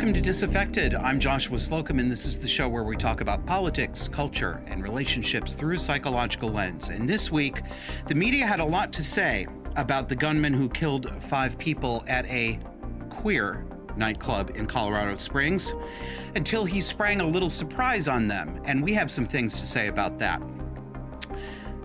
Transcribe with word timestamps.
Welcome 0.00 0.14
to 0.14 0.22
Disaffected. 0.22 0.94
I'm 0.94 1.20
Joshua 1.20 1.58
Slocum, 1.58 1.98
and 1.98 2.10
this 2.10 2.24
is 2.24 2.38
the 2.38 2.48
show 2.48 2.70
where 2.70 2.84
we 2.84 2.96
talk 2.96 3.20
about 3.20 3.44
politics, 3.44 4.08
culture, 4.08 4.62
and 4.66 4.82
relationships 4.82 5.52
through 5.52 5.74
a 5.74 5.78
psychological 5.78 6.48
lens. 6.48 6.88
And 6.88 7.06
this 7.06 7.30
week, 7.30 7.60
the 8.08 8.14
media 8.14 8.46
had 8.46 8.60
a 8.60 8.64
lot 8.64 8.94
to 8.94 9.04
say 9.04 9.46
about 9.76 10.08
the 10.08 10.16
gunman 10.16 10.54
who 10.54 10.70
killed 10.70 11.12
five 11.24 11.58
people 11.58 12.02
at 12.08 12.24
a 12.30 12.58
queer 13.10 13.66
nightclub 13.94 14.52
in 14.54 14.66
Colorado 14.66 15.16
Springs 15.16 15.74
until 16.34 16.64
he 16.64 16.80
sprang 16.80 17.20
a 17.20 17.26
little 17.26 17.50
surprise 17.50 18.08
on 18.08 18.26
them. 18.26 18.58
And 18.64 18.82
we 18.82 18.94
have 18.94 19.10
some 19.10 19.26
things 19.26 19.60
to 19.60 19.66
say 19.66 19.88
about 19.88 20.18
that. 20.18 20.40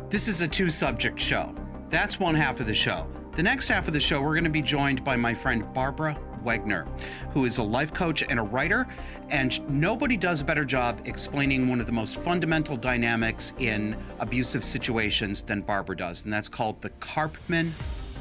This 0.09 0.30
is 0.30 0.40
a 0.40 0.48
two 0.48 0.72
subject 0.72 1.20
show. 1.20 1.54
That's 1.90 2.18
one 2.18 2.36
half 2.36 2.62
of 2.62 2.68
the 2.68 2.73
show. 2.73 3.09
The 3.36 3.44
next 3.44 3.68
half 3.68 3.88
of 3.88 3.94
the 3.94 4.00
show, 4.00 4.22
we're 4.22 4.36
going 4.36 4.45
to 4.45 4.50
be 4.50 4.62
joined 4.62 5.04
by 5.04 5.18
my 5.18 5.34
friend 5.34 5.66
Barbara 5.73 6.18
Wegner, 6.45 6.88
who 7.31 7.45
is 7.45 7.58
a 7.58 7.63
life 7.63 7.94
coach 7.94 8.23
and 8.30 8.40
a 8.40 8.44
writer. 8.44 8.88
And 9.30 9.67
nobody 9.70 10.16
does 10.16 10.41
a 10.41 10.45
better 10.45 10.63
job 10.63 11.02
explaining 11.05 11.67
one 11.67 11.80
of 11.80 11.86
the 11.88 11.91
most 11.91 12.16
fundamental 12.16 12.77
dynamics 12.77 13.52
in 13.59 13.98
abusive 14.20 14.63
situations 14.63 15.41
than 15.41 15.62
Barbara 15.62 15.98
does. 15.98 16.23
And 16.23 16.31
that's 16.31 16.48
called 16.48 16.81
the 16.81 16.91
Karpman 16.91 17.72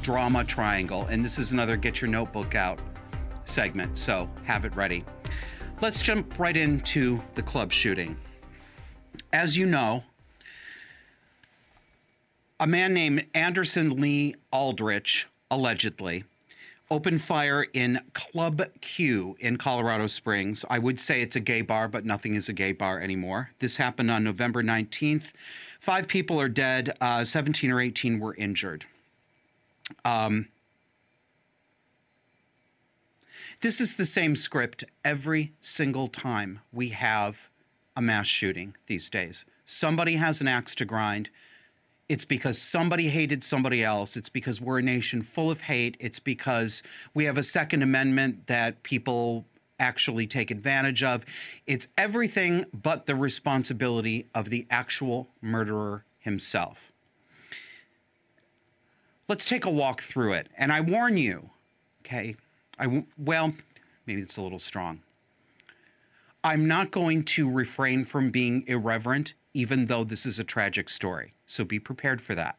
Drama 0.01 0.43
Triangle. 0.43 1.05
And 1.05 1.23
this 1.23 1.39
is 1.39 1.51
another 1.51 1.77
get 1.77 2.01
your 2.01 2.09
notebook 2.09 2.55
out 2.55 2.79
segment. 3.45 3.97
So 3.97 4.29
have 4.43 4.65
it 4.65 4.75
ready. 4.75 5.05
Let's 5.81 6.01
jump 6.01 6.39
right 6.39 6.57
into 6.57 7.21
the 7.35 7.43
club 7.43 7.71
shooting. 7.71 8.17
As 9.31 9.55
you 9.57 9.65
know, 9.65 10.03
a 12.59 12.67
man 12.67 12.93
named 12.93 13.25
Anderson 13.33 13.99
Lee 13.99 14.35
Aldrich, 14.51 15.27
allegedly, 15.51 16.23
opened 16.91 17.21
fire 17.21 17.65
in 17.73 17.99
Club 18.13 18.61
Q 18.81 19.35
in 19.39 19.57
Colorado 19.57 20.07
Springs. 20.07 20.63
I 20.69 20.79
would 20.79 20.99
say 20.99 21.21
it's 21.21 21.35
a 21.35 21.39
gay 21.39 21.61
bar, 21.61 21.87
but 21.87 22.05
nothing 22.05 22.35
is 22.35 22.47
a 22.47 22.53
gay 22.53 22.71
bar 22.71 22.99
anymore. 22.99 23.51
This 23.59 23.77
happened 23.77 24.11
on 24.11 24.23
November 24.23 24.61
19th. 24.61 25.31
Five 25.79 26.07
people 26.07 26.39
are 26.39 26.49
dead, 26.49 26.95
uh, 27.01 27.23
17 27.23 27.71
or 27.71 27.81
18 27.81 28.19
were 28.19 28.35
injured. 28.35 28.85
Um, 30.03 30.47
this 33.61 33.79
is 33.81 33.95
the 33.95 34.05
same 34.05 34.35
script 34.35 34.83
every 35.03 35.53
single 35.59 36.07
time 36.07 36.59
we 36.71 36.89
have 36.89 37.49
a 37.95 38.01
mass 38.01 38.27
shooting 38.27 38.75
these 38.87 39.09
days. 39.09 39.45
Somebody 39.65 40.15
has 40.15 40.41
an 40.41 40.47
axe 40.47 40.75
to 40.75 40.85
grind 40.85 41.29
it's 42.07 42.25
because 42.25 42.61
somebody 42.61 43.09
hated 43.09 43.43
somebody 43.43 43.83
else. 43.83 44.15
It's 44.15 44.29
because 44.29 44.61
we're 44.61 44.79
a 44.79 44.83
nation 44.83 45.21
full 45.21 45.49
of 45.49 45.61
hate. 45.61 45.97
It's 45.99 46.19
because 46.19 46.83
we 47.13 47.25
have 47.25 47.37
a 47.37 47.43
Second 47.43 47.81
Amendment 47.81 48.47
that 48.47 48.83
people 48.83 49.45
actually 49.79 50.27
take 50.27 50.51
advantage 50.51 51.03
of. 51.03 51.25
It's 51.65 51.87
everything 51.97 52.65
but 52.73 53.07
the 53.07 53.15
responsibility 53.15 54.27
of 54.33 54.49
the 54.49 54.67
actual 54.69 55.29
murderer 55.41 56.05
himself. 56.19 56.91
Let's 59.27 59.45
take 59.45 59.65
a 59.65 59.71
walk 59.71 60.01
through 60.01 60.33
it. 60.33 60.49
And 60.55 60.71
I 60.71 60.81
warn 60.81 61.17
you, 61.17 61.49
okay, 62.01 62.35
I, 62.79 63.03
well, 63.17 63.53
maybe 64.05 64.21
it's 64.21 64.37
a 64.37 64.41
little 64.41 64.59
strong. 64.59 65.01
I'm 66.43 66.67
not 66.67 66.91
going 66.91 67.23
to 67.23 67.49
refrain 67.49 68.05
from 68.05 68.29
being 68.29 68.63
irreverent 68.67 69.33
even 69.55 69.85
though 69.85 70.03
this 70.03 70.25
is 70.25 70.37
a 70.37 70.43
tragic 70.43 70.89
story. 70.89 71.34
So 71.45 71.63
be 71.63 71.79
prepared 71.79 72.21
for 72.21 72.35
that. 72.35 72.57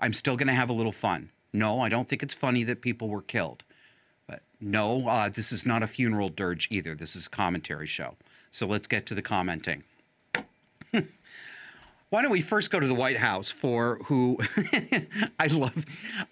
I'm 0.00 0.12
still 0.12 0.36
going 0.36 0.48
to 0.48 0.54
have 0.54 0.70
a 0.70 0.74
little 0.74 0.92
fun. 0.92 1.30
No, 1.52 1.80
I 1.80 1.88
don't 1.88 2.08
think 2.08 2.22
it's 2.22 2.34
funny 2.34 2.64
that 2.64 2.80
people 2.80 3.08
were 3.08 3.22
killed. 3.22 3.62
But 4.26 4.42
no, 4.60 5.08
uh, 5.08 5.28
this 5.28 5.52
is 5.52 5.66
not 5.66 5.82
a 5.82 5.86
funeral 5.86 6.28
dirge 6.28 6.68
either. 6.70 6.94
This 6.94 7.14
is 7.14 7.26
a 7.26 7.30
commentary 7.30 7.86
show. 7.86 8.16
So 8.50 8.66
let's 8.66 8.86
get 8.86 9.06
to 9.06 9.14
the 9.14 9.22
commenting. 9.22 9.84
Why 10.92 12.20
don't 12.20 12.30
we 12.30 12.40
first 12.42 12.70
go 12.70 12.80
to 12.80 12.86
the 12.86 12.94
White 12.94 13.18
House 13.18 13.50
for 13.50 14.00
who 14.04 14.38
I 15.38 15.46
love? 15.46 15.84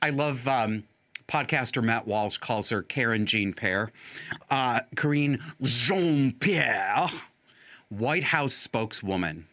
I 0.03 0.11
love 0.11 0.47
um, 0.47 0.85
podcaster 1.27 1.83
Matt 1.83 2.07
Walsh 2.07 2.37
calls 2.39 2.69
her 2.71 2.83
Karen 2.83 3.25
Jean 3.25 3.55
Pierre, 3.55 3.91
uh, 4.51 4.81
Karine 4.97 5.41
Jean 5.63 6.33
Pierre, 6.33 7.09
White 7.89 8.25
House 8.25 8.53
spokeswoman. 8.53 9.47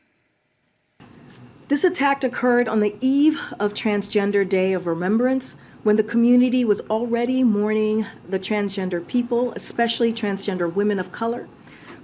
This 1.70 1.84
attack 1.84 2.24
occurred 2.24 2.70
on 2.70 2.80
the 2.80 2.96
eve 3.02 3.42
of 3.60 3.74
Transgender 3.74 4.48
Day 4.48 4.72
of 4.72 4.88
Remembrance 4.88 5.54
when 5.84 5.98
the 5.98 6.04
community 6.04 6.64
was 6.64 6.80
already 6.90 7.44
mourning 7.44 8.06
the 8.30 8.40
transgender 8.40 9.06
people, 9.06 9.52
especially 9.54 10.14
transgender 10.14 10.74
women 10.74 10.98
of 10.98 11.12
color, 11.12 11.46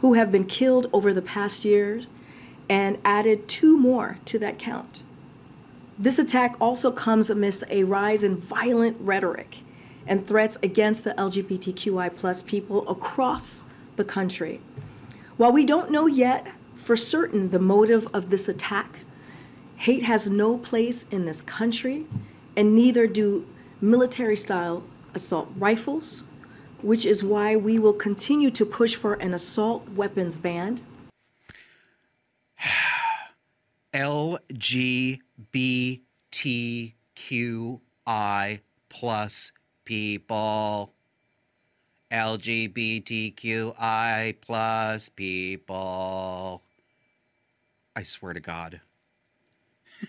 who 0.02 0.16
have 0.16 0.34
been 0.34 0.44
killed 0.44 0.90
over 0.92 1.14
the 1.14 1.22
past 1.22 1.64
years 1.64 2.08
and 2.68 2.98
added 3.06 3.48
two 3.48 3.78
more 3.78 4.18
to 4.26 4.38
that 4.40 4.60
count. 4.60 5.04
This 5.98 6.20
attack 6.20 6.58
also 6.60 6.92
comes 6.92 7.30
amidst 7.30 7.64
a 7.70 7.86
rise 7.86 8.26
in 8.26 8.36
violent 8.36 8.98
rhetoric 9.00 9.60
and 10.08 10.28
threats 10.28 10.58
against 10.62 11.06
the 11.06 11.12
LGBTQI 11.12 12.14
plus 12.18 12.42
people 12.42 12.86
across 12.90 13.64
the 13.96 14.04
country. 14.04 14.60
While 15.38 15.54
we 15.54 15.64
don't 15.64 15.90
know 15.90 16.08
yet 16.08 16.48
for 16.84 16.98
certain 16.98 17.50
the 17.50 17.60
motive 17.60 18.10
of 18.14 18.30
this 18.30 18.50
attack, 18.50 19.00
Hate 19.76 20.04
has 20.04 20.28
no 20.28 20.58
place 20.58 21.06
in 21.12 21.26
this 21.26 21.42
country, 21.42 22.06
and 22.56 22.76
neither 22.76 23.08
do 23.08 23.46
military 23.82 24.38
style 24.38 24.84
assault 25.14 25.50
rifles, 25.58 26.24
which 26.82 27.06
is 27.06 27.24
why 27.24 27.56
we 27.56 27.80
will 27.80 27.94
continue 27.94 28.52
to 28.52 28.66
push 28.66 28.96
for 28.96 29.16
an 29.16 29.34
assault 29.34 29.88
weapons 29.90 30.38
ban. 30.38 30.80
LGBTQI 33.94 35.20
plus 38.90 39.52
people. 39.86 40.94
LGBTQI 42.12 43.76
plus 44.42 45.10
people. 45.10 46.62
I 47.96 48.04
swear 48.04 48.34
to 48.34 48.40
God. 48.40 48.82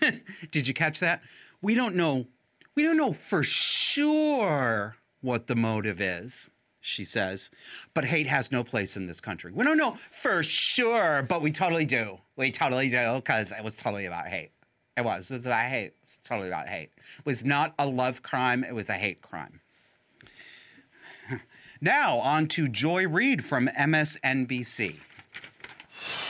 Did 0.51 0.67
you 0.67 0.73
catch 0.73 0.99
that? 0.99 1.21
We 1.61 1.75
don't 1.75 1.95
know. 1.95 2.27
We 2.75 2.83
don't 2.83 2.97
know 2.97 3.13
for 3.13 3.43
sure 3.43 4.97
what 5.21 5.47
the 5.47 5.55
motive 5.55 6.01
is, 6.01 6.49
she 6.81 7.05
says. 7.05 7.49
But 7.93 8.05
hate 8.05 8.27
has 8.27 8.51
no 8.51 8.63
place 8.63 8.95
in 8.97 9.07
this 9.07 9.21
country. 9.21 9.51
We 9.51 9.63
don't 9.63 9.77
know 9.77 9.97
for 10.11 10.43
sure, 10.43 11.23
but 11.23 11.41
we 11.41 11.51
totally 11.51 11.85
do. 11.85 12.19
We 12.35 12.51
totally 12.51 12.89
do 12.89 13.15
because 13.15 13.51
it 13.51 13.63
was 13.63 13.75
totally 13.75 14.05
about 14.05 14.27
hate. 14.27 14.51
It 14.97 15.03
was. 15.03 15.29
It 15.29 15.35
was 15.35 15.45
about 15.45 15.69
hate. 15.69 15.93
It's 16.03 16.17
totally 16.23 16.47
about 16.47 16.67
hate. 16.67 16.91
It 17.19 17.25
was 17.25 17.43
not 17.43 17.73
a 17.77 17.87
love 17.87 18.21
crime. 18.21 18.63
It 18.63 18.73
was 18.73 18.89
a 18.89 18.93
hate 18.93 19.21
crime. 19.21 19.61
now 21.81 22.17
on 22.19 22.47
to 22.49 22.67
Joy 22.67 23.07
Reid 23.07 23.43
from 23.43 23.67
MSNBC. 23.67 24.97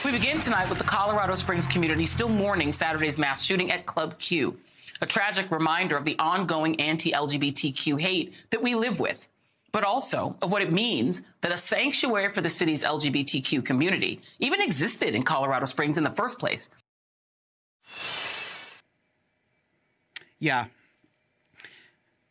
We 0.06 0.12
begin 0.12 0.38
tonight 0.38 0.68
with 0.68 0.78
the 0.78 0.84
Colorado 0.84 1.34
Springs 1.34 1.66
community 1.66 2.06
still 2.06 2.28
mourning 2.28 2.70
Saturday's 2.70 3.18
mass 3.18 3.42
shooting 3.42 3.72
at 3.72 3.86
Club 3.86 4.16
Q, 4.20 4.56
a 5.00 5.06
tragic 5.06 5.50
reminder 5.50 5.96
of 5.96 6.04
the 6.04 6.16
ongoing 6.20 6.80
anti 6.80 7.10
LGBTQ 7.10 8.00
hate 8.00 8.32
that 8.50 8.62
we 8.62 8.76
live 8.76 9.00
with, 9.00 9.26
but 9.72 9.82
also 9.82 10.36
of 10.42 10.52
what 10.52 10.62
it 10.62 10.70
means 10.70 11.22
that 11.40 11.50
a 11.50 11.58
sanctuary 11.58 12.32
for 12.32 12.40
the 12.40 12.48
city's 12.48 12.84
LGBTQ 12.84 13.64
community 13.64 14.20
even 14.38 14.60
existed 14.60 15.16
in 15.16 15.24
Colorado 15.24 15.64
Springs 15.64 15.98
in 15.98 16.04
the 16.04 16.10
first 16.10 16.38
place. 16.38 16.70
Yeah. 20.38 20.66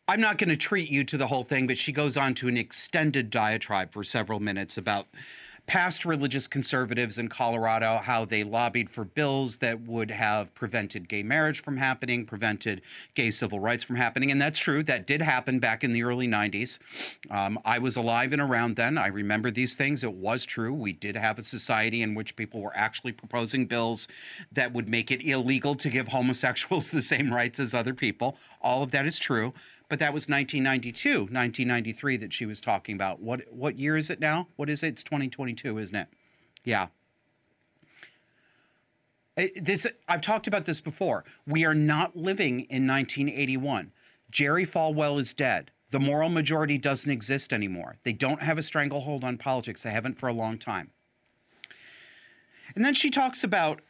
I'm 0.08 0.22
not 0.22 0.38
going 0.38 0.48
to 0.48 0.56
treat 0.56 0.88
you 0.88 1.04
to 1.04 1.18
the 1.18 1.26
whole 1.26 1.44
thing, 1.44 1.66
but 1.66 1.76
she 1.76 1.92
goes 1.92 2.16
on 2.16 2.32
to 2.36 2.48
an 2.48 2.56
extended 2.56 3.28
diatribe 3.28 3.92
for 3.92 4.02
several 4.02 4.40
minutes 4.40 4.78
about 4.78 5.08
past 5.66 6.04
religious 6.04 6.46
conservatives 6.46 7.18
in 7.18 7.28
Colorado, 7.28 7.98
how 7.98 8.24
they 8.24 8.44
lobbied 8.44 8.88
for 8.88 9.04
bills 9.04 9.58
that 9.58 9.80
would 9.80 10.10
have 10.10 10.54
prevented 10.54 11.08
gay 11.08 11.22
marriage 11.22 11.60
from 11.60 11.76
happening, 11.76 12.24
prevented 12.24 12.80
gay 13.14 13.30
civil 13.30 13.58
rights 13.58 13.82
from 13.82 13.96
happening. 13.96 14.30
And 14.30 14.40
that's 14.40 14.58
true. 14.58 14.82
That 14.84 15.06
did 15.06 15.20
happen 15.20 15.58
back 15.58 15.82
in 15.82 15.92
the 15.92 16.04
early 16.04 16.28
90s. 16.28 16.78
Um, 17.30 17.58
I 17.64 17.78
was 17.78 17.96
alive 17.96 18.32
and 18.32 18.40
around 18.40 18.76
then. 18.76 18.96
I 18.96 19.08
remember 19.08 19.50
these 19.50 19.74
things. 19.74 20.04
It 20.04 20.14
was 20.14 20.44
true. 20.44 20.72
We 20.72 20.92
did 20.92 21.16
have 21.16 21.38
a 21.38 21.42
society 21.42 22.02
in 22.02 22.14
which 22.14 22.36
people 22.36 22.60
were 22.60 22.76
actually 22.76 23.12
proposing 23.12 23.66
bills 23.66 24.06
that 24.52 24.72
would 24.72 24.88
make 24.88 25.10
it 25.10 25.22
illegal 25.22 25.74
to 25.76 25.90
give 25.90 26.08
homosexuals 26.08 26.90
the 26.96 27.02
same 27.02 27.32
rights 27.32 27.58
as 27.58 27.74
other 27.74 27.94
people. 27.94 28.36
All 28.60 28.82
of 28.82 28.92
that 28.92 29.06
is 29.06 29.18
true 29.18 29.52
but 29.88 29.98
that 30.00 30.12
was 30.12 30.28
1992, 30.28 31.20
1993 31.20 32.16
that 32.16 32.32
she 32.32 32.46
was 32.46 32.60
talking 32.60 32.94
about. 32.94 33.20
What 33.20 33.52
what 33.52 33.78
year 33.78 33.96
is 33.96 34.10
it 34.10 34.20
now? 34.20 34.48
What 34.56 34.68
is 34.68 34.82
it? 34.82 34.88
It's 34.88 35.04
2022, 35.04 35.78
isn't 35.78 35.96
it? 35.96 36.08
Yeah. 36.64 36.88
This 39.36 39.86
I've 40.08 40.22
talked 40.22 40.46
about 40.46 40.64
this 40.64 40.80
before. 40.80 41.24
We 41.46 41.64
are 41.64 41.74
not 41.74 42.16
living 42.16 42.60
in 42.60 42.86
1981. 42.86 43.92
Jerry 44.30 44.66
Falwell 44.66 45.20
is 45.20 45.34
dead. 45.34 45.70
The 45.90 46.00
moral 46.00 46.30
majority 46.30 46.78
doesn't 46.78 47.10
exist 47.10 47.52
anymore. 47.52 47.96
They 48.02 48.12
don't 48.12 48.42
have 48.42 48.58
a 48.58 48.62
stranglehold 48.62 49.22
on 49.22 49.38
politics. 49.38 49.84
They 49.84 49.90
haven't 49.90 50.18
for 50.18 50.28
a 50.28 50.32
long 50.32 50.58
time. 50.58 50.90
And 52.74 52.84
then 52.84 52.94
she 52.94 53.08
talks 53.08 53.44
about 53.44 53.80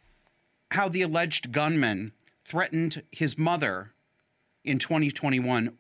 how 0.73 0.89
the 0.89 1.03
alleged 1.03 1.53
gunman 1.53 2.13
threatened 2.45 3.03
his 3.11 3.39
mother 3.39 3.93
in 4.63 4.79
2021 4.79 5.73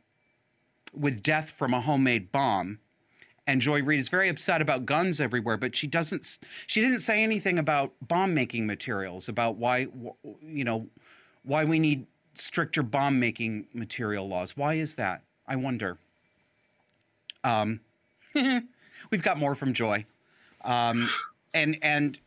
with 0.96 1.22
death 1.22 1.50
from 1.50 1.74
a 1.74 1.80
homemade 1.80 2.32
bomb. 2.32 2.78
And 3.46 3.60
Joy 3.60 3.82
Reid 3.82 4.00
is 4.00 4.08
very 4.08 4.28
upset 4.28 4.60
about 4.60 4.86
guns 4.86 5.20
everywhere, 5.20 5.56
but 5.56 5.76
she 5.76 5.86
doesn't. 5.86 6.38
She 6.66 6.80
didn't 6.80 6.98
say 6.98 7.22
anything 7.22 7.58
about 7.58 7.92
bomb 8.00 8.34
making 8.34 8.66
materials, 8.66 9.28
about 9.28 9.56
why, 9.56 9.86
you 10.42 10.64
know, 10.64 10.88
why 11.44 11.64
we 11.64 11.78
need 11.78 12.06
stricter 12.34 12.82
bomb 12.82 13.20
making 13.20 13.66
material 13.72 14.28
laws. 14.28 14.56
Why 14.56 14.74
is 14.74 14.96
that? 14.96 15.22
I 15.46 15.56
wonder. 15.56 15.98
Um, 17.44 17.80
we've 18.34 19.22
got 19.22 19.38
more 19.38 19.54
from 19.54 19.72
Joy, 19.72 20.06
um, 20.64 21.08
and 21.54 21.78
and 21.82 22.18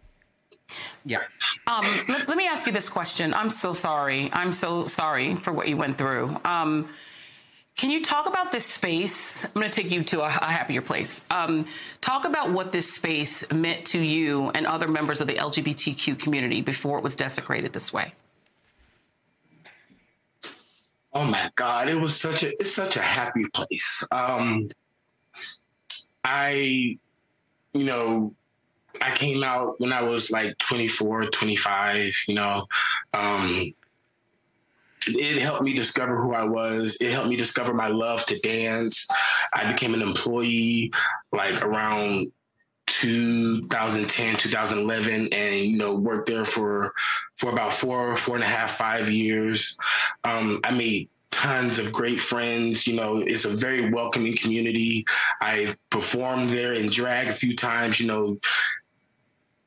yeah. 1.05 1.19
Um, 1.67 1.85
let, 2.07 2.27
let, 2.27 2.37
me 2.37 2.47
ask 2.47 2.65
you 2.65 2.71
this 2.73 2.89
question. 2.89 3.33
I'm 3.33 3.49
so 3.49 3.73
sorry. 3.73 4.29
I'm 4.33 4.53
so 4.53 4.85
sorry 4.85 5.35
for 5.35 5.51
what 5.51 5.67
you 5.67 5.77
went 5.77 5.97
through. 5.97 6.35
Um, 6.45 6.87
can 7.79 7.89
you 7.89 8.03
talk 8.03 8.27
about 8.27 8.51
this 8.51 8.65
space? 8.65 9.45
I'm 9.45 9.53
going 9.53 9.71
to 9.71 9.81
take 9.81 9.89
you 9.89 10.03
to 10.03 10.19
a, 10.19 10.25
a 10.25 10.51
happier 10.51 10.81
place. 10.81 11.23
Um, 11.31 11.65
talk 12.01 12.25
about 12.25 12.51
what 12.51 12.73
this 12.73 12.93
space 12.93 13.49
meant 13.53 13.85
to 13.85 13.99
you 13.99 14.49
and 14.49 14.67
other 14.67 14.89
members 14.89 15.21
of 15.21 15.27
the 15.27 15.35
LGBTQ 15.35 16.19
community 16.19 16.59
before 16.59 16.97
it 16.97 17.05
was 17.05 17.15
desecrated 17.15 17.71
this 17.71 17.93
way. 17.93 18.11
Oh 21.13 21.23
my 21.23 21.49
God! 21.55 21.87
It 21.87 21.95
was 21.95 22.19
such 22.19 22.43
a 22.43 22.51
it's 22.59 22.75
such 22.75 22.97
a 22.97 23.01
happy 23.01 23.45
place. 23.53 24.03
Um, 24.11 24.69
I, 26.21 26.97
you 27.73 27.83
know, 27.85 28.35
I 29.01 29.15
came 29.15 29.41
out 29.41 29.79
when 29.79 29.93
I 29.93 30.01
was 30.01 30.31
like 30.31 30.57
24, 30.57 31.27
25, 31.27 32.13
you 32.27 32.35
know. 32.35 32.67
Um, 33.13 33.73
it 35.17 35.41
helped 35.41 35.63
me 35.63 35.73
discover 35.73 36.21
who 36.21 36.33
I 36.33 36.43
was. 36.43 36.97
It 37.01 37.11
helped 37.11 37.29
me 37.29 37.35
discover 37.35 37.73
my 37.73 37.87
love 37.87 38.25
to 38.27 38.39
dance. 38.39 39.07
I 39.53 39.71
became 39.71 39.93
an 39.93 40.01
employee 40.01 40.91
like 41.31 41.61
around 41.61 42.31
2010, 42.87 44.37
2011, 44.37 45.29
and 45.31 45.55
you 45.55 45.77
know 45.77 45.95
worked 45.95 46.27
there 46.27 46.45
for 46.45 46.93
for 47.37 47.51
about 47.51 47.73
four, 47.73 48.17
four 48.17 48.35
and 48.35 48.43
a 48.43 48.47
half, 48.47 48.77
five 48.77 49.09
years. 49.09 49.77
Um, 50.23 50.59
I 50.63 50.71
made 50.71 51.09
tons 51.31 51.79
of 51.79 51.91
great 51.91 52.21
friends. 52.21 52.85
You 52.85 52.95
know, 52.95 53.17
it's 53.17 53.45
a 53.45 53.49
very 53.49 53.89
welcoming 53.91 54.35
community. 54.35 55.05
I've 55.41 55.77
performed 55.89 56.51
there 56.51 56.73
in 56.73 56.89
drag 56.89 57.27
a 57.27 57.33
few 57.33 57.55
times. 57.55 57.99
You 57.99 58.07
know, 58.07 58.39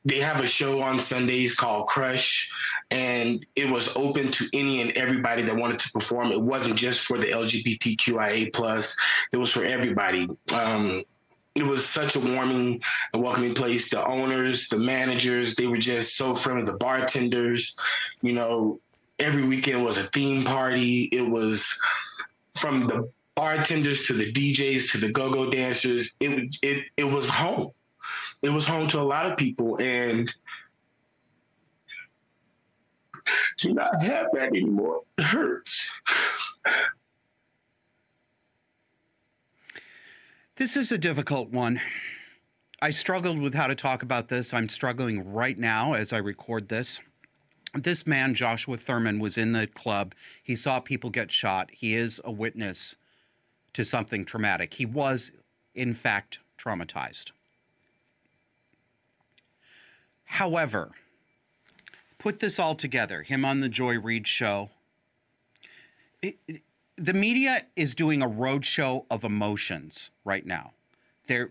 they 0.05 0.19
have 0.19 0.41
a 0.41 0.47
show 0.47 0.83
on 0.83 0.99
Sundays 0.99 1.55
called 1.55 1.87
Crush, 1.87 2.51
and 2.93 3.47
it 3.57 3.71
was 3.71 3.89
open 3.97 4.31
to 4.33 4.47
any 4.53 4.83
and 4.83 4.91
everybody 4.93 5.43
that 5.43 5.57
wanted 5.57 5.79
to 5.79 5.91
perform. 5.93 6.31
It 6.31 6.41
wasn't 6.41 6.77
just 6.77 7.01
for 7.01 7.17
the 7.17 7.29
LGBTQIA 7.29 8.53
plus; 8.53 8.95
it 9.33 9.39
was 9.39 9.51
for 9.51 9.65
everybody. 9.65 10.29
Um, 10.53 11.03
it 11.55 11.63
was 11.63 11.89
such 11.89 12.17
a 12.17 12.21
warming 12.21 12.83
and 13.15 13.23
welcoming 13.23 13.55
place. 13.55 13.89
The 13.89 14.07
owners, 14.07 14.69
the 14.69 14.79
managers, 14.79 15.55
they 15.55 15.67
were 15.67 15.79
just 15.79 16.19
so 16.19 16.35
friendly. 16.35 16.65
The 16.65 16.77
bartenders, 16.77 17.77
you 18.21 18.35
know, 18.35 18.79
every 19.19 19.47
weekend 19.47 19.83
was 19.83 19.97
a 19.97 20.05
theme 20.05 20.45
party. 20.45 21.05
It 21.05 21.23
was 21.23 21.67
from 22.57 22.89
the 22.89 23.11
bartenders 23.35 24.07
to 24.07 24.13
the 24.13 24.31
DJs 24.31 24.93
to 24.93 24.99
the 24.99 25.11
go-go 25.11 25.51
dancers. 25.51 26.15
It 26.21 26.57
it 26.61 26.85
it 26.99 27.05
was 27.05 27.31
home 27.31 27.73
it 28.43 28.51
was 28.51 28.67
home 28.67 28.89
to 28.89 29.01
a 29.01 29.03
lot 29.03 29.27
of 29.27 29.39
people 29.39 29.81
and 29.81 30.33
to 33.59 33.73
not 33.73 34.03
have 34.03 34.27
that 34.33 34.49
anymore 34.49 35.03
it 35.19 35.25
hurts. 35.25 35.91
This 40.57 40.77
is 40.77 40.93
a 40.93 40.99
difficult 40.99 41.51
one. 41.51 41.81
I 42.81 42.91
struggled 42.91 43.39
with 43.39 43.55
how 43.55 43.69
to 43.69 43.75
talk 43.75 44.03
about 44.03 44.29
this. 44.29 44.53
I'm 44.53 44.69
struggling 44.69 45.33
right 45.33 45.59
now 45.59 45.95
as 45.95 46.13
I 46.13 46.19
record 46.19 46.69
this. 46.69 47.01
This 47.75 48.07
man, 48.07 48.35
Joshua 48.35 48.77
Thurman, 48.77 49.19
was 49.19 49.39
in 49.39 49.53
the 49.53 49.67
club. 49.67 50.15
He 50.43 50.55
saw 50.55 50.79
people 50.79 51.09
get 51.09 51.31
shot. 51.31 51.71
He 51.73 51.95
is 51.95 52.21
a 52.25 52.31
witness 52.31 52.97
to 53.73 53.85
something 53.85 54.25
traumatic. 54.25 54.75
He 54.75 54.85
was, 54.85 55.33
in 55.75 55.95
fact, 55.95 56.41
traumatized. 56.59 57.31
However, 60.25 60.93
put 62.23 62.39
this 62.39 62.61
all 62.61 62.77
together 62.77 63.23
him 63.23 63.45
on 63.45 63.61
the 63.61 63.69
Joy 63.69 63.99
Reid 63.99 64.29
show. 64.29 64.71
It, 66.23 66.39
it, 66.47 66.63
the 66.97 67.13
media 67.13 67.67
is 67.75 67.97
doing 67.97 68.23
a 68.23 68.29
roadshow 68.29 69.07
of 69.11 69.25
emotions 69.25 70.11
right 70.25 70.47
now. 70.47 70.71
They're, 71.27 71.51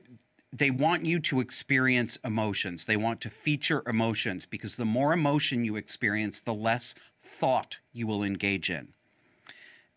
they 0.54 0.72
want 0.72 1.06
you 1.06 1.20
to 1.20 1.42
experience 1.42 2.18
emotions. 2.24 2.86
They 2.86 2.96
want 2.96 3.20
to 3.22 3.30
feature 3.30 3.84
emotions 3.86 4.46
because 4.46 4.78
the 4.78 4.86
more 4.86 5.12
emotion 5.12 5.66
you 5.66 5.76
experience, 5.76 6.40
the 6.40 6.54
less 6.54 6.96
thought 7.22 7.80
you 7.92 8.08
will 8.08 8.24
engage 8.24 8.70
in. 8.70 8.90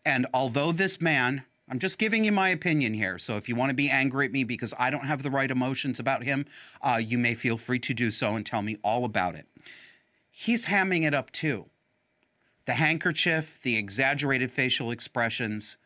And 0.03 0.27
although 0.33 0.73
this 0.73 0.99
man 0.99 1.43
I'm 1.67 1.79
just 1.79 1.97
giving 1.97 2.23
you 2.23 2.31
my 2.31 2.49
opinion 2.49 2.93
here. 2.93 3.17
So 3.17 3.37
if 3.37 3.49
you 3.49 3.55
want 3.55 3.71
to 3.71 3.73
be 3.73 3.89
angry 3.89 4.27
at 4.27 4.31
me 4.31 4.43
because 4.43 4.71
I 4.77 4.91
don't 4.91 5.07
have 5.07 5.23
the 5.23 5.31
right 5.31 5.49
emotions 5.49 5.99
about 5.99 6.23
him, 6.23 6.45
uh, 6.79 7.01
you 7.03 7.17
may 7.17 7.33
feel 7.33 7.57
free 7.57 7.79
to 7.79 7.93
do 7.95 8.11
so 8.11 8.35
and 8.35 8.45
tell 8.45 8.61
me 8.61 8.77
all 8.83 9.03
about 9.03 9.33
it. 9.33 9.47
He's 10.37 10.65
hamming 10.65 11.03
it 11.03 11.13
up 11.13 11.31
too. 11.31 11.67
The 12.65 12.73
handkerchief, 12.73 13.57
the 13.63 13.77
exaggerated 13.77 14.51
facial 14.51 14.91
expressions, 14.91 15.77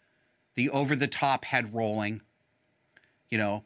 the 0.55 0.71
over 0.71 0.95
the 0.95 1.07
top 1.07 1.45
head 1.45 1.73
rolling. 1.73 2.21
You 3.29 3.37
know, 3.37 3.63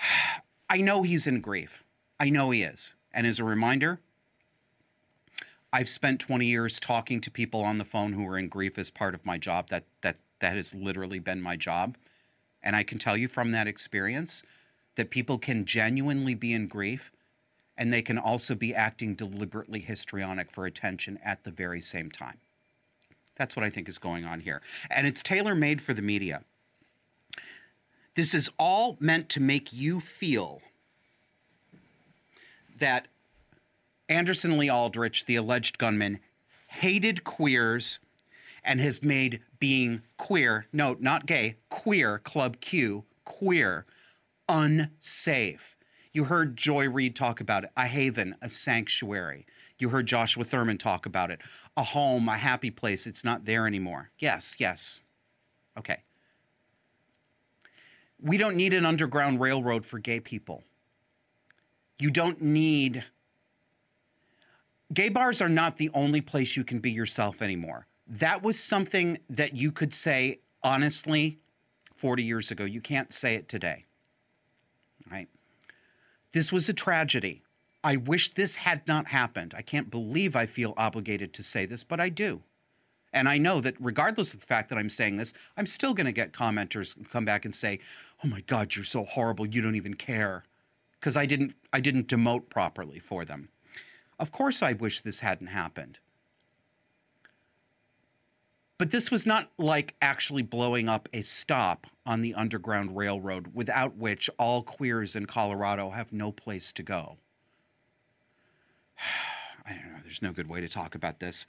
I 0.70 0.80
know 0.80 1.02
he's 1.02 1.26
in 1.26 1.42
grief. 1.42 1.84
I 2.18 2.30
know 2.30 2.50
he 2.50 2.62
is. 2.62 2.94
And 3.12 3.26
as 3.26 3.38
a 3.38 3.44
reminder, 3.44 4.00
I've 5.74 5.90
spent 5.90 6.20
20 6.20 6.46
years 6.46 6.80
talking 6.80 7.20
to 7.20 7.30
people 7.30 7.62
on 7.62 7.76
the 7.76 7.84
phone 7.84 8.14
who 8.14 8.26
are 8.26 8.38
in 8.38 8.48
grief 8.48 8.78
as 8.78 8.90
part 8.90 9.14
of 9.14 9.26
my 9.26 9.36
job. 9.36 9.68
That 9.68 9.84
that 10.00 10.16
that 10.40 10.56
has 10.56 10.74
literally 10.74 11.18
been 11.18 11.42
my 11.42 11.56
job. 11.56 11.98
And 12.62 12.74
I 12.74 12.82
can 12.82 12.98
tell 12.98 13.16
you 13.16 13.28
from 13.28 13.52
that 13.52 13.66
experience 13.66 14.42
that 14.96 15.10
people 15.10 15.36
can 15.36 15.66
genuinely 15.66 16.34
be 16.34 16.54
in 16.54 16.66
grief 16.66 17.12
and 17.78 17.92
they 17.92 18.02
can 18.02 18.18
also 18.18 18.56
be 18.56 18.74
acting 18.74 19.14
deliberately 19.14 19.78
histrionic 19.78 20.50
for 20.50 20.66
attention 20.66 21.18
at 21.24 21.44
the 21.44 21.50
very 21.50 21.80
same 21.80 22.10
time. 22.10 22.38
That's 23.36 23.54
what 23.54 23.64
I 23.64 23.70
think 23.70 23.88
is 23.88 23.98
going 23.98 24.24
on 24.24 24.40
here. 24.40 24.60
And 24.90 25.06
it's 25.06 25.22
tailor 25.22 25.54
made 25.54 25.80
for 25.80 25.94
the 25.94 26.02
media. 26.02 26.42
This 28.16 28.34
is 28.34 28.50
all 28.58 28.96
meant 28.98 29.28
to 29.30 29.40
make 29.40 29.72
you 29.72 30.00
feel 30.00 30.60
that 32.80 33.06
Anderson 34.08 34.58
Lee 34.58 34.68
Aldrich, 34.68 35.26
the 35.26 35.36
alleged 35.36 35.78
gunman, 35.78 36.18
hated 36.66 37.22
queers 37.22 38.00
and 38.64 38.80
has 38.80 39.04
made 39.04 39.40
being 39.60 40.02
queer, 40.16 40.66
no, 40.72 40.96
not 40.98 41.26
gay, 41.26 41.56
queer, 41.68 42.18
Club 42.18 42.60
Q, 42.60 43.04
queer, 43.24 43.86
unsafe. 44.48 45.77
You 46.12 46.24
heard 46.24 46.56
Joy 46.56 46.88
Reid 46.88 47.14
talk 47.14 47.40
about 47.40 47.64
it, 47.64 47.70
a 47.76 47.86
haven, 47.86 48.34
a 48.42 48.48
sanctuary. 48.48 49.46
You 49.78 49.90
heard 49.90 50.06
Joshua 50.06 50.44
Thurman 50.44 50.78
talk 50.78 51.06
about 51.06 51.30
it, 51.30 51.40
a 51.76 51.82
home, 51.82 52.28
a 52.28 52.36
happy 52.36 52.70
place. 52.70 53.06
It's 53.06 53.24
not 53.24 53.44
there 53.44 53.66
anymore. 53.66 54.10
Yes, 54.18 54.56
yes. 54.58 55.00
Okay. 55.78 56.02
We 58.20 58.36
don't 58.36 58.56
need 58.56 58.74
an 58.74 58.84
underground 58.84 59.40
railroad 59.40 59.86
for 59.86 59.98
gay 59.98 60.20
people. 60.20 60.64
You 61.98 62.10
don't 62.10 62.42
need. 62.42 63.04
Gay 64.92 65.08
bars 65.08 65.40
are 65.40 65.48
not 65.48 65.76
the 65.76 65.90
only 65.94 66.20
place 66.20 66.56
you 66.56 66.64
can 66.64 66.80
be 66.80 66.90
yourself 66.90 67.42
anymore 67.42 67.86
that 68.08 68.42
was 68.42 68.58
something 68.58 69.18
that 69.28 69.54
you 69.54 69.70
could 69.70 69.92
say 69.92 70.40
honestly 70.62 71.38
40 71.94 72.22
years 72.22 72.50
ago. 72.50 72.64
You 72.64 72.80
can't 72.80 73.12
say 73.12 73.34
it 73.34 73.48
today. 73.48 73.84
This 76.32 76.52
was 76.52 76.68
a 76.68 76.74
tragedy. 76.74 77.42
I 77.82 77.96
wish 77.96 78.34
this 78.34 78.56
had 78.56 78.86
not 78.86 79.06
happened. 79.06 79.54
I 79.56 79.62
can't 79.62 79.90
believe 79.90 80.36
I 80.36 80.46
feel 80.46 80.74
obligated 80.76 81.32
to 81.34 81.42
say 81.42 81.64
this, 81.64 81.84
but 81.84 82.00
I 82.00 82.08
do. 82.08 82.42
And 83.12 83.28
I 83.28 83.38
know 83.38 83.60
that 83.60 83.76
regardless 83.80 84.34
of 84.34 84.40
the 84.40 84.46
fact 84.46 84.68
that 84.68 84.78
I'm 84.78 84.90
saying 84.90 85.16
this, 85.16 85.32
I'm 85.56 85.66
still 85.66 85.94
going 85.94 86.06
to 86.06 86.12
get 86.12 86.32
commenters 86.32 86.94
come 87.10 87.24
back 87.24 87.44
and 87.44 87.54
say, 87.54 87.80
"Oh 88.22 88.28
my 88.28 88.42
god, 88.42 88.74
you're 88.74 88.84
so 88.84 89.04
horrible. 89.04 89.46
You 89.46 89.62
don't 89.62 89.76
even 89.76 89.94
care." 89.94 90.44
Because 91.00 91.16
I 91.16 91.24
didn't 91.24 91.54
I 91.72 91.80
didn't 91.80 92.08
demote 92.08 92.50
properly 92.50 92.98
for 92.98 93.24
them. 93.24 93.48
Of 94.18 94.32
course 94.32 94.62
I 94.62 94.72
wish 94.74 95.00
this 95.00 95.20
hadn't 95.20 95.46
happened. 95.48 96.00
But 98.78 98.92
this 98.92 99.10
was 99.10 99.26
not 99.26 99.50
like 99.58 99.96
actually 100.00 100.42
blowing 100.42 100.88
up 100.88 101.08
a 101.12 101.22
stop 101.22 101.88
on 102.06 102.22
the 102.22 102.32
Underground 102.34 102.96
Railroad, 102.96 103.48
without 103.52 103.96
which 103.96 104.30
all 104.38 104.62
queers 104.62 105.16
in 105.16 105.26
Colorado 105.26 105.90
have 105.90 106.12
no 106.12 106.30
place 106.30 106.72
to 106.74 106.84
go. 106.84 107.18
I 109.66 109.72
don't 109.72 109.92
know. 109.92 109.98
There's 110.02 110.22
no 110.22 110.32
good 110.32 110.48
way 110.48 110.60
to 110.60 110.68
talk 110.68 110.94
about 110.94 111.18
this. 111.18 111.44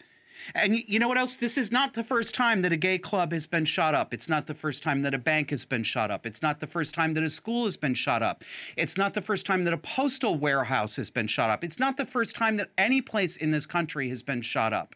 And 0.56 0.84
you 0.88 1.00
know 1.00 1.08
what 1.08 1.18
else? 1.18 1.36
This 1.36 1.58
is 1.58 1.72
not 1.72 1.94
the 1.94 2.04
first 2.04 2.34
time 2.34 2.62
that 2.62 2.72
a 2.72 2.78
gay 2.78 2.98
club 2.98 3.32
has 3.34 3.46
been 3.46 3.66
shot 3.66 3.94
up. 3.94 4.14
It's 4.14 4.30
not 4.30 4.48
the 4.48 4.54
first 4.54 4.82
time 4.82 5.02
that 5.04 5.14
a 5.14 5.18
bank 5.18 5.50
has 5.52 5.66
been 5.66 5.84
shot 5.84 6.12
up. 6.12 6.26
It's 6.26 6.42
not 6.42 6.60
the 6.60 6.68
first 6.68 6.94
time 6.94 7.14
that 7.14 7.24
a 7.24 7.30
school 7.30 7.66
has 7.66 7.78
been 7.78 7.94
shot 7.94 8.24
up. 8.24 8.44
It's 8.78 8.98
not 8.98 9.14
the 9.14 9.22
first 9.22 9.46
time 9.46 9.66
that 9.66 9.74
a 9.74 9.78
postal 9.78 10.36
warehouse 10.36 10.96
has 10.96 11.10
been 11.10 11.28
shot 11.28 11.50
up. 11.50 11.64
It's 11.64 11.80
not 11.80 11.98
the 11.98 12.06
first 12.06 12.36
time 12.36 12.58
that 12.58 12.70
any 12.78 13.02
place 13.02 13.38
in 13.38 13.52
this 13.52 13.66
country 13.66 14.10
has 14.10 14.24
been 14.24 14.42
shot 14.42 14.74
up. 14.74 14.96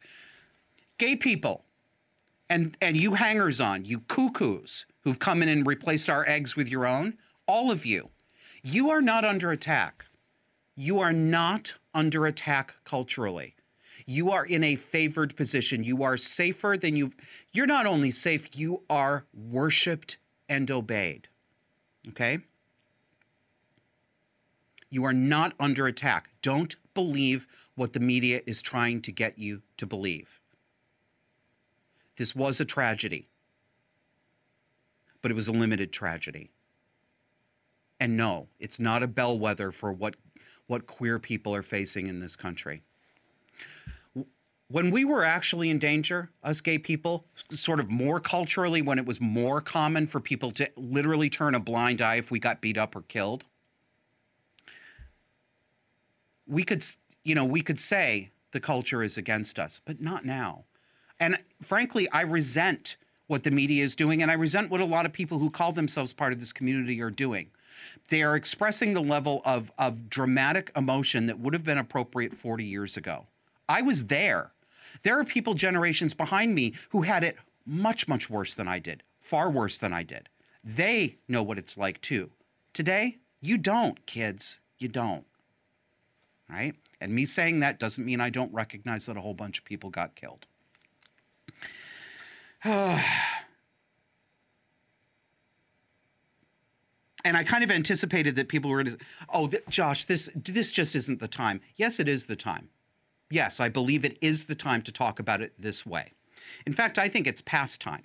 Gay 0.97 1.15
people 1.15 1.65
and 2.53 2.77
and 2.81 2.97
you 2.97 3.15
hangers 3.15 3.59
on, 3.59 3.85
you 3.85 3.99
cuckoos 4.01 4.85
who've 5.03 5.19
come 5.19 5.41
in 5.41 5.49
and 5.49 5.65
replaced 5.65 6.09
our 6.09 6.27
eggs 6.27 6.55
with 6.55 6.69
your 6.69 6.85
own, 6.85 7.17
all 7.47 7.71
of 7.71 7.85
you, 7.85 8.09
you 8.61 8.89
are 8.89 9.01
not 9.01 9.25
under 9.25 9.51
attack. 9.51 10.05
You 10.75 10.99
are 10.99 11.13
not 11.13 11.73
under 11.93 12.25
attack 12.25 12.75
culturally 12.83 13.55
you 14.05 14.31
are 14.31 14.45
in 14.45 14.63
a 14.63 14.75
favored 14.75 15.35
position. 15.35 15.83
You 15.83 16.03
are 16.03 16.17
safer 16.17 16.75
than 16.79 16.95
you. 16.95 17.13
You're 17.51 17.65
not 17.65 17.85
only 17.85 18.11
safe, 18.11 18.55
you 18.55 18.83
are 18.89 19.25
worshiped 19.33 20.17
and 20.49 20.69
obeyed. 20.69 21.27
Okay? 22.09 22.39
You 24.89 25.03
are 25.05 25.13
not 25.13 25.53
under 25.59 25.87
attack. 25.87 26.29
Don't 26.41 26.75
believe 26.93 27.47
what 27.75 27.93
the 27.93 27.99
media 27.99 28.41
is 28.45 28.61
trying 28.61 29.01
to 29.03 29.11
get 29.11 29.39
you 29.39 29.61
to 29.77 29.85
believe. 29.85 30.39
This 32.17 32.35
was 32.35 32.59
a 32.59 32.65
tragedy, 32.65 33.27
but 35.21 35.31
it 35.31 35.35
was 35.35 35.47
a 35.47 35.51
limited 35.51 35.91
tragedy. 35.91 36.51
And 37.99 38.17
no, 38.17 38.47
it's 38.59 38.79
not 38.79 39.03
a 39.03 39.07
bellwether 39.07 39.71
for 39.71 39.91
what, 39.91 40.15
what 40.67 40.87
queer 40.87 41.19
people 41.19 41.55
are 41.55 41.63
facing 41.63 42.07
in 42.07 42.19
this 42.19 42.35
country 42.35 42.83
when 44.73 44.89
we 44.89 45.05
were 45.05 45.23
actually 45.23 45.69
in 45.69 45.77
danger, 45.77 46.31
us 46.43 46.59
gay 46.59 46.79
people, 46.79 47.25
sort 47.51 47.79
of 47.79 47.91
more 47.91 48.19
culturally, 48.19 48.81
when 48.81 48.97
it 48.97 49.05
was 49.05 49.21
more 49.21 49.61
common 49.61 50.07
for 50.07 50.19
people 50.19 50.49
to 50.49 50.67
literally 50.75 51.29
turn 51.29 51.53
a 51.53 51.59
blind 51.59 52.01
eye 52.01 52.15
if 52.15 52.31
we 52.31 52.39
got 52.39 52.59
beat 52.59 52.75
up 52.75 52.95
or 52.95 53.03
killed, 53.03 53.45
we 56.47 56.63
could, 56.63 56.83
you 57.23 57.35
know, 57.35 57.45
we 57.45 57.61
could 57.61 57.79
say 57.79 58.31
the 58.51 58.59
culture 58.59 59.03
is 59.03 59.15
against 59.15 59.59
us, 59.59 59.79
but 59.85 60.01
not 60.01 60.25
now. 60.25 60.63
And 61.23 61.37
frankly, 61.61 62.09
I 62.09 62.21
resent 62.21 62.97
what 63.27 63.43
the 63.43 63.51
media 63.51 63.81
is 63.81 63.95
doing, 63.95 64.21
and 64.21 64.29
I 64.29 64.33
resent 64.33 64.69
what 64.69 64.81
a 64.81 64.85
lot 64.85 65.05
of 65.05 65.13
people 65.13 65.39
who 65.39 65.49
call 65.49 65.71
themselves 65.71 66.11
part 66.11 66.33
of 66.33 66.41
this 66.41 66.51
community 66.51 67.01
are 67.01 67.09
doing. 67.09 67.49
They 68.09 68.21
are 68.21 68.35
expressing 68.35 68.93
the 68.93 69.01
level 69.01 69.41
of, 69.45 69.71
of 69.77 70.09
dramatic 70.09 70.69
emotion 70.75 71.27
that 71.27 71.39
would 71.39 71.53
have 71.53 71.63
been 71.63 71.77
appropriate 71.77 72.33
40 72.33 72.65
years 72.65 72.97
ago. 72.97 73.27
I 73.69 73.81
was 73.81 74.07
there. 74.07 74.51
There 75.03 75.17
are 75.17 75.23
people 75.23 75.53
generations 75.53 76.13
behind 76.13 76.55
me 76.55 76.73
who 76.89 77.03
had 77.03 77.23
it 77.23 77.37
much, 77.65 78.05
much 78.05 78.29
worse 78.29 78.53
than 78.53 78.67
I 78.67 78.79
did, 78.79 79.01
far 79.21 79.49
worse 79.49 79.77
than 79.77 79.93
I 79.93 80.03
did. 80.03 80.27
They 80.61 81.15
know 81.29 81.41
what 81.41 81.57
it's 81.57 81.77
like 81.77 82.01
too. 82.01 82.31
Today, 82.73 83.19
you 83.39 83.57
don't, 83.57 84.05
kids. 84.05 84.59
You 84.77 84.89
don't. 84.89 85.23
Right? 86.49 86.75
And 86.99 87.13
me 87.13 87.25
saying 87.25 87.61
that 87.61 87.79
doesn't 87.79 88.05
mean 88.05 88.19
I 88.19 88.29
don't 88.29 88.53
recognize 88.53 89.05
that 89.05 89.15
a 89.15 89.21
whole 89.21 89.33
bunch 89.33 89.59
of 89.59 89.63
people 89.63 89.89
got 89.89 90.15
killed. 90.15 90.47
and 92.65 92.97
I 97.25 97.43
kind 97.43 97.63
of 97.63 97.71
anticipated 97.71 98.35
that 98.35 98.47
people 98.47 98.69
were 98.71 98.83
going 98.83 98.97
to, 98.97 99.05
oh, 99.33 99.47
th- 99.47 99.63
Josh, 99.69 100.05
this 100.05 100.29
this 100.35 100.71
just 100.71 100.95
isn't 100.95 101.19
the 101.19 101.27
time. 101.27 101.61
Yes, 101.75 101.99
it 101.99 102.07
is 102.07 102.27
the 102.27 102.35
time 102.35 102.69
yes, 103.33 103.59
I 103.59 103.67
believe 103.67 104.05
it 104.05 104.17
is 104.21 104.45
the 104.45 104.55
time 104.55 104.83
to 104.83 104.91
talk 104.91 105.19
about 105.19 105.41
it 105.41 105.53
this 105.57 105.85
way. 105.85 106.13
In 106.65 106.73
fact, 106.73 106.99
I 106.99 107.09
think 107.09 107.25
it's 107.25 107.41
past 107.41 107.81
time. 107.81 108.03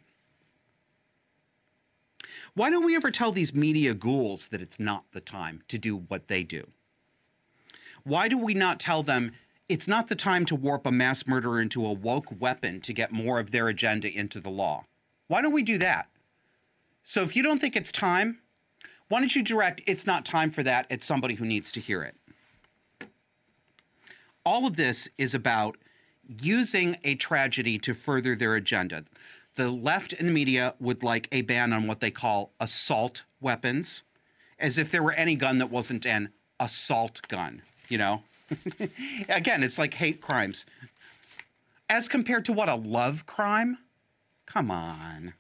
Why 2.55 2.71
don't 2.71 2.85
we 2.85 2.97
ever 2.97 3.11
tell 3.11 3.31
these 3.31 3.55
media 3.55 3.95
ghouls 3.95 4.49
that 4.49 4.63
it's 4.63 4.81
not 4.81 5.05
the 5.13 5.21
time 5.21 5.63
to 5.69 5.79
do 5.79 5.97
what 5.97 6.29
they 6.29 6.43
do? 6.43 6.67
Why 8.05 8.29
do 8.29 8.39
we 8.39 8.55
not 8.55 8.81
tell 8.81 9.03
them 9.03 9.33
it's 9.69 9.89
not 9.89 10.09
the 10.09 10.17
time 10.17 10.45
to 10.47 10.55
warp 10.55 10.87
a 10.87 10.93
mass 10.93 11.27
murderer 11.27 11.61
into 11.61 11.85
a 11.85 11.93
woke 11.93 12.41
weapon 12.41 12.81
to 12.83 12.93
get 12.93 13.13
more 13.13 13.39
of 13.39 13.51
their 13.51 13.69
agenda 13.69 14.13
into 14.13 14.41
the 14.41 14.51
law? 14.51 14.85
Why 15.27 15.43
don't 15.43 15.53
we 15.53 15.63
do 15.63 15.79
that? 15.79 16.09
So 17.03 17.23
if 17.23 17.37
you 17.37 17.43
don't 17.43 17.61
think 17.61 17.77
it's 17.77 17.93
time, 17.93 18.41
why 19.09 19.21
don't 19.21 19.35
you 19.35 19.43
direct 19.43 19.83
it's 19.87 20.07
not 20.07 20.25
time 20.25 20.51
for 20.51 20.63
that 20.63 20.87
at 20.91 21.03
somebody 21.03 21.35
who 21.35 21.45
needs 21.45 21.73
to 21.73 21.81
hear 21.81 22.03
it? 22.03 22.15
all 24.49 24.67
of 24.67 24.77
this 24.77 25.11
is 25.19 25.35
about 25.35 25.77
using 26.41 26.97
a 27.05 27.15
tragedy 27.17 27.79
to 27.79 27.93
further 27.93 28.35
their 28.35 28.55
agenda. 28.55 29.05
The 29.57 29.71
left 29.71 30.15
and 30.15 30.27
the 30.27 30.33
media 30.33 30.75
would 30.81 31.03
like 31.03 31.29
a 31.31 31.43
ban 31.43 31.75
on 31.75 31.87
what 31.87 32.01
they 32.01 32.11
call 32.11 32.53
assault 32.59 33.25
weapons, 33.43 34.05
as 34.59 34.79
if 34.79 34.91
there 34.91 35.03
were 35.03 35.13
any 35.13 35.37
gun 35.37 35.59
that 35.59 35.71
wasn't 35.71 36.07
an 36.07 36.31
assault 36.59 37.21
gun, 37.29 37.61
you 37.91 37.99
know? 37.99 38.23
Again, 39.29 39.63
it's 39.63 39.79
like 39.79 39.95
hate 39.95 40.21
crimes. 40.21 40.65
As 41.89 42.09
compared 42.09 42.45
to 42.47 42.53
what, 42.53 42.69
a 42.69 42.75
love 42.75 43.27
crime? 43.27 43.79
Come 44.47 44.71
on. 44.71 45.35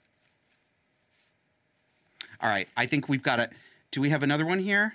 All 2.40 2.48
right, 2.48 2.68
I 2.76 2.86
think 2.86 3.08
we've 3.08 3.22
got 3.22 3.40
it. 3.40 3.50
Do 3.90 4.00
we 4.00 4.10
have 4.10 4.22
another 4.22 4.46
one 4.46 4.58
here? 4.58 4.94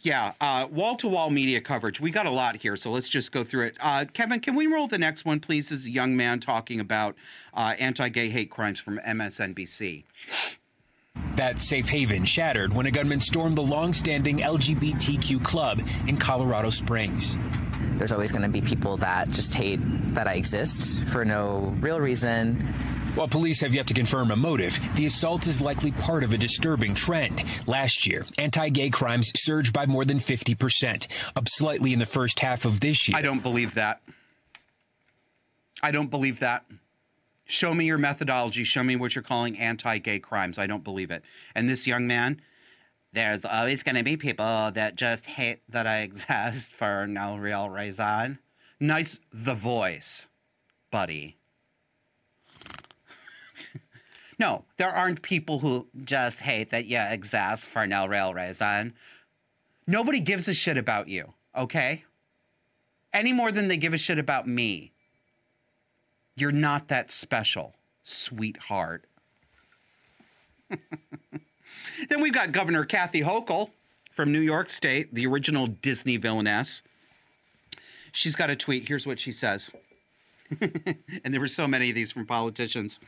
Yeah, 0.00 0.32
wall 0.66 0.96
to 0.96 1.08
wall 1.08 1.30
media 1.30 1.60
coverage. 1.60 2.00
We 2.00 2.10
got 2.10 2.26
a 2.26 2.30
lot 2.30 2.56
here, 2.56 2.76
so 2.76 2.90
let's 2.90 3.08
just 3.08 3.32
go 3.32 3.44
through 3.44 3.66
it. 3.66 3.76
Uh, 3.80 4.04
Kevin, 4.12 4.40
can 4.40 4.54
we 4.54 4.66
roll 4.66 4.86
the 4.86 4.98
next 4.98 5.24
one, 5.24 5.40
please? 5.40 5.68
This 5.68 5.80
is 5.80 5.86
a 5.86 5.90
young 5.90 6.16
man 6.16 6.40
talking 6.40 6.80
about 6.80 7.16
uh, 7.54 7.74
anti 7.78 8.08
gay 8.08 8.28
hate 8.28 8.50
crimes 8.50 8.78
from 8.78 8.98
MSNBC. 8.98 10.04
That 11.36 11.62
safe 11.62 11.88
haven 11.88 12.24
shattered 12.24 12.74
when 12.74 12.86
a 12.86 12.90
gunman 12.90 13.20
stormed 13.20 13.56
the 13.56 13.62
long 13.62 13.94
standing 13.94 14.38
LGBTQ 14.38 15.42
club 15.42 15.80
in 16.06 16.18
Colorado 16.18 16.68
Springs. 16.70 17.36
There's 17.96 18.12
always 18.12 18.30
going 18.30 18.42
to 18.42 18.48
be 18.48 18.60
people 18.60 18.98
that 18.98 19.30
just 19.30 19.54
hate 19.54 19.80
that 20.14 20.28
I 20.28 20.34
exist 20.34 21.02
for 21.04 21.24
no 21.24 21.74
real 21.80 22.00
reason 22.00 22.74
while 23.14 23.28
police 23.28 23.60
have 23.60 23.74
yet 23.74 23.86
to 23.88 23.94
confirm 23.94 24.30
a 24.30 24.36
motive, 24.36 24.78
the 24.94 25.04
assault 25.04 25.46
is 25.46 25.60
likely 25.60 25.92
part 25.92 26.24
of 26.24 26.32
a 26.32 26.38
disturbing 26.38 26.94
trend. 26.94 27.44
Last 27.66 28.06
year, 28.06 28.24
anti 28.38 28.70
gay 28.70 28.88
crimes 28.88 29.30
surged 29.36 29.70
by 29.70 29.84
more 29.84 30.06
than 30.06 30.18
50%, 30.18 31.08
up 31.36 31.46
slightly 31.46 31.92
in 31.92 31.98
the 31.98 32.06
first 32.06 32.40
half 32.40 32.64
of 32.64 32.80
this 32.80 33.08
year. 33.08 33.18
I 33.18 33.20
don't 33.20 33.42
believe 33.42 33.74
that. 33.74 34.00
I 35.82 35.90
don't 35.90 36.08
believe 36.08 36.40
that. 36.40 36.64
Show 37.52 37.74
me 37.74 37.84
your 37.84 37.98
methodology. 37.98 38.64
Show 38.64 38.82
me 38.82 38.96
what 38.96 39.14
you're 39.14 39.22
calling 39.22 39.58
anti 39.58 39.98
gay 39.98 40.18
crimes. 40.18 40.58
I 40.58 40.66
don't 40.66 40.82
believe 40.82 41.10
it. 41.10 41.22
And 41.54 41.68
this 41.68 41.86
young 41.86 42.06
man, 42.06 42.40
there's 43.12 43.44
always 43.44 43.82
going 43.82 43.96
to 43.96 44.02
be 44.02 44.16
people 44.16 44.70
that 44.72 44.94
just 44.94 45.26
hate 45.26 45.60
that 45.68 45.86
I 45.86 45.98
exist 46.00 46.72
for 46.72 47.06
no 47.06 47.36
real 47.36 47.68
reason. 47.68 48.38
Nice 48.80 49.20
the 49.30 49.54
voice, 49.54 50.28
buddy. 50.90 51.36
No, 54.38 54.64
there 54.76 54.90
aren't 54.90 55.22
people 55.22 55.60
who 55.60 55.86
just 56.02 56.40
hate 56.40 56.70
that 56.70 56.86
you 56.86 56.98
exist 56.98 57.68
for 57.68 57.86
no 57.86 58.06
real 58.06 58.34
reason. 58.34 58.94
Nobody 59.86 60.18
gives 60.18 60.48
a 60.48 60.54
shit 60.54 60.76
about 60.76 61.06
you, 61.06 61.34
okay? 61.56 62.04
Any 63.12 63.32
more 63.32 63.52
than 63.52 63.68
they 63.68 63.76
give 63.76 63.92
a 63.92 63.98
shit 63.98 64.18
about 64.18 64.48
me. 64.48 64.92
You're 66.34 66.52
not 66.52 66.88
that 66.88 67.10
special, 67.10 67.74
sweetheart. 68.02 69.04
then 72.08 72.20
we've 72.20 72.32
got 72.32 72.52
Governor 72.52 72.84
Kathy 72.84 73.20
Hochul 73.20 73.70
from 74.10 74.32
New 74.32 74.40
York 74.40 74.70
State, 74.70 75.14
the 75.14 75.26
original 75.26 75.66
Disney 75.66 76.16
villainess. 76.16 76.82
She's 78.12 78.36
got 78.36 78.50
a 78.50 78.56
tweet. 78.56 78.88
Here's 78.88 79.06
what 79.06 79.18
she 79.18 79.32
says. 79.32 79.70
and 80.60 81.32
there 81.32 81.40
were 81.40 81.48
so 81.48 81.66
many 81.66 81.88
of 81.88 81.94
these 81.94 82.12
from 82.12 82.26
politicians. 82.26 83.00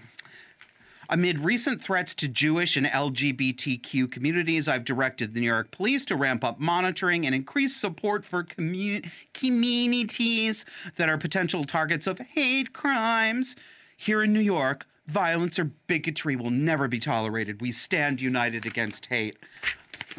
Amid 1.14 1.38
recent 1.38 1.80
threats 1.80 2.12
to 2.16 2.26
Jewish 2.26 2.76
and 2.76 2.88
LGBTQ 2.88 4.11
communities, 4.11 4.66
I've 4.66 4.85
directed 4.85 5.33
the 5.33 5.40
New 5.40 5.47
York 5.47 5.71
Police 5.71 6.04
to 6.06 6.16
ramp 6.16 6.42
up 6.42 6.59
monitoring 6.59 7.25
and 7.25 7.33
increase 7.33 7.76
support 7.76 8.25
for 8.25 8.42
commu- 8.42 9.09
communities 9.33 10.64
that 10.97 11.09
are 11.09 11.16
potential 11.16 11.62
targets 11.62 12.09
of 12.09 12.18
hate 12.18 12.73
crimes. 12.73 13.54
Here 13.97 14.25
in 14.25 14.33
New 14.33 14.40
York, 14.40 14.87
violence 15.06 15.56
or 15.56 15.71
bigotry 15.87 16.35
will 16.35 16.50
never 16.50 16.88
be 16.88 16.99
tolerated. 16.99 17.61
We 17.61 17.71
stand 17.71 18.21
united 18.21 18.66
against 18.66 19.06
hate. 19.06 19.37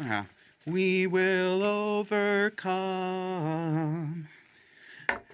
Uh, 0.02 0.22
we 0.64 1.06
will 1.06 1.62
overcome. 1.62 2.78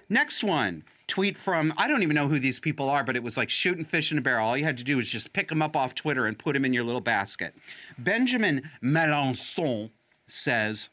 Next 0.09 0.43
one 0.43 0.83
tweet 1.13 1.37
from 1.37 1.71
I 1.77 1.87
don't 1.87 2.01
even 2.01 2.15
know 2.15 2.27
who 2.27 2.39
these 2.39 2.59
people 2.59 2.89
are, 2.89 3.03
but 3.03 3.15
it 3.15 3.21
was 3.21 3.37
like 3.37 3.47
shooting 3.47 3.85
fish 3.85 4.11
in 4.11 4.17
a 4.17 4.21
barrel. 4.21 4.47
All 4.47 4.57
you 4.57 4.63
had 4.63 4.79
to 4.79 4.83
do 4.83 4.97
was 4.97 5.07
just 5.07 5.31
pick 5.31 5.47
them 5.47 5.61
up 5.61 5.75
off 5.75 5.93
Twitter 5.93 6.25
and 6.25 6.39
put 6.39 6.53
them 6.53 6.65
in 6.65 6.73
your 6.73 6.83
little 6.83 7.01
basket. 7.01 7.53
Benjamin 7.99 8.67
Melançon 8.81 9.91
says, 10.25 10.89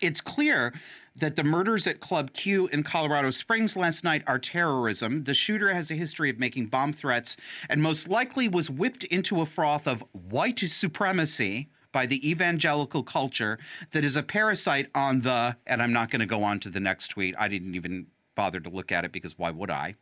It's 0.00 0.20
clear 0.20 0.72
that 1.16 1.34
the 1.34 1.42
murders 1.42 1.84
at 1.88 1.98
Club 1.98 2.32
Q 2.32 2.68
in 2.68 2.84
Colorado 2.84 3.32
Springs 3.32 3.74
last 3.74 4.04
night 4.04 4.22
are 4.28 4.38
terrorism. 4.38 5.24
The 5.24 5.34
shooter 5.34 5.74
has 5.74 5.90
a 5.90 5.94
history 5.94 6.30
of 6.30 6.38
making 6.38 6.66
bomb 6.66 6.92
threats 6.92 7.36
and 7.68 7.82
most 7.82 8.06
likely 8.06 8.46
was 8.46 8.70
whipped 8.70 9.02
into 9.02 9.40
a 9.40 9.46
froth 9.46 9.88
of 9.88 10.04
white 10.12 10.60
supremacy 10.60 11.68
by 11.90 12.06
the 12.06 12.28
evangelical 12.28 13.02
culture 13.02 13.58
that 13.90 14.04
is 14.04 14.14
a 14.14 14.22
parasite 14.22 14.90
on 14.94 15.22
the, 15.22 15.56
and 15.66 15.82
I'm 15.82 15.92
not 15.92 16.08
going 16.10 16.20
to 16.20 16.26
go 16.26 16.44
on 16.44 16.60
to 16.60 16.68
the 16.68 16.80
next 16.80 17.08
tweet. 17.08 17.34
I 17.36 17.48
didn't 17.48 17.74
even 17.74 18.06
bother 18.34 18.60
to 18.60 18.70
look 18.70 18.92
at 18.92 19.04
it 19.04 19.12
because 19.12 19.38
why 19.38 19.50
would 19.50 19.70
I? 19.70 19.96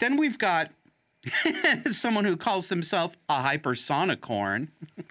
Then 0.00 0.16
we've 0.16 0.38
got 0.38 0.70
someone 1.90 2.24
who 2.24 2.36
calls 2.36 2.68
themselves 2.68 3.16
a 3.28 3.42
hypersonicorn, 3.42 4.68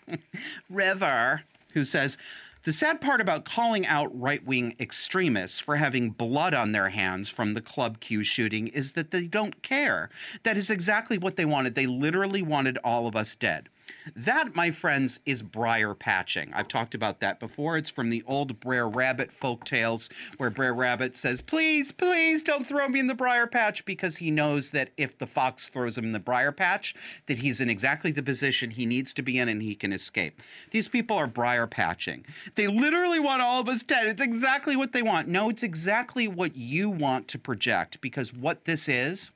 River, 0.69 1.43
who 1.73 1.85
says, 1.85 2.17
the 2.65 2.73
sad 2.73 2.99
part 2.99 3.21
about 3.21 3.45
calling 3.45 3.85
out 3.85 4.09
right 4.19 4.43
wing 4.43 4.75
extremists 4.79 5.59
for 5.59 5.75
having 5.75 6.09
blood 6.09 6.55
on 6.55 6.71
their 6.71 6.89
hands 6.89 7.29
from 7.29 7.53
the 7.53 7.61
Club 7.61 7.99
Q 7.99 8.23
shooting 8.23 8.69
is 8.69 8.93
that 8.93 9.11
they 9.11 9.27
don't 9.27 9.61
care. 9.61 10.09
That 10.41 10.57
is 10.57 10.71
exactly 10.71 11.19
what 11.19 11.35
they 11.35 11.45
wanted. 11.45 11.75
They 11.75 11.85
literally 11.85 12.41
wanted 12.41 12.79
all 12.83 13.05
of 13.05 13.15
us 13.15 13.35
dead. 13.35 13.69
That, 14.15 14.55
my 14.55 14.71
friends, 14.71 15.19
is 15.25 15.41
briar 15.41 15.93
patching. 15.93 16.51
I've 16.53 16.67
talked 16.67 16.93
about 16.93 17.19
that 17.21 17.39
before. 17.39 17.77
It's 17.77 17.89
from 17.89 18.09
the 18.09 18.23
old 18.27 18.59
Brer 18.59 18.87
Rabbit 18.87 19.31
folk 19.31 19.65
tales, 19.65 20.09
where 20.37 20.49
Brer 20.49 20.73
Rabbit 20.73 21.17
says, 21.17 21.41
Please, 21.41 21.91
please 21.91 22.43
don't 22.43 22.65
throw 22.65 22.87
me 22.87 22.99
in 22.99 23.07
the 23.07 23.15
briar 23.15 23.47
patch, 23.47 23.85
because 23.85 24.17
he 24.17 24.31
knows 24.31 24.71
that 24.71 24.91
if 24.97 25.17
the 25.17 25.27
fox 25.27 25.69
throws 25.69 25.97
him 25.97 26.05
in 26.05 26.11
the 26.11 26.19
briar 26.19 26.51
patch, 26.51 26.93
that 27.25 27.39
he's 27.39 27.59
in 27.59 27.69
exactly 27.69 28.11
the 28.11 28.23
position 28.23 28.71
he 28.71 28.85
needs 28.85 29.13
to 29.13 29.21
be 29.21 29.39
in 29.39 29.49
and 29.49 29.61
he 29.61 29.75
can 29.75 29.91
escape. 29.91 30.41
These 30.71 30.87
people 30.87 31.17
are 31.17 31.27
briar 31.27 31.67
patching. 31.67 32.25
They 32.55 32.67
literally 32.67 33.19
want 33.19 33.41
all 33.41 33.59
of 33.59 33.69
us 33.69 33.83
dead. 33.83 34.07
It's 34.07 34.21
exactly 34.21 34.75
what 34.75 34.93
they 34.93 35.01
want. 35.01 35.27
No, 35.27 35.49
it's 35.49 35.63
exactly 35.63 36.27
what 36.27 36.55
you 36.55 36.89
want 36.89 37.27
to 37.29 37.39
project, 37.39 38.01
because 38.01 38.33
what 38.33 38.65
this 38.65 38.87
is 38.87 39.31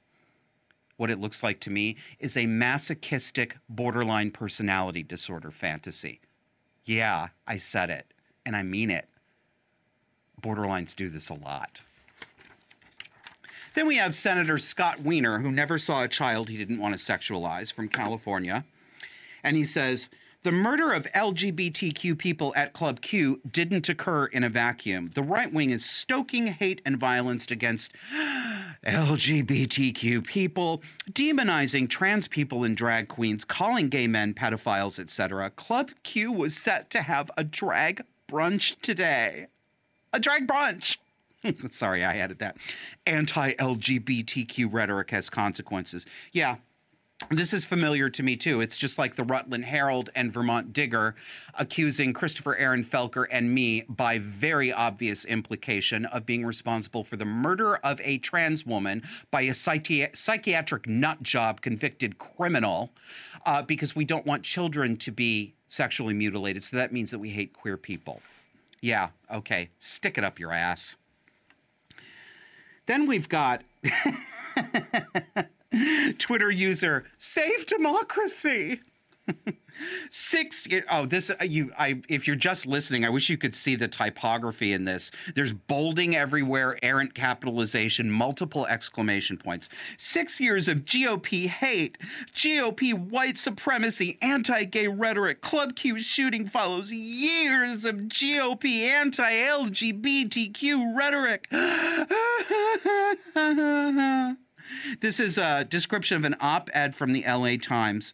what 1.00 1.10
it 1.10 1.20
looks 1.20 1.42
like 1.42 1.62
to 1.62 1.70
me 1.70 1.96
is 2.20 2.36
a 2.36 2.46
masochistic 2.46 3.58
borderline 3.70 4.32
personality 4.32 5.02
disorder 5.02 5.50
fantasy. 5.50 6.20
Yeah, 6.84 7.30
I 7.48 7.56
said 7.56 7.90
it, 7.90 8.14
and 8.46 8.54
I 8.54 8.64
mean 8.64 8.92
it. 8.92 9.08
Borderlines 10.42 10.96
do 10.96 11.10
this 11.10 11.30
a 11.30 11.36
lot. 11.36 11.82
Then 13.76 13.88
we 13.88 13.96
have 13.96 14.14
Senator 14.14 14.58
Scott 14.58 15.02
Wiener, 15.02 15.40
who 15.40 15.52
never 15.52 15.78
saw 15.78 16.04
a 16.04 16.10
child 16.10 16.50
he 16.50 16.58
didn't 16.58 16.80
want 16.80 17.00
to 17.00 17.04
sexualize 17.04 17.72
from 17.72 17.88
California. 17.88 18.66
And 19.42 19.56
he 19.56 19.64
says, 19.64 20.10
the 20.42 20.52
murder 20.52 20.94
of 20.94 21.06
LGBTQ 21.14 22.18
people 22.18 22.54
at 22.56 22.72
Club 22.72 23.02
Q 23.02 23.42
didn't 23.50 23.90
occur 23.90 24.26
in 24.26 24.44
a 24.44 24.50
vacuum. 24.50 25.12
The 25.14 25.22
right 25.22 25.54
wing 25.54 25.70
is 25.70 25.86
stoking 25.86 26.48
hate 26.48 26.82
and 26.86 26.98
violence 26.98 27.52
against 27.52 27.94
LGBTQ 28.86 30.26
people, 30.26 30.82
demonizing 31.12 31.90
trans 31.90 32.28
people 32.28 32.64
and 32.64 32.78
drag 32.78 33.08
queens, 33.08 33.44
calling 33.44 33.90
gay 33.90 34.08
men 34.08 34.34
pedophiles, 34.34 35.00
etc. 35.00 35.50
Club 35.52 35.92
Q 36.04 36.32
was 36.32 36.56
set 36.56 36.90
to 36.92 37.02
have 37.02 37.30
a 37.38 37.44
drag 37.44 38.04
brunch 38.30 38.80
today. 38.82 39.48
A 40.14 40.20
drag 40.20 40.48
brunch. 40.48 40.98
Sorry, 41.72 42.04
I 42.04 42.18
added 42.18 42.40
that. 42.40 42.58
Anti 43.06 43.54
LGBTQ 43.54 44.72
rhetoric 44.72 45.12
has 45.12 45.30
consequences. 45.30 46.06
Yeah, 46.32 46.58
this 47.30 47.54
is 47.54 47.66
familiar 47.66 48.10
to 48.10 48.24
me 48.24 48.36
too. 48.36 48.62
It's 48.62 48.78
just 48.78 48.98
like 48.98 49.16
the 49.16 49.24
Rutland 49.24 49.66
Herald 49.66 50.10
and 50.16 50.32
Vermont 50.32 50.74
Digger 50.74 51.16
accusing 51.54 52.14
Christopher 52.14 52.56
Aaron 52.56 52.84
Felker 52.84 53.26
and 53.30 53.54
me 53.54 53.84
by 53.88 54.18
very 54.18 54.72
obvious 54.72 55.26
implication 55.26 56.06
of 56.06 56.26
being 56.26 56.46
responsible 56.46 57.04
for 57.04 57.18
the 57.18 57.26
murder 57.26 57.76
of 57.78 58.02
a 58.04 58.18
trans 58.20 58.66
woman 58.66 59.04
by 59.32 59.42
a 59.42 59.52
psychi- 59.52 60.16
psychiatric 60.16 60.88
nut 60.88 61.22
job 61.22 61.62
convicted 61.62 62.18
criminal 62.18 62.92
uh, 63.46 63.62
because 63.62 63.96
we 63.96 64.06
don't 64.06 64.26
want 64.26 64.44
children 64.44 64.96
to 64.98 65.12
be 65.12 65.54
sexually 65.68 66.14
mutilated. 66.14 66.64
So 66.64 66.78
that 66.78 66.92
means 66.92 67.12
that 67.12 67.20
we 67.20 67.30
hate 67.30 67.54
queer 67.54 67.78
people. 67.78 68.22
Yeah, 68.82 69.10
okay. 69.32 69.70
Stick 69.78 70.18
it 70.18 70.24
up 70.24 70.40
your 70.40 70.54
ass. 70.54 70.96
Then 72.86 73.06
we've 73.06 73.30
got. 73.30 73.64
Twitter 76.18 76.52
user, 76.52 77.06
save 77.18 77.66
democracy. 77.66 78.82
Six 80.12 80.68
oh 80.90 81.06
this 81.06 81.30
uh, 81.30 81.36
you 81.44 81.72
I 81.78 82.02
if 82.10 82.28
you're 82.28 82.36
just 82.36 82.66
listening 82.66 83.06
I 83.06 83.10
wish 83.10 83.30
you 83.30 83.38
could 83.38 83.56
see 83.56 83.76
the 83.76 83.88
typography 83.88 84.74
in 84.74 84.86
this. 84.86 85.12
There's 85.36 85.54
bolding 85.54 86.16
everywhere, 86.16 86.78
errant 86.84 87.14
capitalization, 87.14 88.12
multiple 88.12 88.66
exclamation 88.66 89.38
points. 89.38 89.70
6 89.98 90.40
years 90.40 90.68
of 90.68 90.80
GOP 90.80 91.48
hate, 91.48 91.98
GOP 92.34 92.94
white 92.94 93.38
supremacy, 93.38 94.18
anti-gay 94.22 94.88
rhetoric, 94.88 95.42
Club 95.42 95.76
Q 95.76 96.00
shooting 96.00 96.48
follows 96.48 96.92
years 96.92 97.86
of 97.86 97.96
GOP 97.96 98.84
anti-LGBTQ 98.84 100.98
rhetoric. 100.98 101.48
This 105.02 105.20
is 105.20 105.38
a 105.38 105.66
description 105.66 106.18
of 106.18 106.24
an 106.26 106.36
op 106.40 106.70
ed 106.74 106.96
from 106.96 107.14
the 107.14 107.24
LA 107.28 107.56
Times. 107.62 108.14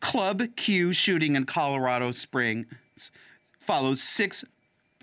Club 0.00 0.42
Q 0.56 0.92
shooting 0.92 1.34
in 1.36 1.44
Colorado 1.44 2.12
Springs 2.12 2.66
follows 3.60 4.02
six 4.02 4.44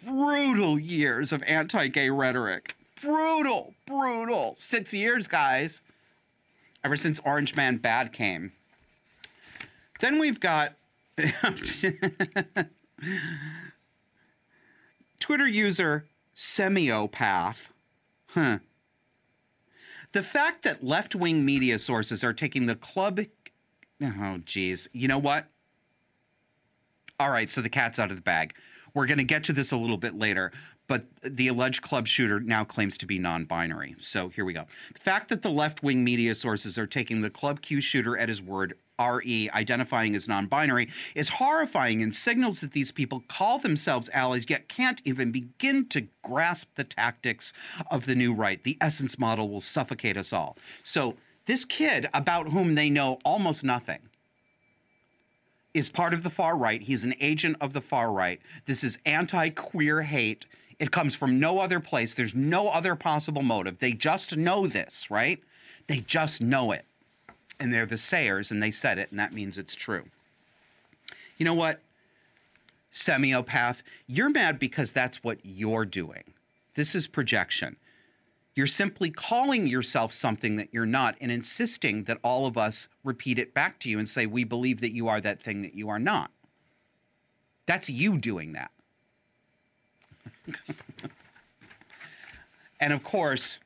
brutal 0.04 0.80
years 0.80 1.32
of 1.32 1.44
anti 1.44 1.88
gay 1.88 2.10
rhetoric. 2.10 2.76
Brutal, 3.02 3.74
brutal. 3.86 4.56
Six 4.58 4.94
years, 4.94 5.28
guys. 5.28 5.82
Ever 6.84 6.96
since 6.96 7.20
Orange 7.26 7.56
Man 7.56 7.78
Bad 7.78 8.14
came. 8.14 8.52
Then 10.00 10.20
we've 10.20 10.40
got 10.40 10.74
Twitter 15.20 15.48
user 15.48 16.06
Semiopath. 16.36 17.56
Huh. 18.28 18.60
The 20.16 20.24
fact 20.24 20.64
that 20.64 20.82
left 20.82 21.14
wing 21.14 21.44
media 21.44 21.78
sources 21.78 22.24
are 22.24 22.32
taking 22.32 22.68
the 22.68 22.76
club. 22.76 23.20
Oh, 24.02 24.40
geez. 24.46 24.88
You 24.94 25.10
know 25.10 25.18
what? 25.18 25.48
All 27.20 27.30
right, 27.30 27.52
so 27.52 27.60
the 27.60 27.68
cat's 27.68 28.00
out 28.00 28.12
of 28.12 28.16
the 28.16 28.22
bag. 28.22 28.54
We're 28.94 29.08
going 29.08 29.18
to 29.18 29.26
get 29.26 29.44
to 29.44 29.52
this 29.52 29.74
a 29.74 29.76
little 29.76 29.98
bit 29.98 30.18
later, 30.18 30.54
but 30.88 31.06
the 31.24 31.48
alleged 31.48 31.82
club 31.82 32.08
shooter 32.08 32.40
now 32.40 32.64
claims 32.64 32.98
to 33.00 33.06
be 33.06 33.18
non 33.20 33.46
binary. 33.46 33.96
So 34.00 34.30
here 34.30 34.46
we 34.46 34.54
go. 34.54 34.66
The 34.94 35.00
fact 35.00 35.30
that 35.30 35.42
the 35.42 35.50
left 35.50 35.84
wing 35.84 36.04
media 36.04 36.36
sources 36.36 36.78
are 36.78 36.88
taking 36.88 37.22
the 37.22 37.30
club 37.30 37.62
Q 37.62 37.82
shooter 37.82 38.18
at 38.18 38.30
his 38.30 38.42
word 38.42 38.76
RE 39.00 39.50
identifying 39.54 40.16
as 40.16 40.28
non 40.28 40.46
binary 40.48 40.90
is 41.16 41.30
horrifying 41.30 42.02
and 42.02 42.16
signals 42.16 42.62
that 42.62 42.72
these 42.72 42.92
people 42.92 43.24
call 43.28 43.60
themselves 43.60 44.10
allies 44.14 44.46
yet 44.48 44.70
can't 44.70 45.02
even 45.06 45.32
begin 45.32 45.88
to 45.90 46.08
grasp 46.24 46.70
the 46.76 46.84
tactics 46.84 47.52
of 47.92 48.06
the 48.06 48.16
new 48.16 48.34
right. 48.34 48.64
The 48.64 48.78
essence 48.80 49.20
model 49.20 49.50
will 49.50 49.62
suffocate 49.62 50.18
us 50.18 50.32
all. 50.32 50.58
So, 50.84 51.16
this 51.46 51.66
kid, 51.66 52.10
about 52.12 52.50
whom 52.50 52.74
they 52.74 52.90
know 52.90 53.20
almost 53.24 53.64
nothing, 53.64 54.00
is 55.76 55.90
part 55.90 56.14
of 56.14 56.24
the 56.24 56.30
far 56.30 56.58
right. 56.58 56.82
He's 56.82 57.04
an 57.04 57.14
agent 57.20 57.58
of 57.60 57.74
the 57.74 57.82
far 57.82 58.12
right. 58.12 58.42
This 58.66 58.84
is 58.84 58.98
anti 59.06 59.50
queer 59.50 60.04
hate. 60.04 60.46
It 60.80 60.92
comes 60.92 61.16
from 61.16 61.40
no 61.40 61.60
other 61.60 61.80
place. 61.80 62.14
There's 62.14 62.36
no 62.36 62.70
other 62.70 62.96
possible 62.96 63.42
motive. 63.42 63.80
They 63.80 63.94
just 63.94 64.36
know 64.36 64.68
this, 64.68 65.10
right? 65.10 65.42
They 65.88 66.00
just 66.00 66.42
know 66.42 66.72
it 66.72 66.86
and 67.60 67.74
they're 67.74 67.86
the 67.86 67.98
sayers 67.98 68.52
and 68.52 68.62
they 68.62 68.72
said 68.72 68.98
it 68.98 69.10
and 69.12 69.20
that 69.20 69.34
means 69.34 69.58
it's 69.58 69.76
true. 69.76 70.06
You 71.38 71.46
know 71.46 71.54
what? 71.54 71.82
Semiopath, 72.94 73.82
you're 74.08 74.30
mad 74.30 74.58
because 74.58 74.94
that's 74.94 75.24
what 75.24 75.40
you're 75.44 75.86
doing. 75.86 76.24
This 76.76 76.96
is 76.96 77.08
projection. 77.08 77.78
You're 78.54 78.68
simply 78.68 79.10
calling 79.10 79.68
yourself 79.68 80.14
something 80.14 80.56
that 80.56 80.70
you're 80.72 80.86
not 80.86 81.16
and 81.20 81.30
insisting 81.30 82.06
that 82.06 82.20
all 82.24 82.46
of 82.46 82.58
us 82.58 82.88
repeat 83.04 83.38
it 83.38 83.54
back 83.54 83.80
to 83.80 83.90
you 83.90 84.00
and 84.00 84.08
say, 84.08 84.26
We 84.26 84.46
believe 84.46 84.80
that 84.80 84.94
you 84.94 85.10
are 85.10 85.20
that 85.20 85.44
thing 85.44 85.62
that 85.62 85.76
you 85.76 85.90
are 85.90 86.00
not. 86.00 86.32
That's 87.66 87.90
you 87.90 88.18
doing 88.18 88.54
that. 88.54 88.72
and 92.80 92.94
of 92.94 93.04
course, 93.04 93.60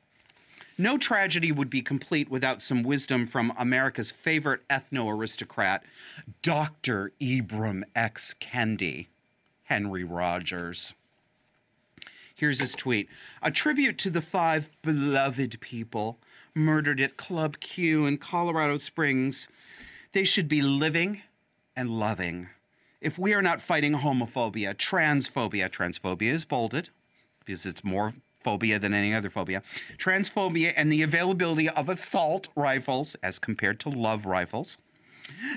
no 0.78 0.98
tragedy 0.98 1.52
would 1.52 1.70
be 1.70 1.82
complete 1.82 2.30
without 2.30 2.62
some 2.62 2.84
wisdom 2.84 3.28
from 3.28 3.52
America's 3.58 4.12
favorite 4.12 4.66
ethno 4.70 5.12
aristocrat, 5.12 5.84
Dr. 6.42 7.12
Ibram 7.20 7.84
X. 7.96 8.34
Kendi, 8.40 9.08
Henry 9.64 10.06
Rogers. 10.06 10.94
Here's 12.34 12.62
his 12.62 12.72
tweet 12.72 13.10
A 13.42 13.52
tribute 13.52 13.98
to 13.98 14.10
the 14.10 14.22
five 14.22 14.70
beloved 14.82 15.60
people 15.60 16.18
murdered 16.56 17.02
at 17.02 17.18
Club 17.18 17.60
Q 17.60 18.06
in 18.06 18.18
Colorado 18.18 18.78
Springs. 18.78 19.50
They 20.14 20.24
should 20.24 20.48
be 20.48 20.62
living 20.62 21.24
and 21.76 21.90
loving. 21.90 22.48
If 23.02 23.18
we 23.18 23.34
are 23.34 23.42
not 23.42 23.62
fighting 23.62 23.94
homophobia, 23.94 24.76
transphobia, 24.76 25.70
transphobia 25.70 26.34
is 26.34 26.44
bolded 26.44 26.90
because 27.46 27.66
it's 27.66 27.84
more 27.84 28.14
phobia 28.44 28.78
than 28.80 28.94
any 28.94 29.14
other 29.14 29.30
phobia, 29.30 29.62
transphobia, 29.98 30.74
and 30.76 30.92
the 30.92 31.02
availability 31.02 31.70
of 31.70 31.90
assault 31.90 32.50
rifles 32.56 33.16
as 33.24 33.40
compared 33.40 33.80
to 33.82 33.90
love 33.90 34.26
rifles, 34.26 34.78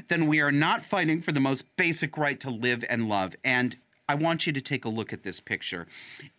then 0.08 0.26
we 0.26 0.40
are 0.40 0.52
not 0.52 0.84
fighting 0.84 1.20
for 1.20 1.32
the 1.32 1.40
most 1.40 1.64
basic 1.76 2.16
right 2.16 2.38
to 2.40 2.50
live 2.50 2.84
and 2.88 3.08
love. 3.08 3.34
And 3.44 3.76
I 4.08 4.14
want 4.14 4.46
you 4.46 4.52
to 4.52 4.60
take 4.60 4.84
a 4.84 4.88
look 4.88 5.12
at 5.12 5.22
this 5.22 5.40
picture. 5.40 5.86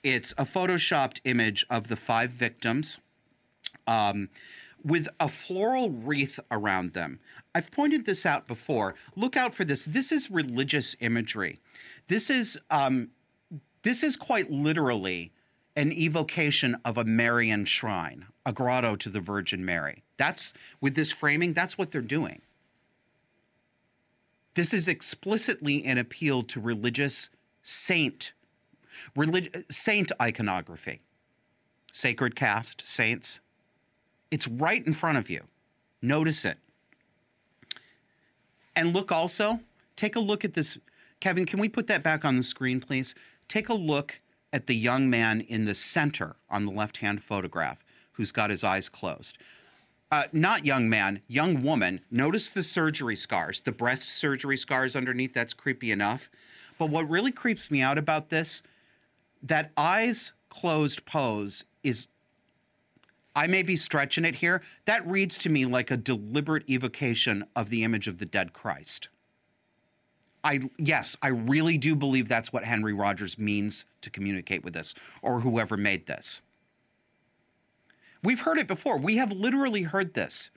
It's 0.03 0.33
a 0.37 0.45
photoshopped 0.45 1.19
image 1.23 1.65
of 1.69 1.87
the 1.87 1.95
five 1.95 2.31
victims. 2.31 2.99
Um, 3.87 4.29
with 4.83 5.07
a 5.19 5.29
floral 5.29 5.89
wreath 5.89 6.39
around 6.51 6.93
them. 6.93 7.19
I've 7.55 7.71
pointed 7.71 8.05
this 8.05 8.25
out 8.25 8.47
before. 8.47 8.95
Look 9.15 9.37
out 9.37 9.53
for 9.53 9.63
this. 9.63 9.85
This 9.85 10.11
is 10.11 10.29
religious 10.29 10.95
imagery. 10.99 11.59
This 12.07 12.29
is 12.29 12.59
um, 12.69 13.09
this 13.83 14.03
is 14.03 14.15
quite 14.15 14.51
literally 14.51 15.31
an 15.75 15.91
evocation 15.91 16.77
of 16.85 16.97
a 16.97 17.03
Marian 17.03 17.65
shrine, 17.65 18.25
a 18.45 18.53
grotto 18.53 18.95
to 18.95 19.09
the 19.09 19.19
Virgin 19.19 19.65
Mary. 19.65 20.03
That's 20.17 20.53
with 20.79 20.95
this 20.95 21.11
framing. 21.11 21.53
That's 21.53 21.77
what 21.77 21.91
they're 21.91 22.01
doing. 22.01 22.41
This 24.55 24.73
is 24.73 24.87
explicitly 24.87 25.83
an 25.83 25.97
appeal 25.97 26.43
to 26.43 26.59
religious 26.59 27.29
saint, 27.63 28.33
relig- 29.15 29.65
saint 29.71 30.11
iconography, 30.21 31.01
sacred 31.91 32.35
cast, 32.35 32.81
saints. 32.81 33.39
It's 34.33 34.47
right 34.47 34.83
in 34.83 34.93
front 34.93 35.19
of 35.19 35.29
you. 35.29 35.43
Notice 36.01 36.43
it. 36.43 36.57
And 38.75 38.91
look 38.91 39.11
also, 39.11 39.59
take 39.95 40.15
a 40.15 40.19
look 40.19 40.43
at 40.43 40.55
this. 40.55 40.75
Kevin, 41.19 41.45
can 41.45 41.59
we 41.59 41.69
put 41.69 41.85
that 41.85 42.01
back 42.01 42.25
on 42.25 42.37
the 42.37 42.41
screen, 42.41 42.81
please? 42.81 43.13
Take 43.47 43.69
a 43.69 43.75
look 43.75 44.21
at 44.51 44.65
the 44.65 44.73
young 44.73 45.07
man 45.07 45.41
in 45.41 45.65
the 45.65 45.75
center 45.75 46.35
on 46.49 46.65
the 46.65 46.71
left 46.71 46.97
hand 46.97 47.21
photograph 47.21 47.83
who's 48.13 48.31
got 48.31 48.49
his 48.49 48.63
eyes 48.63 48.89
closed. 48.89 49.37
Uh, 50.09 50.23
not 50.31 50.65
young 50.65 50.89
man, 50.89 51.21
young 51.27 51.61
woman. 51.61 52.01
Notice 52.09 52.49
the 52.49 52.63
surgery 52.63 53.15
scars, 53.15 53.61
the 53.61 53.71
breast 53.71 54.09
surgery 54.09 54.57
scars 54.57 54.95
underneath. 54.95 55.35
That's 55.35 55.53
creepy 55.53 55.91
enough. 55.91 56.31
But 56.79 56.89
what 56.89 57.07
really 57.07 57.31
creeps 57.31 57.69
me 57.69 57.83
out 57.83 57.99
about 57.99 58.29
this, 58.29 58.63
that 59.43 59.69
eyes 59.77 60.33
closed 60.49 61.05
pose 61.05 61.65
is 61.83 62.07
I 63.35 63.47
may 63.47 63.63
be 63.63 63.75
stretching 63.75 64.25
it 64.25 64.35
here. 64.35 64.61
That 64.85 65.07
reads 65.07 65.37
to 65.39 65.49
me 65.49 65.65
like 65.65 65.89
a 65.89 65.97
deliberate 65.97 66.69
evocation 66.69 67.45
of 67.55 67.69
the 67.69 67.83
image 67.83 68.07
of 68.07 68.19
the 68.19 68.25
dead 68.25 68.53
Christ. 68.53 69.09
I 70.43 70.59
yes, 70.77 71.15
I 71.21 71.29
really 71.29 71.77
do 71.77 71.95
believe 71.95 72.27
that's 72.27 72.51
what 72.51 72.65
Henry 72.65 72.93
Rogers 72.93 73.39
means 73.39 73.85
to 74.01 74.09
communicate 74.09 74.63
with 74.63 74.73
this 74.73 74.93
or 75.21 75.39
whoever 75.39 75.77
made 75.77 76.05
this. 76.05 76.41
We've 78.23 78.41
heard 78.41 78.57
it 78.57 78.67
before. 78.67 78.97
We 78.97 79.17
have 79.17 79.31
literally 79.31 79.83
heard 79.83 80.13
this. 80.13 80.49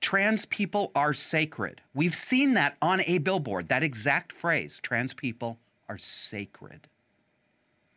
Trans 0.00 0.44
people 0.44 0.90
are 0.94 1.14
sacred. 1.14 1.80
We've 1.94 2.14
seen 2.14 2.54
that 2.54 2.76
on 2.82 3.02
a 3.02 3.18
billboard, 3.18 3.68
that 3.68 3.82
exact 3.82 4.32
phrase, 4.32 4.80
trans 4.80 5.14
people 5.14 5.58
are 5.88 5.96
sacred. 5.96 6.88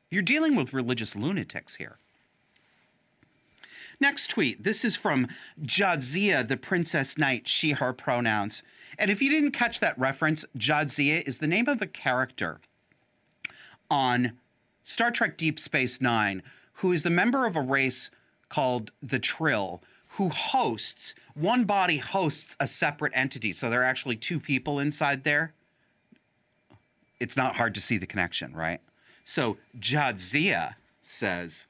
You're 0.10 0.22
dealing 0.22 0.56
with 0.56 0.74
religious 0.74 1.16
lunatics 1.18 1.76
here. 1.76 1.98
Next 4.00 4.30
tweet. 4.30 4.64
This 4.64 4.86
is 4.86 4.96
from 4.96 5.28
Jadzia, 5.62 6.48
the 6.48 6.58
Princess 6.58 7.18
Knight, 7.18 7.48
she, 7.48 7.72
her 7.72 7.94
pronouns. 7.94 8.62
And 9.00 9.10
if 9.10 9.22
you 9.22 9.30
didn't 9.30 9.52
catch 9.52 9.80
that 9.80 9.98
reference, 9.98 10.46
Jadzia 10.58 11.28
is 11.28 11.40
the 11.40 11.48
name 11.48 11.68
of 11.68 11.82
a 11.82 11.88
character 11.88 12.60
on 13.90 14.34
Star 14.84 15.12
Trek 15.12 15.38
Deep 15.38 15.60
Space 15.60 16.00
Nine 16.00 16.44
who 16.78 16.92
is 16.92 17.04
the 17.04 17.10
member 17.10 17.46
of 17.46 17.56
a 17.56 17.62
race 17.62 18.10
called 18.50 18.92
the 19.02 19.20
Trill, 19.20 19.82
who 20.10 20.30
hosts, 20.30 21.16
one 21.34 21.66
body 21.66 21.98
hosts 21.98 22.56
a 22.60 22.68
separate 22.68 23.14
entity. 23.16 23.52
So 23.52 23.70
there 23.70 23.82
are 23.82 23.86
actually 23.86 24.16
two 24.16 24.40
people 24.40 24.80
inside 24.80 25.24
there. 25.24 25.54
It's 27.20 27.36
not 27.36 27.56
hard 27.56 27.74
to 27.76 27.82
see 27.82 27.98
the 27.98 28.06
connection, 28.06 28.56
right? 28.56 28.80
So 29.26 29.58
Jadzia 29.78 30.76
says, 31.02 31.66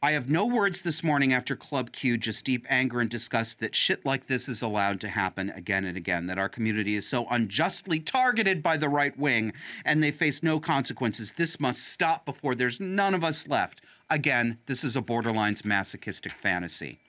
I 0.00 0.12
have 0.12 0.30
no 0.30 0.46
words 0.46 0.82
this 0.82 1.02
morning 1.02 1.32
after 1.32 1.56
Club 1.56 1.90
Q, 1.90 2.18
just 2.18 2.44
deep 2.44 2.64
anger 2.68 3.00
and 3.00 3.10
disgust 3.10 3.58
that 3.58 3.74
shit 3.74 4.06
like 4.06 4.28
this 4.28 4.48
is 4.48 4.62
allowed 4.62 5.00
to 5.00 5.08
happen 5.08 5.50
again 5.50 5.84
and 5.84 5.96
again, 5.96 6.26
that 6.26 6.38
our 6.38 6.48
community 6.48 6.94
is 6.94 7.04
so 7.04 7.26
unjustly 7.26 7.98
targeted 7.98 8.62
by 8.62 8.76
the 8.76 8.88
right 8.88 9.18
wing 9.18 9.52
and 9.84 10.00
they 10.00 10.12
face 10.12 10.40
no 10.40 10.60
consequences. 10.60 11.32
This 11.32 11.58
must 11.58 11.82
stop 11.82 12.24
before 12.24 12.54
there's 12.54 12.78
none 12.78 13.12
of 13.12 13.24
us 13.24 13.48
left. 13.48 13.82
Again, 14.08 14.58
this 14.66 14.84
is 14.84 14.94
a 14.94 15.02
borderlines 15.02 15.64
masochistic 15.64 16.30
fantasy 16.40 17.00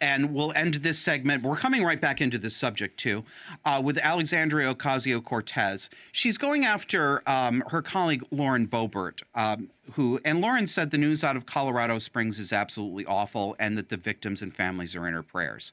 and 0.00 0.34
we'll 0.34 0.52
end 0.52 0.74
this 0.74 0.98
segment. 0.98 1.42
We're 1.42 1.56
coming 1.56 1.84
right 1.84 2.00
back 2.00 2.20
into 2.20 2.38
this 2.38 2.56
subject 2.56 2.98
too, 2.98 3.24
uh, 3.64 3.80
with 3.84 3.98
Alexandria 3.98 4.74
Ocasio 4.74 5.22
Cortez. 5.22 5.90
She's 6.12 6.38
going 6.38 6.64
after 6.64 7.22
um, 7.28 7.62
her 7.68 7.82
colleague 7.82 8.24
Lauren 8.30 8.66
Boebert, 8.66 9.22
um, 9.34 9.70
who, 9.92 10.20
and 10.24 10.40
Lauren 10.40 10.66
said 10.66 10.90
the 10.90 10.98
news 10.98 11.22
out 11.22 11.36
of 11.36 11.46
Colorado 11.46 11.98
Springs 11.98 12.38
is 12.38 12.52
absolutely 12.52 13.04
awful 13.04 13.56
and 13.58 13.76
that 13.76 13.88
the 13.88 13.96
victims 13.96 14.40
and 14.42 14.54
families 14.54 14.96
are 14.96 15.06
in 15.06 15.14
her 15.14 15.22
prayers. 15.22 15.72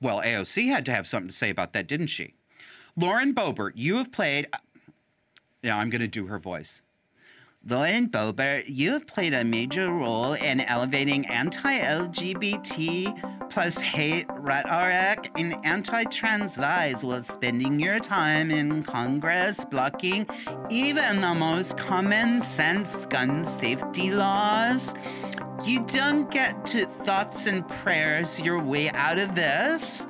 Well, 0.00 0.20
AOC 0.20 0.68
had 0.68 0.84
to 0.86 0.92
have 0.92 1.06
something 1.06 1.28
to 1.28 1.34
say 1.34 1.48
about 1.48 1.72
that, 1.72 1.86
didn't 1.86 2.08
she? 2.08 2.34
Lauren 2.96 3.34
Boebert, 3.34 3.72
you 3.76 3.96
have 3.96 4.12
played. 4.12 4.48
Now 5.62 5.78
I'm 5.78 5.88
going 5.88 6.00
to 6.00 6.08
do 6.08 6.26
her 6.26 6.38
voice. 6.38 6.81
Lauren 7.64 8.08
Boebert, 8.08 8.64
you 8.66 8.90
have 8.90 9.06
played 9.06 9.32
a 9.32 9.44
major 9.44 9.92
role 9.92 10.32
in 10.32 10.62
elevating 10.62 11.24
anti-LGBT 11.26 13.50
plus 13.50 13.78
hate 13.78 14.26
rhetoric 14.30 15.30
and 15.36 15.54
anti-trans 15.64 16.58
lies 16.58 17.04
while 17.04 17.22
spending 17.22 17.78
your 17.78 18.00
time 18.00 18.50
in 18.50 18.82
Congress 18.82 19.64
blocking 19.70 20.26
even 20.70 21.20
the 21.20 21.34
most 21.34 21.78
common 21.78 22.40
sense 22.40 23.06
gun 23.06 23.44
safety 23.44 24.10
laws. 24.10 24.92
You 25.64 25.84
don't 25.86 26.28
get 26.32 26.66
to 26.66 26.86
thoughts 27.04 27.46
and 27.46 27.68
prayers 27.68 28.40
your 28.40 28.60
way 28.60 28.90
out 28.90 29.20
of 29.20 29.36
this. 29.36 30.04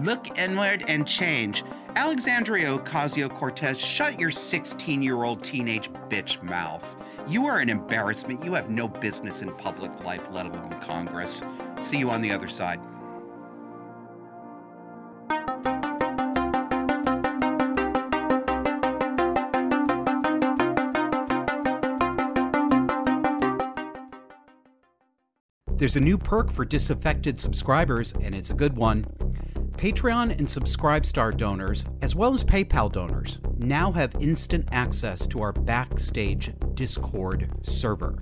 Look 0.00 0.38
inward 0.38 0.86
and 0.88 1.06
change. 1.06 1.64
Alexandria 1.96 2.76
Ocasio 2.76 3.32
Cortez, 3.32 3.78
shut 3.78 4.18
your 4.18 4.32
16 4.32 5.00
year 5.00 5.22
old 5.22 5.44
teenage 5.44 5.92
bitch 6.08 6.42
mouth. 6.42 6.84
You 7.28 7.46
are 7.46 7.60
an 7.60 7.68
embarrassment. 7.68 8.44
You 8.44 8.52
have 8.54 8.68
no 8.68 8.88
business 8.88 9.42
in 9.42 9.52
public 9.54 9.92
life, 10.04 10.26
let 10.32 10.46
alone 10.46 10.74
Congress. 10.82 11.44
See 11.78 11.98
you 11.98 12.10
on 12.10 12.20
the 12.20 12.32
other 12.32 12.48
side. 12.48 12.80
There's 25.76 25.96
a 25.96 26.00
new 26.00 26.18
perk 26.18 26.50
for 26.50 26.64
disaffected 26.64 27.40
subscribers, 27.40 28.14
and 28.20 28.34
it's 28.34 28.50
a 28.50 28.54
good 28.54 28.76
one. 28.76 29.06
Patreon 29.76 30.38
and 30.38 30.46
Subscribestar 30.46 31.36
donors, 31.36 31.84
as 32.00 32.14
well 32.14 32.32
as 32.32 32.44
PayPal 32.44 32.90
donors, 32.90 33.38
now 33.58 33.92
have 33.92 34.14
instant 34.20 34.68
access 34.72 35.26
to 35.26 35.42
our 35.42 35.52
backstage 35.52 36.52
Discord 36.74 37.50
server. 37.62 38.18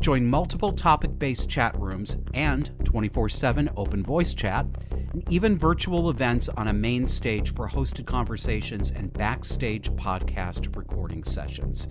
Join 0.00 0.26
multiple 0.26 0.72
topic 0.72 1.18
based 1.18 1.48
chat 1.48 1.78
rooms 1.78 2.16
and 2.34 2.72
24 2.84 3.28
7 3.28 3.70
open 3.76 4.02
voice 4.02 4.34
chat, 4.34 4.66
and 5.12 5.24
even 5.30 5.58
virtual 5.58 6.10
events 6.10 6.48
on 6.50 6.68
a 6.68 6.72
main 6.72 7.08
stage 7.08 7.54
for 7.54 7.68
hosted 7.68 8.06
conversations 8.06 8.90
and 8.90 9.12
backstage 9.12 9.90
podcast 9.92 10.76
recording 10.76 11.24
sessions. 11.24 11.88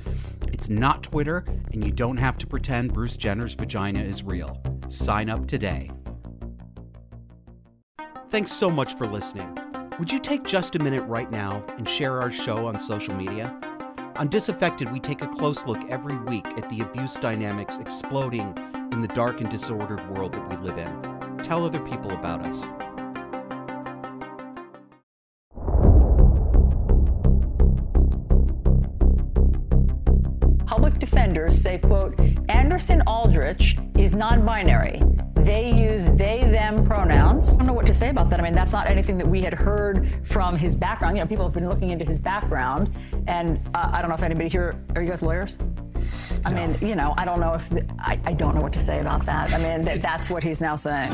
It's 0.54 0.70
not 0.70 1.04
Twitter, 1.04 1.46
and 1.74 1.84
you 1.84 1.92
don't 1.92 2.18
have 2.18 2.38
to 2.40 2.48
pretend 2.48 2.94
Bruce 2.94 3.18
Jenner's 3.18 3.56
vagina 3.56 4.00
is 4.00 4.24
real. 4.24 4.62
Sign 4.88 5.30
up 5.30 5.48
today. 5.48 5.92
Thanks 8.30 8.52
so 8.52 8.70
much 8.70 8.96
for 8.96 9.08
listening. 9.08 9.58
Would 10.00 10.12
you 10.12 10.20
take 10.20 10.44
just 10.44 10.76
a 10.76 10.80
minute 10.80 11.04
right 11.04 11.32
now 11.32 11.64
and 11.78 11.88
share 11.88 12.22
our 12.22 12.30
show 12.30 12.68
on 12.68 12.78
social 12.78 13.16
media? 13.16 13.58
On 14.18 14.28
Disaffected, 14.28 14.92
we 14.92 15.00
take 15.00 15.22
a 15.22 15.28
close 15.28 15.66
look 15.66 15.82
every 15.90 16.18
week 16.18 16.46
at 16.58 16.68
the 16.68 16.82
abuse 16.82 17.16
dynamics 17.16 17.78
exploding 17.78 18.54
in 18.92 19.00
the 19.00 19.08
dark 19.08 19.40
and 19.40 19.50
disordered 19.50 20.06
world 20.10 20.34
that 20.34 20.50
we 20.50 20.58
live 20.58 20.78
in. 20.78 21.38
Tell 21.38 21.64
other 21.64 21.80
people 21.80 22.12
about 22.12 22.42
us. 22.42 22.68
Defenders 31.00 31.60
say, 31.60 31.78
quote, 31.78 32.20
Anderson 32.50 33.02
Aldrich 33.08 33.78
is 33.98 34.14
non-binary. 34.14 35.02
They 35.36 35.72
use 35.72 36.08
they, 36.12 36.42
them 36.42 36.84
pronouns. 36.84 37.54
I 37.54 37.58
don't 37.58 37.68
know 37.68 37.74
what 37.74 37.86
to 37.88 37.94
say 37.94 38.10
about 38.10 38.30
that. 38.30 38.40
I 38.40 38.44
mean, 38.44 38.54
that's 38.54 38.72
not 38.72 38.88
anything 38.88 39.18
that 39.18 39.28
we 39.28 39.42
had 39.42 39.54
heard 39.54 40.10
from 40.28 40.58
his 40.58 40.76
background. 40.76 41.16
You 41.16 41.24
know, 41.24 41.28
people 41.28 41.46
have 41.46 41.54
been 41.54 41.70
looking 41.70 41.92
into 41.92 42.06
his 42.06 42.20
background, 42.20 42.94
and 43.28 43.60
uh, 43.74 43.90
I 43.94 44.02
don't 44.02 44.10
know 44.10 44.16
if 44.16 44.24
anybody 44.24 44.50
here, 44.50 44.76
are 44.96 45.02
you 45.02 45.10
guys 45.10 45.22
lawyers? 45.22 45.58
I 46.44 46.52
no. 46.52 46.68
mean, 46.68 46.78
you 46.82 46.96
know, 46.96 47.14
I 47.18 47.26
don't 47.26 47.40
know 47.40 47.54
if, 47.54 47.70
the, 47.70 47.86
I, 48.00 48.20
I 48.26 48.34
don't 48.34 48.56
know 48.56 48.62
what 48.62 48.74
to 48.74 48.80
say 48.80 49.00
about 49.00 49.26
that. 49.26 49.54
I 49.54 49.58
mean, 49.58 49.86
th- 49.86 50.02
that's 50.02 50.30
what 50.30 50.44
he's 50.44 50.60
now 50.60 50.76
saying. 50.76 51.12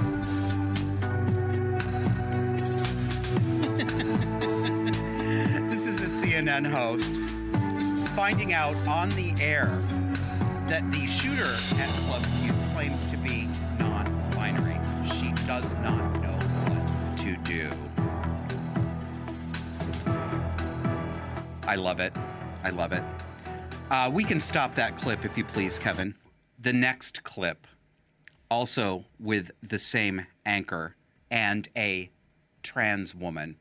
this 5.69 5.85
is 5.85 6.01
a 6.01 6.25
CNN 6.25 6.71
host 6.71 7.22
finding 8.15 8.53
out 8.53 8.75
on 8.87 9.09
the 9.11 9.33
air 9.41 9.81
that 10.67 10.83
the 10.91 11.07
shooter 11.07 11.51
at 11.81 11.89
Club 12.05 12.23
Q 12.39 12.53
claims 12.73 13.07
to 13.07 13.17
be 13.17 13.47
non 13.79 14.05
binary. 14.35 14.79
She 15.15 15.31
does 15.47 15.75
not 15.77 16.21
know 16.21 16.37
what 16.69 17.17
to 17.17 17.35
do. 17.37 17.71
I 21.67 21.75
love 21.75 21.99
it. 21.99 22.13
I 22.63 22.69
love 22.69 22.91
it. 22.91 23.01
Uh, 23.89 24.11
we 24.13 24.23
can 24.23 24.39
stop 24.39 24.75
that 24.75 24.95
clip 24.97 25.25
if 25.25 25.35
you 25.35 25.43
please, 25.43 25.79
Kevin. 25.79 26.13
The 26.59 26.73
next 26.73 27.23
clip, 27.23 27.65
also 28.49 29.05
with 29.19 29.51
the 29.63 29.79
same 29.79 30.27
anchor 30.45 30.95
and 31.31 31.67
a 31.75 32.11
trans 32.61 33.15
woman 33.15 33.57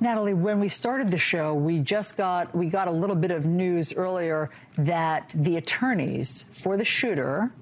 Natalie, 0.00 0.34
when 0.34 0.60
we 0.60 0.68
started 0.68 1.10
the 1.10 1.18
show, 1.18 1.54
we 1.54 1.80
just 1.80 2.16
got 2.16 2.54
we 2.54 2.66
got 2.66 2.86
a 2.86 2.90
little 2.90 3.16
bit 3.16 3.32
of 3.32 3.46
news 3.46 3.92
earlier 3.92 4.50
that 4.76 5.32
the 5.34 5.56
attorneys 5.56 6.44
for 6.52 6.76
the 6.76 6.84
shooter 6.84 7.52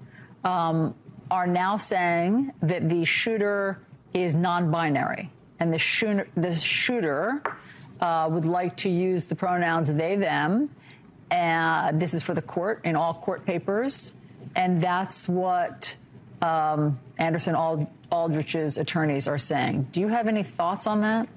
um, 0.44 0.94
are 1.30 1.46
now 1.46 1.78
saying 1.78 2.52
that 2.62 2.90
the 2.90 3.04
shooter 3.04 3.80
is 4.12 4.34
non-binary, 4.34 5.30
and 5.60 5.72
the 5.72 5.78
shooter 5.78 6.28
the 6.36 6.54
shooter 6.54 7.42
uh, 8.00 8.28
would 8.30 8.44
like 8.44 8.76
to 8.76 8.90
use 8.90 9.24
the 9.24 9.34
pronouns 9.34 9.92
they 9.92 10.16
them. 10.16 10.70
And 11.30 12.00
this 12.00 12.12
is 12.12 12.22
for 12.22 12.34
the 12.34 12.42
court 12.42 12.82
in 12.84 12.96
all 12.96 13.14
court 13.14 13.46
papers, 13.46 14.12
and 14.54 14.80
that's 14.80 15.26
what 15.26 15.96
um, 16.42 17.00
Anderson 17.16 17.54
Aldrich's 18.12 18.76
attorneys 18.76 19.26
are 19.26 19.38
saying. 19.38 19.88
Do 19.90 20.00
you 20.00 20.08
have 20.08 20.28
any 20.28 20.42
thoughts 20.42 20.86
on 20.86 21.00
that? 21.00 21.28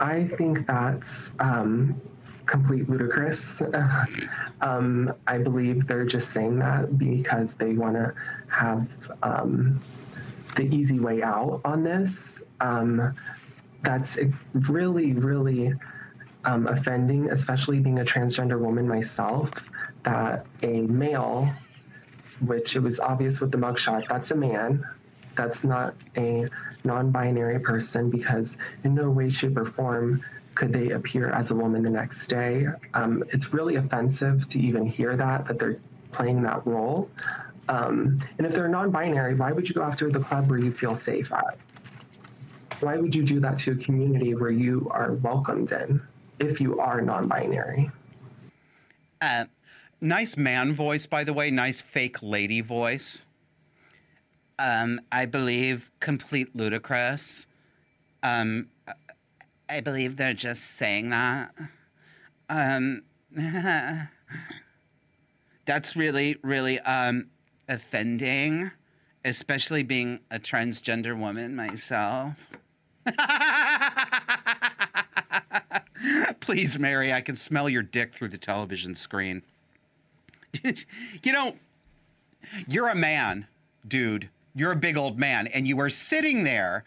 I 0.00 0.24
think 0.24 0.66
that's 0.66 1.30
um, 1.38 2.00
complete 2.46 2.88
ludicrous. 2.88 3.62
um, 4.60 5.12
I 5.26 5.38
believe 5.38 5.86
they're 5.86 6.04
just 6.04 6.32
saying 6.32 6.58
that 6.58 6.98
because 6.98 7.54
they 7.54 7.74
want 7.74 7.94
to 7.94 8.14
have 8.48 8.88
um, 9.22 9.80
the 10.56 10.64
easy 10.64 10.98
way 10.98 11.22
out 11.22 11.60
on 11.64 11.82
this. 11.84 12.40
Um, 12.60 13.14
that's 13.82 14.18
really, 14.54 15.12
really 15.12 15.74
um, 16.44 16.66
offending, 16.66 17.30
especially 17.30 17.78
being 17.78 18.00
a 18.00 18.04
transgender 18.04 18.58
woman 18.58 18.86
myself, 18.86 19.50
that 20.04 20.46
a 20.62 20.82
male, 20.82 21.50
which 22.40 22.76
it 22.76 22.80
was 22.80 23.00
obvious 23.00 23.40
with 23.40 23.50
the 23.52 23.58
mugshot, 23.58 24.08
that's 24.08 24.30
a 24.30 24.36
man, 24.36 24.84
that's 25.36 25.64
not 25.64 25.94
a 26.16 26.48
non-binary 26.84 27.60
person 27.60 28.10
because 28.10 28.56
in 28.84 28.94
no 28.94 29.10
way, 29.10 29.30
shape, 29.30 29.56
or 29.56 29.64
form 29.64 30.24
could 30.54 30.72
they 30.72 30.90
appear 30.90 31.30
as 31.30 31.50
a 31.50 31.54
woman 31.54 31.82
the 31.82 31.90
next 31.90 32.26
day. 32.26 32.66
Um, 32.94 33.24
it's 33.28 33.52
really 33.54 33.76
offensive 33.76 34.48
to 34.48 34.60
even 34.60 34.86
hear 34.86 35.16
that 35.16 35.46
that 35.46 35.58
they're 35.58 35.78
playing 36.12 36.42
that 36.42 36.66
role. 36.66 37.08
Um, 37.68 38.20
and 38.38 38.46
if 38.46 38.54
they're 38.54 38.68
non-binary, 38.68 39.34
why 39.34 39.52
would 39.52 39.68
you 39.68 39.74
go 39.74 39.82
after 39.82 40.10
the 40.10 40.20
club 40.20 40.50
where 40.50 40.58
you 40.58 40.72
feel 40.72 40.94
safe 40.94 41.32
at? 41.32 41.58
Why 42.80 42.96
would 42.96 43.14
you 43.14 43.22
do 43.22 43.40
that 43.40 43.58
to 43.58 43.72
a 43.72 43.76
community 43.76 44.34
where 44.34 44.50
you 44.50 44.88
are 44.90 45.14
welcomed 45.14 45.70
in 45.72 46.02
if 46.40 46.60
you 46.60 46.80
are 46.80 47.00
non-binary? 47.00 47.90
Uh, 49.20 49.44
nice 50.00 50.36
man 50.36 50.72
voice, 50.72 51.06
by 51.06 51.22
the 51.22 51.32
way. 51.32 51.50
Nice 51.50 51.80
fake 51.80 52.20
lady 52.20 52.60
voice 52.60 53.22
um, 54.58 55.00
I 55.10 55.26
believe, 55.26 55.90
complete 56.00 56.54
ludicrous. 56.54 57.46
Um, 58.22 58.68
I 59.68 59.80
believe 59.80 60.16
they're 60.16 60.34
just 60.34 60.62
saying 60.76 61.10
that. 61.10 61.54
Um, 62.48 63.02
that's 65.64 65.96
really, 65.96 66.36
really 66.42 66.78
um, 66.80 67.28
offending, 67.68 68.70
especially 69.24 69.82
being 69.82 70.20
a 70.30 70.38
transgender 70.38 71.18
woman 71.18 71.56
myself. 71.56 72.34
Please, 76.40 76.78
Mary, 76.78 77.12
I 77.12 77.20
can 77.20 77.36
smell 77.36 77.68
your 77.68 77.82
dick 77.82 78.12
through 78.12 78.28
the 78.28 78.38
television 78.38 78.94
screen. 78.94 79.42
you 80.62 81.32
know, 81.32 81.56
you're 82.68 82.88
a 82.88 82.94
man, 82.94 83.46
dude 83.86 84.28
you're 84.54 84.72
a 84.72 84.76
big 84.76 84.96
old 84.96 85.18
man 85.18 85.46
and 85.46 85.66
you 85.66 85.80
are 85.80 85.90
sitting 85.90 86.44
there 86.44 86.84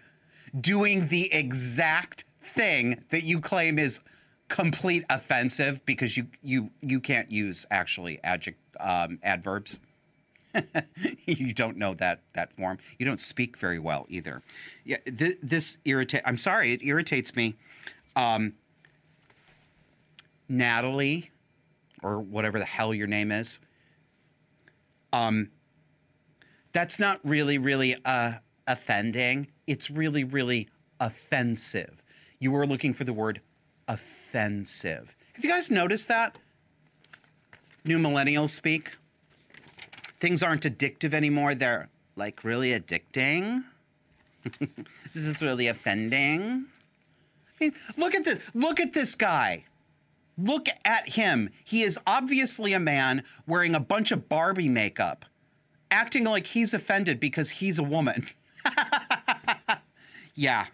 doing 0.59 1.07
the 1.07 1.33
exact 1.33 2.25
thing 2.41 3.03
that 3.09 3.23
you 3.23 3.39
claim 3.39 3.79
is 3.79 3.99
complete 4.47 5.03
offensive 5.09 5.83
because 5.85 6.15
you 6.15 6.27
you 6.43 6.69
you 6.81 6.99
can't 6.99 7.31
use 7.31 7.65
actually 7.71 8.19
adject 8.23 8.59
um, 8.79 9.19
adverbs. 9.23 9.79
you 11.25 11.53
don't 11.53 11.77
know 11.77 11.93
that 11.95 12.21
that 12.33 12.53
form. 12.53 12.77
You 12.97 13.05
don't 13.05 13.19
speak 13.19 13.57
very 13.57 13.79
well 13.79 14.05
either. 14.09 14.41
Yeah, 14.85 14.97
th- 15.05 15.37
this 15.41 15.77
irritate. 15.85 16.21
I'm 16.25 16.37
sorry, 16.37 16.71
it 16.73 16.81
irritates 16.83 17.35
me. 17.35 17.55
Um, 18.15 18.53
Natalie, 20.47 21.31
or 22.03 22.19
whatever 22.19 22.59
the 22.59 22.65
hell 22.65 22.93
your 22.93 23.07
name 23.07 23.31
is. 23.31 23.59
Um, 25.11 25.49
that's 26.75 26.99
not 26.99 27.21
really, 27.23 27.57
really 27.57 27.95
uh, 28.03 28.33
offending. 28.67 29.47
It's 29.65 29.89
really, 29.89 30.25
really 30.25 30.67
offensive. 30.99 32.03
You 32.37 32.51
were 32.51 32.67
looking 32.67 32.93
for 32.93 33.05
the 33.05 33.13
word 33.13 33.39
offensive. 33.87 35.15
Have 35.35 35.45
you 35.45 35.49
guys 35.49 35.71
noticed 35.71 36.09
that? 36.09 36.37
New 37.85 37.97
millennials 37.97 38.49
speak. 38.49 38.91
Things 40.17 40.43
aren't 40.43 40.63
addictive 40.63 41.13
anymore. 41.13 41.55
They're 41.55 41.87
like 42.17 42.43
really 42.43 42.77
addicting. 42.77 43.63
this 44.59 45.25
is 45.25 45.41
really 45.41 45.67
offending. 45.67 46.65
I 47.61 47.63
mean, 47.63 47.73
look 47.95 48.13
at 48.13 48.25
this. 48.25 48.39
Look 48.53 48.81
at 48.81 48.91
this 48.91 49.15
guy. 49.15 49.63
Look 50.37 50.67
at 50.83 51.07
him. 51.07 51.51
He 51.63 51.83
is 51.83 51.97
obviously 52.05 52.73
a 52.73 52.79
man 52.81 53.23
wearing 53.47 53.75
a 53.75 53.79
bunch 53.79 54.11
of 54.11 54.27
Barbie 54.27 54.67
makeup 54.67 55.23
acting 55.91 56.23
like 56.23 56.47
he's 56.47 56.73
offended 56.73 57.19
because 57.19 57.51
he's 57.51 57.79
a 57.79 57.83
woman. 57.83 58.27
yeah. 60.35 60.67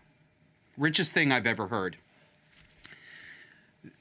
Richest 0.77 1.13
thing 1.13 1.31
I've 1.31 1.45
ever 1.45 1.67
heard. 1.67 1.97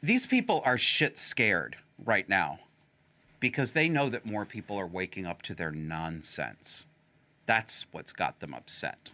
These 0.02 0.26
people 0.26 0.62
are 0.64 0.78
shit 0.78 1.18
scared 1.18 1.76
right 2.02 2.28
now 2.28 2.60
because 3.40 3.72
they 3.72 3.88
know 3.88 4.08
that 4.08 4.26
more 4.26 4.44
people 4.44 4.78
are 4.78 4.86
waking 4.86 5.26
up 5.26 5.42
to 5.42 5.54
their 5.54 5.70
nonsense. 5.70 6.86
That's 7.46 7.86
what's 7.90 8.12
got 8.12 8.40
them 8.40 8.54
upset. 8.54 9.10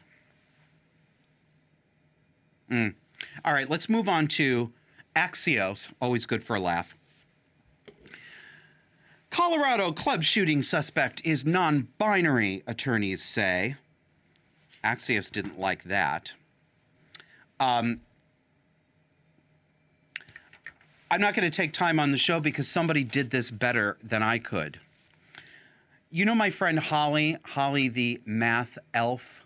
Mm. 2.71 2.95
All 3.45 3.53
right, 3.53 3.71
let's 3.71 3.89
move 3.89 4.09
on 4.09 4.27
to 4.29 4.73
Axios. 5.15 5.91
Always 6.01 6.27
good 6.27 6.43
for 6.43 6.57
a 6.57 6.61
laugh. 6.61 6.97
Colorado 9.31 9.93
club 9.93 10.23
shooting 10.23 10.63
suspect 10.63 11.21
is 11.25 11.45
non 11.45 11.89
binary, 11.99 12.63
attorneys 12.67 13.23
say. 13.23 13.77
Axios 14.85 15.31
didn't 15.31 15.59
like 15.59 15.85
that. 15.85 16.35
Um, 17.59 18.01
I'm 21.11 21.21
not 21.21 21.35
going 21.35 21.51
to 21.51 21.57
take 21.57 21.73
time 21.73 21.99
on 21.99 22.11
the 22.11 22.19
show 22.19 22.41
because 22.41 22.69
somebody 22.69 23.05
did 23.05 23.31
this 23.31 23.51
better 23.51 23.97
than 24.03 24.23
I 24.23 24.39
could. 24.39 24.81
You 26.11 26.25
know 26.25 26.35
my 26.35 26.51
friend 26.51 26.79
Holly, 26.79 27.37
Holly 27.45 27.89
the 27.89 28.21
math 28.25 28.79
elf? 28.95 29.45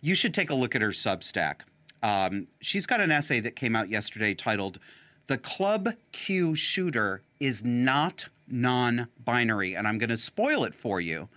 You 0.00 0.14
should 0.14 0.34
take 0.34 0.50
a 0.50 0.54
look 0.54 0.74
at 0.74 0.82
her 0.82 0.90
Substack. 0.90 1.60
Um, 2.02 2.46
she's 2.60 2.86
got 2.86 3.00
an 3.00 3.10
essay 3.10 3.40
that 3.40 3.56
came 3.56 3.74
out 3.74 3.88
yesterday 3.88 4.34
titled 4.34 4.78
The 5.26 5.38
Club 5.38 5.94
Q 6.12 6.54
Shooter 6.54 7.22
is 7.40 7.64
Not 7.64 8.28
non 8.50 9.08
binary. 9.24 9.74
And 9.74 9.86
I'm 9.86 9.98
going 9.98 10.10
to 10.10 10.18
spoil 10.18 10.64
it 10.64 10.74
for 10.74 11.00
you. 11.00 11.28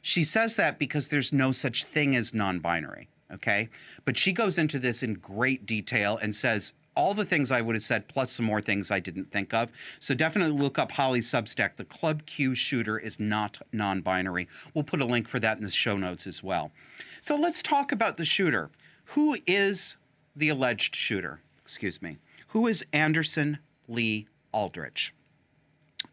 She 0.00 0.24
says 0.24 0.56
that 0.56 0.78
because 0.78 1.08
there's 1.08 1.32
no 1.32 1.52
such 1.52 1.84
thing 1.84 2.16
as 2.16 2.34
non 2.34 2.58
binary. 2.58 3.08
Okay. 3.32 3.68
But 4.04 4.16
she 4.16 4.32
goes 4.32 4.58
into 4.58 4.78
this 4.78 5.02
in 5.02 5.14
great 5.14 5.64
detail 5.64 6.18
and 6.20 6.34
says 6.34 6.72
all 6.94 7.14
the 7.14 7.24
things 7.24 7.50
I 7.50 7.60
would 7.60 7.74
have 7.74 7.82
said, 7.82 8.08
plus 8.08 8.32
some 8.32 8.46
more 8.46 8.60
things 8.60 8.90
I 8.90 9.00
didn't 9.00 9.30
think 9.30 9.54
of. 9.54 9.70
So 9.98 10.14
definitely 10.14 10.58
look 10.58 10.78
up 10.78 10.92
Holly's 10.92 11.30
Substack. 11.30 11.76
The 11.76 11.84
Club 11.84 12.26
Q 12.26 12.54
shooter 12.54 12.98
is 12.98 13.18
not 13.18 13.58
non 13.72 14.00
binary. 14.00 14.48
We'll 14.74 14.84
put 14.84 15.00
a 15.00 15.06
link 15.06 15.28
for 15.28 15.40
that 15.40 15.58
in 15.58 15.64
the 15.64 15.70
show 15.70 15.96
notes 15.96 16.26
as 16.26 16.42
well. 16.42 16.72
So 17.20 17.36
let's 17.36 17.62
talk 17.62 17.92
about 17.92 18.16
the 18.16 18.24
shooter. 18.24 18.70
Who 19.06 19.38
is 19.46 19.96
the 20.36 20.48
alleged 20.48 20.94
shooter? 20.94 21.40
Excuse 21.62 22.02
me. 22.02 22.18
Who 22.48 22.66
is 22.66 22.84
Anderson 22.92 23.58
Lee 23.88 24.26
Aldrich? 24.52 25.14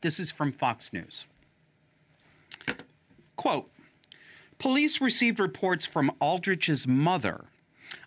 This 0.01 0.19
is 0.19 0.31
from 0.31 0.51
Fox 0.51 0.93
News. 0.93 1.25
Quote 3.35 3.69
Police 4.57 4.99
received 4.99 5.39
reports 5.39 5.85
from 5.85 6.11
Aldrich's 6.19 6.85
mother 6.85 7.45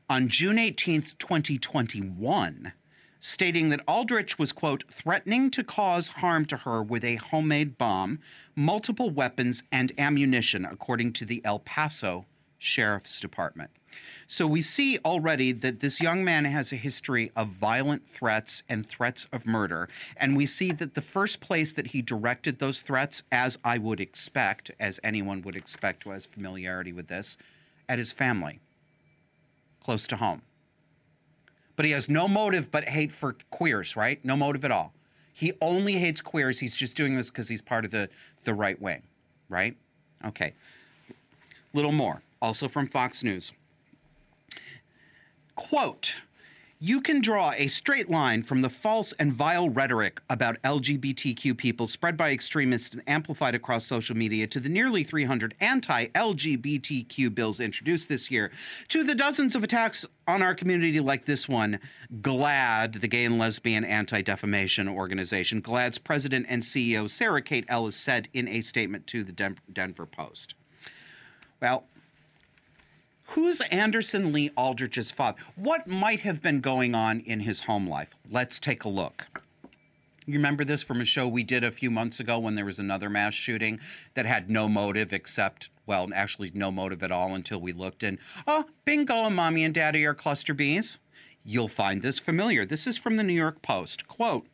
on 0.08 0.28
June 0.28 0.58
18, 0.58 1.02
2021, 1.18 2.72
stating 3.20 3.70
that 3.70 3.80
Aldrich 3.88 4.38
was, 4.38 4.52
quote, 4.52 4.84
threatening 4.90 5.50
to 5.50 5.64
cause 5.64 6.08
harm 6.08 6.44
to 6.46 6.58
her 6.58 6.82
with 6.82 7.04
a 7.04 7.16
homemade 7.16 7.78
bomb, 7.78 8.18
multiple 8.54 9.10
weapons, 9.10 9.62
and 9.72 9.92
ammunition, 9.96 10.66
according 10.66 11.14
to 11.14 11.24
the 11.24 11.42
El 11.44 11.60
Paso 11.60 12.26
Sheriff's 12.58 13.20
Department. 13.20 13.70
So 14.26 14.46
we 14.46 14.62
see 14.62 14.98
already 15.04 15.52
that 15.52 15.80
this 15.80 16.00
young 16.00 16.24
man 16.24 16.44
has 16.44 16.72
a 16.72 16.76
history 16.76 17.30
of 17.36 17.48
violent 17.48 18.06
threats 18.06 18.62
and 18.68 18.86
threats 18.86 19.26
of 19.32 19.46
murder. 19.46 19.88
And 20.16 20.36
we 20.36 20.46
see 20.46 20.72
that 20.72 20.94
the 20.94 21.02
first 21.02 21.40
place 21.40 21.72
that 21.74 21.88
he 21.88 22.02
directed 22.02 22.58
those 22.58 22.80
threats, 22.80 23.22
as 23.30 23.58
I 23.64 23.78
would 23.78 24.00
expect, 24.00 24.70
as 24.80 25.00
anyone 25.04 25.42
would 25.42 25.56
expect 25.56 26.04
who 26.04 26.10
has 26.10 26.24
familiarity 26.24 26.92
with 26.92 27.08
this, 27.08 27.36
at 27.88 27.98
his 27.98 28.12
family, 28.12 28.60
close 29.82 30.06
to 30.06 30.16
home. 30.16 30.42
But 31.76 31.84
he 31.86 31.92
has 31.92 32.08
no 32.08 32.28
motive 32.28 32.70
but 32.70 32.84
hate 32.84 33.12
for 33.12 33.36
queers, 33.50 33.96
right? 33.96 34.22
No 34.24 34.36
motive 34.36 34.64
at 34.64 34.70
all. 34.70 34.92
He 35.32 35.52
only 35.60 35.94
hates 35.94 36.20
queers. 36.20 36.60
He's 36.60 36.76
just 36.76 36.96
doing 36.96 37.16
this 37.16 37.30
because 37.30 37.48
he's 37.48 37.62
part 37.62 37.84
of 37.84 37.90
the, 37.90 38.08
the 38.44 38.54
right 38.54 38.80
wing, 38.80 39.02
right? 39.48 39.76
Okay. 40.24 40.54
Little 41.74 41.92
more, 41.92 42.22
also 42.40 42.68
from 42.68 42.86
Fox 42.86 43.24
News. 43.24 43.52
Quote, 45.54 46.16
you 46.84 47.00
can 47.00 47.20
draw 47.20 47.52
a 47.52 47.68
straight 47.68 48.10
line 48.10 48.42
from 48.42 48.60
the 48.60 48.68
false 48.68 49.12
and 49.20 49.32
vile 49.32 49.70
rhetoric 49.70 50.20
about 50.28 50.60
LGBTQ 50.62 51.56
people 51.56 51.86
spread 51.86 52.16
by 52.16 52.30
extremists 52.30 52.92
and 52.92 53.04
amplified 53.06 53.54
across 53.54 53.86
social 53.86 54.16
media 54.16 54.48
to 54.48 54.58
the 54.58 54.68
nearly 54.68 55.04
300 55.04 55.54
anti 55.60 56.06
LGBTQ 56.06 57.32
bills 57.32 57.60
introduced 57.60 58.08
this 58.08 58.32
year 58.32 58.50
to 58.88 59.04
the 59.04 59.14
dozens 59.14 59.54
of 59.54 59.62
attacks 59.62 60.04
on 60.26 60.42
our 60.42 60.56
community 60.56 60.98
like 60.98 61.24
this 61.24 61.48
one. 61.48 61.78
GLAAD, 62.20 63.00
the 63.00 63.06
Gay 63.06 63.26
and 63.26 63.38
Lesbian 63.38 63.84
Anti 63.84 64.22
Defamation 64.22 64.88
Organization, 64.88 65.62
GLAAD's 65.62 65.98
president 65.98 66.46
and 66.48 66.64
CEO 66.64 67.08
Sarah 67.08 67.42
Kate 67.42 67.66
Ellis 67.68 67.94
said 67.94 68.26
in 68.34 68.48
a 68.48 68.60
statement 68.60 69.06
to 69.06 69.22
the 69.22 69.54
Denver 69.72 70.06
Post. 70.06 70.56
Well, 71.60 71.84
Who's 73.32 73.62
Anderson 73.62 74.30
Lee 74.30 74.50
Aldrich's 74.58 75.10
father? 75.10 75.38
What 75.56 75.86
might 75.86 76.20
have 76.20 76.42
been 76.42 76.60
going 76.60 76.94
on 76.94 77.20
in 77.20 77.40
his 77.40 77.62
home 77.62 77.88
life? 77.88 78.10
Let's 78.30 78.60
take 78.60 78.84
a 78.84 78.90
look. 78.90 79.26
You 80.26 80.34
remember 80.34 80.66
this 80.66 80.82
from 80.82 81.00
a 81.00 81.06
show 81.06 81.26
we 81.26 81.42
did 81.42 81.64
a 81.64 81.70
few 81.70 81.90
months 81.90 82.20
ago 82.20 82.38
when 82.38 82.56
there 82.56 82.66
was 82.66 82.78
another 82.78 83.08
mass 83.08 83.32
shooting 83.32 83.80
that 84.12 84.26
had 84.26 84.50
no 84.50 84.68
motive 84.68 85.14
except, 85.14 85.70
well, 85.86 86.10
actually 86.14 86.50
no 86.52 86.70
motive 86.70 87.02
at 87.02 87.10
all 87.10 87.34
until 87.34 87.58
we 87.58 87.72
looked 87.72 88.02
and, 88.02 88.18
oh, 88.46 88.66
bingo, 88.84 89.30
mommy 89.30 89.64
and 89.64 89.72
daddy 89.72 90.04
are 90.04 90.12
cluster 90.12 90.54
Bs. 90.54 90.98
You'll 91.42 91.68
find 91.68 92.02
this 92.02 92.18
familiar. 92.18 92.66
This 92.66 92.86
is 92.86 92.98
from 92.98 93.16
the 93.16 93.24
New 93.24 93.32
York 93.32 93.62
Post. 93.62 94.06
Quote, 94.08 94.46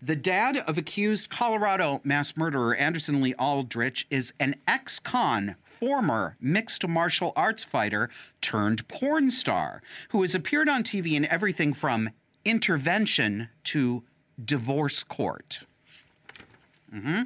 the 0.00 0.16
dad 0.16 0.58
of 0.58 0.78
accused 0.78 1.30
Colorado 1.30 2.00
mass 2.04 2.36
murderer 2.36 2.74
Anderson 2.76 3.20
Lee 3.20 3.34
Aldrich 3.34 4.06
is 4.10 4.32
an 4.38 4.56
ex 4.66 4.98
con 4.98 5.56
former 5.64 6.36
mixed 6.40 6.86
martial 6.86 7.32
arts 7.36 7.64
fighter 7.64 8.08
turned 8.40 8.86
porn 8.88 9.30
star 9.30 9.82
who 10.10 10.22
has 10.22 10.34
appeared 10.34 10.68
on 10.68 10.82
TV 10.82 11.12
in 11.12 11.26
everything 11.26 11.72
from 11.72 12.10
intervention 12.44 13.48
to 13.64 14.02
divorce 14.42 15.02
court. 15.02 15.60
Mm-hmm. 16.94 17.22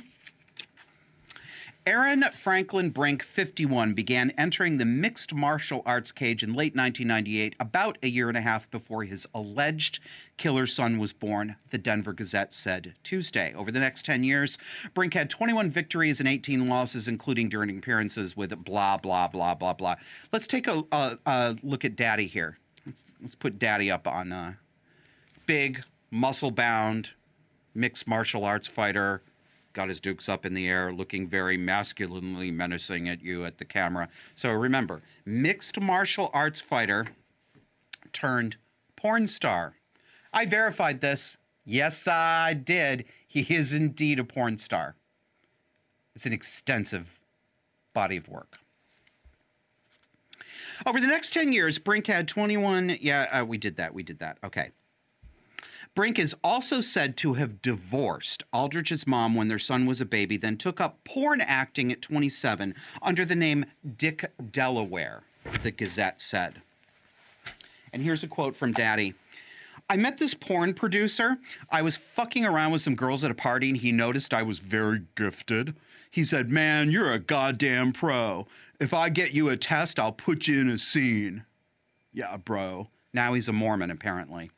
Aaron 1.87 2.25
Franklin 2.35 2.91
Brink, 2.91 3.23
51, 3.23 3.95
began 3.95 4.33
entering 4.33 4.77
the 4.77 4.85
mixed 4.85 5.33
martial 5.33 5.83
arts 5.87 6.13
cage 6.13 6.43
in 6.43 6.51
late 6.51 6.77
1998, 6.77 7.57
about 7.59 7.97
a 8.03 8.09
year 8.09 8.29
and 8.29 8.37
a 8.37 8.43
half 8.43 8.71
before 8.71 9.05
his 9.05 9.27
alleged 9.35 9.99
killer 10.37 10.67
son 10.67 10.99
was 10.99 11.15
born, 11.15 11.57
the 11.71 11.79
Denver 11.79 12.13
Gazette 12.13 12.53
said 12.53 12.97
Tuesday. 13.03 13.55
Over 13.55 13.71
the 13.71 13.81
next 13.81 14.05
10 14.05 14.25
years, 14.25 14.59
Brink 14.93 15.15
had 15.15 15.31
21 15.31 15.71
victories 15.71 16.21
and 16.21 16.29
18 16.29 16.69
losses, 16.69 17.09
including 17.09 17.49
during 17.49 17.71
appearances 17.79 18.37
with 18.37 18.55
blah, 18.63 18.99
blah, 18.99 19.29
blah, 19.29 19.55
blah, 19.55 19.73
blah. 19.73 19.95
Let's 20.33 20.47
take 20.47 20.69
a, 20.69 20.85
a, 20.93 21.19
a 21.25 21.57
look 21.63 21.87
at 21.87 21.97
Daddy 21.97 22.27
here. 22.27 22.59
Let's, 22.85 23.05
let's 23.23 23.35
put 23.35 23.59
Daddy 23.59 23.91
up 23.91 24.07
on 24.07 24.33
uh, 24.33 24.53
big, 25.47 25.83
muscle 26.11 26.51
bound, 26.51 27.13
mixed 27.75 28.07
martial 28.07 28.45
arts 28.45 28.67
fighter 28.67 29.23
got 29.73 29.89
his 29.89 30.01
dukes 30.01 30.29
up 30.29 30.45
in 30.45 30.55
the 30.55 30.69
air, 30.69 30.93
looking 30.93 31.29
very 31.29 31.57
masculinely 31.57 32.51
menacing 32.51 33.09
at 33.09 33.23
you 33.23 33.45
at 33.45 33.59
the 33.59 33.65
camera. 33.65 34.09
So 34.35 34.51
remember, 34.51 35.03
mixed 35.25 35.81
martial 35.81 36.31
arts 36.33 36.61
fighter 36.61 37.07
turned 38.13 38.57
porn 38.97 39.27
star. 39.27 39.75
I 40.33 40.47
verified 40.47 41.01
this. 41.01 41.37
Yes, 41.65 42.09
I 42.09 42.55
did. 42.55 43.05
He 43.27 43.43
is 43.43 43.73
indeed 43.73 44.19
a 44.19 44.25
porn 44.25 44.59
star. 44.59 44.97
It's 46.15 46.27
an 46.27 46.33
extensive 46.33 47.21
body 47.95 48.17
of 48.17 48.29
work. 48.29 48.59
Over 50.87 51.01
the 51.01 51.07
next 51.07 51.33
10 51.33 51.53
years, 51.53 51.79
Brink 51.79 52.07
had 52.07 52.27
21. 52.27 52.99
Yeah, 53.01 53.23
uh, 53.31 53.45
we 53.45 53.59
did 53.59 53.77
that. 53.77 53.93
We 53.93 54.03
did 54.03 54.19
that. 54.21 54.39
Okay. 54.43 54.71
Brink 55.95 56.19
is 56.19 56.37
also 56.45 56.81
said 56.81 57.17
to 57.19 57.35
have 57.35 57.61
divorced 57.61 58.45
Aldrich's 58.53 59.07
mom 59.07 59.35
when 59.35 59.49
their 59.49 59.59
son 59.59 59.87
was 59.87 60.01
a 60.01 60.07
baby, 60.07 60.37
then 60.37 60.57
took 60.57 60.81
up 60.81 61.03
porn 61.05 61.41
acting 61.41 61.91
at 61.91 62.01
27 62.01 62.75
under 63.03 63.25
the 63.25 63.35
name 63.35 63.65
Dick 63.97 64.31
Delaware, 64.53 65.25
the 65.63 65.73
Gazette 65.73 66.21
said. 66.21 66.63
And 67.93 68.03
here's 68.03 68.23
a 68.23 68.29
quote 68.29 68.55
from 68.55 68.73
Daddy. 68.73 69.15
I 69.89 69.97
met 69.97 70.19
this 70.19 70.35
porn 70.35 70.75
producer. 70.75 71.39
I 71.71 71.83
was 71.83 71.97
fucking 71.97 72.45
around 72.45 72.71
with 72.71 72.83
some 72.83 72.95
girls 72.95 73.25
at 73.25 73.33
a 73.33 73.35
party 73.35 73.71
and 73.71 73.79
he 73.79 73.91
noticed 73.91 74.33
I 74.33 74.45
was 74.45 74.61
very 74.61 75.03
gifted. 75.17 75.75
He 76.09 76.25
said, 76.25 76.51
Man, 76.51 76.93
you're 76.93 77.13
a 77.13 77.19
goddamn 77.19 77.93
pro. 77.93 78.47
If 78.79 78.95
I 78.95 79.09
get 79.09 79.33
you 79.33 79.49
a 79.49 79.57
test, 79.57 79.99
I'll 79.99 80.13
put 80.13 80.47
you 80.47 80.61
in 80.61 80.69
a 80.69 80.79
scene. 80.79 81.45
Yeah, 82.13 82.37
bro. 82.37 82.89
Now 83.13 83.35
he's 83.35 83.49
a 83.49 83.53
Mormon, 83.53 83.91
apparently. 83.91 84.53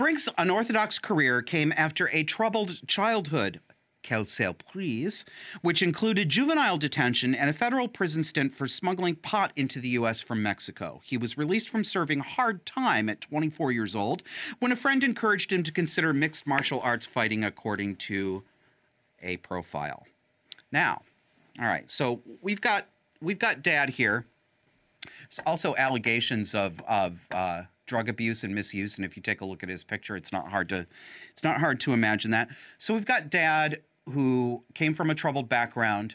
Brink's 0.00 0.30
unorthodox 0.38 0.98
career 0.98 1.42
came 1.42 1.74
after 1.76 2.08
a 2.08 2.22
troubled 2.22 2.86
childhood. 2.88 3.60
Quelle 4.02 4.24
surprise, 4.24 5.26
which 5.60 5.82
included 5.82 6.30
juvenile 6.30 6.78
detention 6.78 7.34
and 7.34 7.50
a 7.50 7.52
federal 7.52 7.86
prison 7.86 8.24
stint 8.24 8.54
for 8.54 8.66
smuggling 8.66 9.16
pot 9.16 9.52
into 9.56 9.78
the 9.78 9.90
U.S. 9.90 10.22
from 10.22 10.42
Mexico. 10.42 11.02
He 11.04 11.18
was 11.18 11.36
released 11.36 11.68
from 11.68 11.84
serving 11.84 12.20
hard 12.20 12.64
time 12.64 13.10
at 13.10 13.20
24 13.20 13.72
years 13.72 13.94
old 13.94 14.22
when 14.58 14.72
a 14.72 14.76
friend 14.76 15.04
encouraged 15.04 15.52
him 15.52 15.62
to 15.64 15.70
consider 15.70 16.14
mixed 16.14 16.46
martial 16.46 16.80
arts 16.80 17.04
fighting, 17.04 17.44
according 17.44 17.96
to 17.96 18.42
a 19.22 19.36
profile. 19.36 20.06
Now, 20.72 21.02
all 21.60 21.66
right, 21.66 21.90
so 21.90 22.22
we've 22.40 22.62
got 22.62 22.86
we've 23.20 23.38
got 23.38 23.62
Dad 23.62 23.90
here. 23.90 24.24
There's 25.28 25.44
also 25.44 25.76
allegations 25.76 26.54
of 26.54 26.80
of 26.88 27.26
uh, 27.30 27.64
drug 27.90 28.08
abuse 28.08 28.44
and 28.44 28.54
misuse. 28.54 28.96
And 28.96 29.04
if 29.04 29.16
you 29.16 29.22
take 29.22 29.40
a 29.40 29.44
look 29.44 29.64
at 29.64 29.68
his 29.68 29.82
picture, 29.82 30.14
it's 30.14 30.30
not 30.32 30.48
hard 30.48 30.68
to 30.68 30.86
it's 31.32 31.42
not 31.42 31.58
hard 31.58 31.80
to 31.80 31.92
imagine 31.92 32.30
that. 32.30 32.48
So 32.78 32.94
we've 32.94 33.04
got 33.04 33.28
dad 33.28 33.82
who 34.08 34.62
came 34.74 34.94
from 34.94 35.10
a 35.10 35.14
troubled 35.14 35.48
background, 35.48 36.14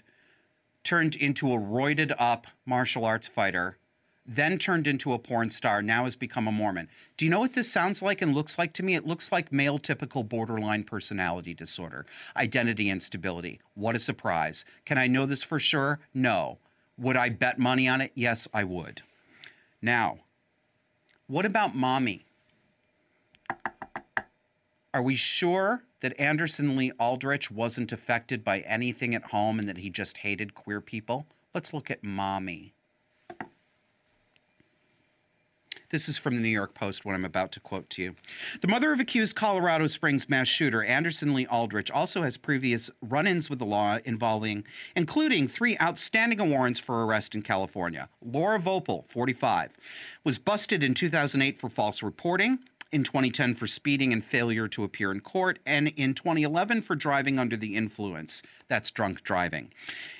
turned 0.86 1.15
into 1.15 1.51
a 1.51 1.57
roided 1.57 2.15
up 2.17 2.47
martial 2.65 3.03
arts 3.03 3.28
fighter, 3.28 3.78
then 4.26 4.57
turned 4.57 4.88
into 4.88 5.11
a 5.11 5.19
porn 5.19 5.51
star, 5.51 5.82
now 5.82 6.05
has 6.05 6.15
become 6.15 6.47
a 6.47 6.51
Mormon. 6.51 6.88
Do 7.17 7.26
you 7.26 7.32
know 7.32 7.41
what 7.41 7.53
this 7.53 7.69
sounds 7.69 8.01
like 8.01 8.21
and 8.21 8.34
looks 8.34 8.57
like 8.57 8.71
to 8.73 8.84
me? 8.84 8.95
It 8.95 9.05
looks 9.05 9.34
like 9.34 9.51
male 9.51 9.78
typical 9.78 10.23
borderline 10.23 10.86
personality 10.86 11.53
disorder, 11.53 12.05
identity 12.38 12.89
instability. 12.89 13.59
What 13.73 13.97
a 13.97 13.99
surprise. 13.99 14.63
Can 14.86 14.97
I 14.97 15.07
know 15.07 15.26
this 15.26 15.43
for 15.43 15.59
sure? 15.59 15.99
No. 16.13 16.57
Would 16.97 17.17
I 17.17 17.28
bet 17.28 17.59
money 17.59 17.86
on 17.89 17.99
it? 17.99 18.13
Yes, 18.15 18.47
I 18.53 18.63
would. 18.63 19.01
Now, 19.82 20.19
what 21.28 21.45
about 21.45 21.76
mommy? 21.76 22.26
Are 24.93 25.01
we 25.01 25.15
sure 25.15 25.84
that 25.99 26.19
Anderson 26.19 26.76
Lee 26.76 26.91
Aldrich 26.99 27.51
wasn't 27.51 27.91
affected 27.91 28.43
by 28.43 28.59
anything 28.59 29.13
at 29.13 29.26
home 29.32 29.59
and 29.59 29.67
that 29.67 29.78
he 29.78 29.89
just 29.89 30.17
hated 30.17 30.55
queer 30.55 30.80
people? 30.80 31.26
Let's 31.53 31.73
look 31.73 31.91
at 31.91 32.03
mommy. 32.03 32.73
This 35.95 36.09
is 36.09 36.17
from 36.17 36.35
the 36.35 36.41
New 36.41 36.49
York 36.49 36.73
Post, 36.73 37.05
what 37.05 37.15
I'm 37.15 37.23
about 37.23 37.53
to 37.53 37.61
quote 37.61 37.89
to 37.91 38.01
you. 38.01 38.15
The 38.59 38.67
mother 38.67 38.91
of 38.91 38.99
accused 38.99 39.37
Colorado 39.37 39.87
Springs 39.87 40.27
mass 40.27 40.49
shooter 40.49 40.83
Anderson 40.83 41.33
Lee 41.33 41.47
Aldrich 41.47 41.89
also 41.89 42.23
has 42.23 42.35
previous 42.35 42.91
run 43.01 43.25
ins 43.25 43.49
with 43.49 43.59
the 43.59 43.65
law 43.65 43.99
involving, 44.03 44.65
including 44.93 45.47
three 45.47 45.77
outstanding 45.81 46.49
warrants 46.49 46.81
for 46.81 47.05
arrest 47.05 47.33
in 47.33 47.43
California. 47.43 48.09
Laura 48.21 48.59
Voepel, 48.59 49.07
45, 49.07 49.71
was 50.25 50.37
busted 50.37 50.83
in 50.83 50.93
2008 50.93 51.61
for 51.61 51.69
false 51.69 52.03
reporting 52.03 52.59
in 52.95 53.03
2010 53.03 53.55
for 53.55 53.67
speeding 53.67 54.13
and 54.13 54.23
failure 54.23 54.69
to 54.69 54.85
appear 54.85 55.11
in 55.11 55.19
court, 55.19 55.59
and 55.65 55.89
in 55.97 56.13
2011 56.13 56.81
for 56.81 56.95
driving 56.95 57.37
under 57.37 57.57
the 57.57 57.75
influence. 57.75 58.41
That's 58.69 58.89
drunk 58.89 59.21
driving. 59.21 59.73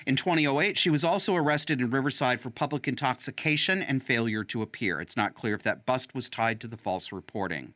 In 0.06 0.14
2008, 0.14 0.76
she 0.76 0.90
was 0.90 1.02
also 1.02 1.34
arrested 1.34 1.80
in 1.80 1.88
Riverside 1.88 2.38
for 2.38 2.50
public 2.50 2.86
intoxication 2.86 3.80
and 3.80 4.04
failure 4.04 4.44
to 4.44 4.60
appear. 4.60 5.00
It's 5.00 5.16
not 5.16 5.34
clear 5.34 5.54
if 5.54 5.62
that 5.62 5.86
bust 5.86 6.14
was 6.14 6.28
tied 6.28 6.60
to 6.60 6.68
the 6.68 6.76
false 6.76 7.12
reporting. 7.12 7.72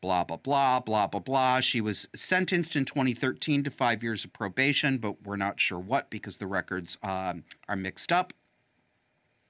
Blah, 0.00 0.24
blah, 0.24 0.36
blah, 0.36 0.80
blah, 0.80 1.06
blah, 1.06 1.20
blah. 1.20 1.60
She 1.60 1.80
was 1.80 2.08
sentenced 2.12 2.74
in 2.74 2.84
2013 2.84 3.62
to 3.62 3.70
five 3.70 4.02
years 4.02 4.24
of 4.24 4.32
probation, 4.32 4.98
but 4.98 5.24
we're 5.24 5.36
not 5.36 5.60
sure 5.60 5.78
what 5.78 6.10
because 6.10 6.38
the 6.38 6.48
records 6.48 6.98
um, 7.04 7.44
are 7.68 7.76
mixed 7.76 8.10
up. 8.10 8.32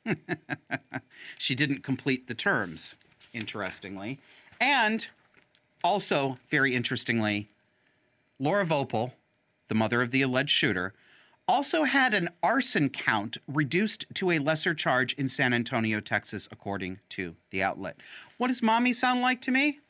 she 1.38 1.54
didn't 1.54 1.82
complete 1.82 2.28
the 2.28 2.34
terms, 2.34 2.96
interestingly. 3.32 4.20
And 4.60 5.06
also, 5.82 6.38
very 6.50 6.74
interestingly, 6.74 7.50
Laura 8.38 8.64
Voepel, 8.64 9.12
the 9.68 9.74
mother 9.74 10.02
of 10.02 10.10
the 10.10 10.22
alleged 10.22 10.50
shooter, 10.50 10.94
also 11.46 11.84
had 11.84 12.14
an 12.14 12.30
arson 12.42 12.88
count 12.88 13.36
reduced 13.46 14.06
to 14.14 14.30
a 14.30 14.38
lesser 14.38 14.74
charge 14.74 15.12
in 15.14 15.28
San 15.28 15.52
Antonio, 15.52 16.00
Texas, 16.00 16.48
according 16.50 17.00
to 17.10 17.36
the 17.50 17.62
outlet. 17.62 17.96
What 18.38 18.48
does 18.48 18.62
mommy 18.62 18.92
sound 18.92 19.20
like 19.20 19.40
to 19.42 19.50
me? 19.50 19.80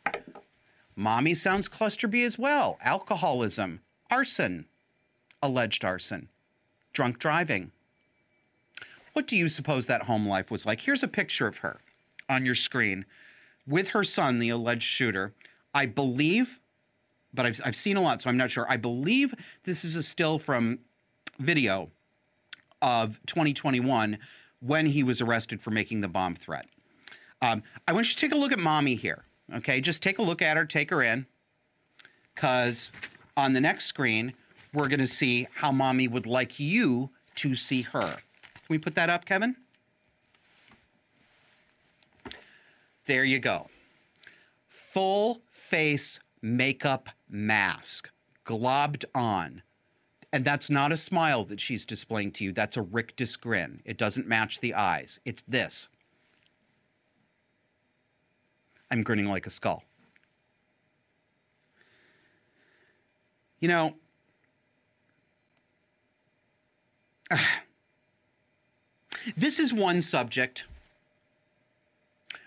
Mommy 0.96 1.34
sounds 1.34 1.68
cluster 1.68 2.08
B 2.08 2.24
as 2.24 2.38
well. 2.38 2.78
Alcoholism, 2.82 3.80
arson, 4.10 4.66
alleged 5.42 5.84
arson, 5.84 6.28
drunk 6.92 7.18
driving. 7.18 7.70
What 9.12 9.26
do 9.26 9.36
you 9.36 9.48
suppose 9.48 9.86
that 9.86 10.02
home 10.02 10.26
life 10.26 10.50
was 10.50 10.66
like? 10.66 10.80
Here's 10.80 11.02
a 11.02 11.08
picture 11.08 11.46
of 11.46 11.58
her 11.58 11.80
on 12.28 12.44
your 12.44 12.56
screen 12.56 13.04
with 13.66 13.88
her 13.88 14.04
son, 14.04 14.38
the 14.38 14.48
alleged 14.50 14.82
shooter. 14.82 15.32
I 15.72 15.86
believe, 15.86 16.60
but 17.32 17.46
I've, 17.46 17.60
I've 17.64 17.76
seen 17.76 17.96
a 17.96 18.00
lot, 18.00 18.22
so 18.22 18.30
I'm 18.30 18.36
not 18.36 18.50
sure. 18.50 18.66
I 18.68 18.76
believe 18.76 19.34
this 19.64 19.84
is 19.84 19.96
a 19.96 20.02
still 20.02 20.38
from 20.38 20.78
video 21.38 21.90
of 22.80 23.18
2021 23.26 24.18
when 24.60 24.86
he 24.86 25.02
was 25.02 25.20
arrested 25.20 25.60
for 25.60 25.70
making 25.70 26.00
the 26.00 26.08
bomb 26.08 26.34
threat. 26.34 26.66
Um, 27.42 27.62
I 27.86 27.92
want 27.92 28.08
you 28.08 28.14
to 28.14 28.20
take 28.20 28.32
a 28.32 28.36
look 28.36 28.52
at 28.52 28.58
mommy 28.58 28.94
here. 28.94 29.24
Okay, 29.54 29.80
just 29.80 30.02
take 30.02 30.18
a 30.18 30.22
look 30.22 30.40
at 30.40 30.56
her, 30.56 30.64
take 30.64 30.90
her 30.90 31.02
in, 31.02 31.26
because 32.34 32.90
on 33.36 33.52
the 33.52 33.60
next 33.60 33.86
screen, 33.86 34.32
we're 34.72 34.88
going 34.88 35.00
to 35.00 35.06
see 35.06 35.46
how 35.54 35.70
mommy 35.70 36.08
would 36.08 36.26
like 36.26 36.58
you 36.58 37.10
to 37.36 37.54
see 37.54 37.82
her. 37.82 38.00
Can 38.00 38.70
we 38.70 38.78
put 38.78 38.94
that 38.94 39.10
up, 39.10 39.24
Kevin? 39.26 39.56
There 43.06 43.24
you 43.24 43.38
go. 43.38 43.68
Full 44.68 45.42
face 45.50 46.20
makeup 46.40 47.10
mask, 47.28 48.10
globbed 48.46 49.04
on. 49.14 49.62
And 50.32 50.44
that's 50.44 50.70
not 50.70 50.90
a 50.90 50.96
smile 50.96 51.44
that 51.44 51.60
she's 51.60 51.86
displaying 51.86 52.32
to 52.32 52.44
you. 52.44 52.52
That's 52.52 52.76
a 52.76 52.82
rictus 52.82 53.36
grin. 53.36 53.82
It 53.84 53.96
doesn't 53.96 54.26
match 54.26 54.60
the 54.60 54.74
eyes. 54.74 55.20
It's 55.24 55.42
this. 55.42 55.88
I'm 58.90 59.02
grinning 59.02 59.26
like 59.26 59.46
a 59.46 59.50
skull. 59.50 59.84
You 63.60 63.68
know, 63.68 63.94
this 69.36 69.58
is 69.58 69.72
one 69.72 70.02
subject 70.02 70.64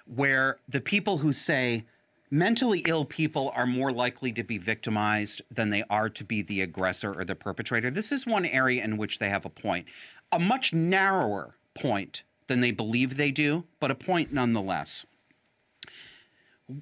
where 0.08 0.60
the 0.68 0.82
people 0.82 1.20
who 1.20 1.34
say 1.34 1.86
mentally 2.30 2.84
ill 2.88 3.06
people 3.06 3.52
are 3.56 3.66
more 3.66 3.92
likely 3.92 4.32
to 4.34 4.44
be 4.44 4.58
victimized 4.58 5.42
than 5.50 5.70
they 5.70 5.84
are 5.90 6.10
to 6.10 6.24
be 6.24 6.42
the 6.42 6.62
aggressor 6.62 7.14
or 7.14 7.24
the 7.24 7.36
perpetrator. 7.36 7.90
This 7.90 8.12
is 8.12 8.26
one 8.26 8.46
area 8.46 8.84
in 8.84 8.98
which 8.98 9.20
they 9.20 9.30
have 9.30 9.46
a 9.46 9.50
point, 9.50 9.86
a 10.32 10.40
much 10.40 10.74
narrower 10.74 11.56
point 11.74 12.24
than 12.48 12.62
they 12.62 12.72
believe 12.72 13.18
they 13.18 13.32
do, 13.32 13.66
but 13.80 13.92
a 13.92 13.96
point 13.96 14.34
nonetheless. 14.34 15.06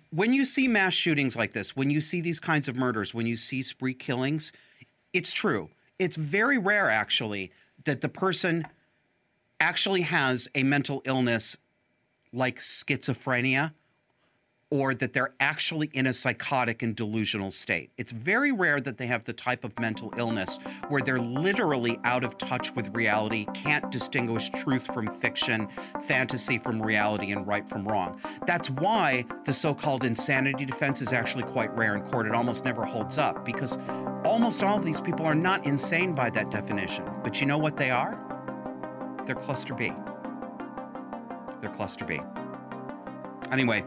When 0.10 0.34
you 0.34 0.46
see 0.46 0.68
mass 0.68 0.94
shootings 0.94 1.36
like 1.36 1.52
this, 1.52 1.76
when 1.76 1.92
you 1.92 2.02
see 2.02 2.22
these 2.22 2.40
kinds 2.40 2.68
of 2.68 2.76
murders, 2.76 3.14
when 3.14 3.28
you 3.28 3.38
see 3.38 3.62
spree 3.62 3.94
killings, 3.94 4.52
it's 5.14 5.32
true. 5.32 5.70
It's 6.00 6.16
very 6.16 6.58
rare, 6.58 6.90
actually, 6.90 7.52
that 7.86 8.02
the 8.02 8.10
person 8.10 8.68
actually 9.60 10.02
has 10.02 10.48
a 10.56 10.64
mental 10.64 11.02
illness 11.06 11.58
like 12.36 12.60
schizophrenia 12.60 13.72
or 14.72 14.96
that 14.96 15.14
they're 15.14 15.34
actually 15.40 15.90
in 15.94 16.08
a 16.08 16.14
psychotic 16.14 16.82
and 16.82 16.96
delusional 16.96 17.52
state. 17.52 17.92
It's 17.98 18.12
very 18.12 18.52
rare 18.52 18.80
that 18.82 18.98
they 18.98 19.06
have 19.06 19.24
the 19.24 19.34
type 19.34 19.64
of 19.64 19.78
mental 19.80 20.12
illness 20.18 20.58
where 20.90 21.02
they're 21.02 21.20
literally 21.20 22.00
out 22.04 22.24
of 22.24 22.38
touch 22.38 22.74
with 22.76 22.94
reality, 22.96 23.46
can't 23.54 23.90
distinguish 23.92 24.50
truth 24.50 24.86
from 24.88 25.14
fiction, 25.16 25.68
fantasy 26.04 26.58
from 26.58 26.82
reality, 26.82 27.32
and 27.32 27.46
right 27.46 27.68
from 27.68 27.88
wrong. 27.88 28.20
That's 28.48 28.70
why 28.70 29.26
the 29.46 29.54
so 29.54 29.74
called 29.74 30.04
insanity 30.04 30.66
defense 30.66 31.02
is 31.02 31.14
actually 31.14 31.44
quite 31.44 31.76
rare 31.78 31.96
in 31.96 32.02
court. 32.02 32.26
It 32.26 32.34
almost 32.34 32.66
never 32.66 32.86
holds 32.86 33.18
up 33.18 33.46
because 33.46 33.78
almost 34.26 34.64
all 34.64 34.78
of 34.78 34.86
these 34.86 35.00
people 35.00 35.26
are 35.26 35.36
not 35.36 35.66
insane 35.66 36.14
by 36.16 36.32
that 36.32 36.50
definition. 36.50 37.06
But 37.24 37.40
you 37.40 37.46
know 37.46 37.60
what 37.60 37.78
they 37.78 37.92
are? 37.92 38.20
They're 39.26 39.36
cluster 39.36 39.76
B. 39.76 39.92
They're 41.66 41.74
cluster 41.74 42.06
B. 42.06 42.22
Anyway, 43.52 43.84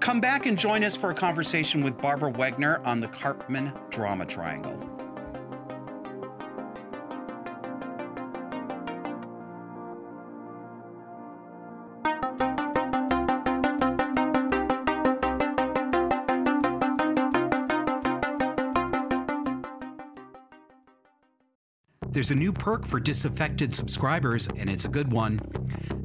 come 0.00 0.20
back 0.20 0.46
and 0.46 0.58
join 0.58 0.82
us 0.82 0.96
for 0.96 1.10
a 1.10 1.14
conversation 1.14 1.84
with 1.84 1.96
Barbara 1.98 2.32
Wegner 2.32 2.84
on 2.84 2.98
the 2.98 3.06
Karpman 3.06 3.72
Drama 3.90 4.26
Triangle. 4.26 4.76
There's 22.10 22.32
a 22.32 22.34
new 22.34 22.52
perk 22.52 22.84
for 22.84 22.98
disaffected 22.98 23.74
subscribers, 23.74 24.48
and 24.56 24.68
it's 24.68 24.86
a 24.86 24.88
good 24.88 25.12
one. 25.12 25.40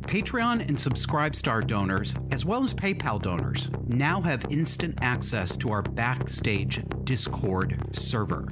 Patreon 0.08 0.66
and 0.66 0.78
Subscribestar 0.78 1.68
donors, 1.68 2.16
as 2.32 2.46
well 2.46 2.64
as 2.64 2.74
PayPal 2.74 3.22
donors, 3.22 3.68
now 3.88 4.22
have 4.22 4.46
instant 4.50 4.98
access 5.02 5.58
to 5.58 5.70
our 5.70 5.82
backstage 5.82 6.82
Discord 7.04 7.78
server. 7.92 8.48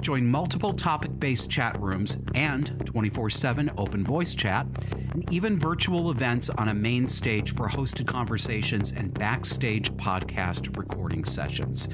Join 0.00 0.24
multiple 0.24 0.72
topic 0.72 1.18
based 1.18 1.50
chat 1.50 1.78
rooms 1.80 2.18
and 2.36 2.86
24 2.86 3.30
7 3.30 3.70
open 3.76 4.04
voice 4.04 4.32
chat, 4.32 4.64
and 5.10 5.30
even 5.32 5.58
virtual 5.58 6.12
events 6.12 6.50
on 6.50 6.68
a 6.68 6.74
main 6.74 7.08
stage 7.08 7.52
for 7.52 7.68
hosted 7.68 8.06
conversations 8.06 8.92
and 8.92 9.12
backstage 9.12 9.90
podcast 9.94 10.76
recording 10.76 11.24
sessions. 11.24 11.88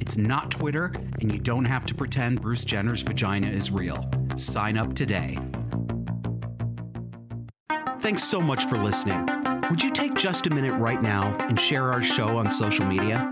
It's 0.00 0.16
not 0.16 0.50
Twitter, 0.50 0.92
and 1.20 1.32
you 1.32 1.38
don't 1.38 1.64
have 1.64 1.86
to 1.86 1.94
pretend 1.94 2.42
Bruce 2.42 2.64
Jenner's 2.64 3.02
vagina 3.02 3.46
is 3.46 3.70
real. 3.70 4.10
Sign 4.36 4.76
up 4.76 4.94
today. 4.94 5.38
Thanks 8.08 8.24
so 8.24 8.40
much 8.40 8.64
for 8.64 8.78
listening. 8.78 9.28
Would 9.68 9.82
you 9.82 9.90
take 9.90 10.14
just 10.14 10.46
a 10.46 10.50
minute 10.50 10.72
right 10.72 11.02
now 11.02 11.36
and 11.40 11.60
share 11.60 11.92
our 11.92 12.00
show 12.00 12.38
on 12.38 12.50
social 12.50 12.86
media? 12.86 13.30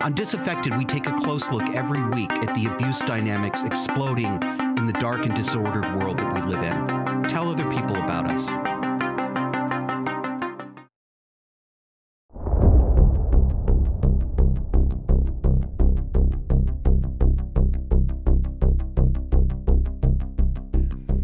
On 0.00 0.14
Disaffected, 0.14 0.76
we 0.76 0.84
take 0.84 1.08
a 1.08 1.12
close 1.12 1.50
look 1.50 1.68
every 1.70 2.00
week 2.10 2.30
at 2.30 2.54
the 2.54 2.66
abuse 2.66 3.00
dynamics 3.00 3.64
exploding 3.64 4.40
in 4.78 4.86
the 4.86 4.96
dark 5.00 5.26
and 5.26 5.34
disordered 5.34 5.82
world 5.96 6.18
that 6.18 6.32
we 6.36 6.40
live 6.42 6.62
in. 6.62 7.24
Tell 7.24 7.50
other 7.50 7.68
people 7.68 7.96
about 7.96 8.30
us. 8.30 8.52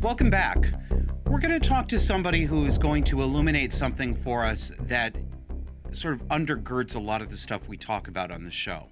Welcome 0.02 0.30
back. 0.30 0.77
We're 1.38 1.48
going 1.50 1.60
to 1.60 1.68
talk 1.68 1.86
to 1.90 2.00
somebody 2.00 2.42
who 2.42 2.66
is 2.66 2.78
going 2.78 3.04
to 3.04 3.22
illuminate 3.22 3.72
something 3.72 4.12
for 4.12 4.44
us 4.44 4.72
that 4.80 5.14
sort 5.92 6.14
of 6.14 6.26
undergirds 6.26 6.96
a 6.96 6.98
lot 6.98 7.22
of 7.22 7.30
the 7.30 7.36
stuff 7.36 7.68
we 7.68 7.76
talk 7.76 8.08
about 8.08 8.32
on 8.32 8.42
the 8.42 8.50
show. 8.50 8.88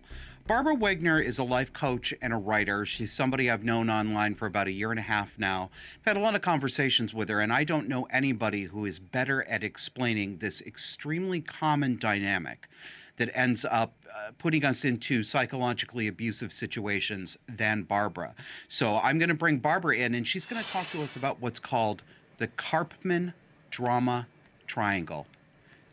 Barbara 0.47 0.77
Wegner 0.77 1.21
is 1.21 1.41
a 1.41 1.43
life 1.43 1.73
coach 1.73 2.15
and 2.23 2.33
a 2.33 2.37
writer. 2.37 2.87
She's 2.87 3.13
somebody 3.13 3.51
I've 3.51 3.65
known 3.65 3.91
online 3.91 4.37
for 4.37 4.47
about 4.47 4.69
a 4.69 4.71
year 4.71 4.93
and 4.93 5.01
a 5.01 5.03
half 5.03 5.37
now. 5.41 5.71
I've 5.99 6.05
had 6.05 6.17
a 6.17 6.21
lot 6.21 6.37
of 6.37 6.41
conversations 6.41 7.13
with 7.13 7.29
her, 7.31 7.41
and 7.41 7.53
I 7.53 7.65
don't 7.65 7.89
know 7.89 8.05
anybody 8.13 8.67
who 8.67 8.85
is 8.85 9.01
better 9.01 9.43
at 9.49 9.65
explaining 9.65 10.39
this 10.39 10.63
extremely 10.63 11.41
common 11.41 11.99
dynamic 11.99 12.69
that 13.17 13.29
ends 13.37 13.65
up 13.65 13.97
uh, 14.15 14.31
putting 14.39 14.65
us 14.65 14.85
into 14.85 15.25
psychologically 15.25 16.07
abusive 16.07 16.53
situations 16.53 17.37
than 17.49 17.83
Barbara. 17.83 18.37
So 18.69 18.99
I'm 18.99 19.19
going 19.19 19.31
to 19.31 19.35
bring 19.35 19.59
Barbara 19.59 19.97
in, 19.97 20.15
and 20.15 20.29
she's 20.29 20.47
going 20.47 20.63
to 20.63 20.71
talk 20.71 20.87
to 20.91 21.03
us 21.03 21.17
about 21.17 21.41
what's 21.41 21.59
called 21.59 22.05
the 22.39 22.49
Karpman 22.49 23.33
Drama 23.71 24.27
Triangle. 24.67 25.27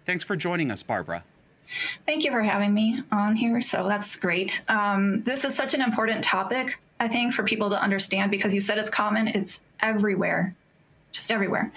Thanks 0.05 0.23
for 0.23 0.35
joining 0.35 0.71
us, 0.71 0.83
Barbara. 0.83 1.23
Thank 2.05 2.25
you 2.25 2.31
for 2.31 2.41
having 2.41 2.73
me 2.73 2.99
on 3.11 3.35
here. 3.35 3.61
So 3.61 3.87
that's 3.87 4.15
great. 4.17 4.61
Um, 4.67 5.23
this 5.23 5.45
is 5.45 5.55
such 5.55 5.73
an 5.73 5.81
important 5.81 6.23
topic, 6.23 6.79
I 6.99 7.07
think, 7.07 7.33
for 7.33 7.43
people 7.43 7.69
to 7.69 7.81
understand 7.81 8.31
because 8.31 8.53
you 8.53 8.61
said 8.61 8.77
it's 8.77 8.89
common, 8.89 9.29
it's 9.29 9.61
everywhere, 9.79 10.55
just 11.11 11.31
everywhere. 11.31 11.71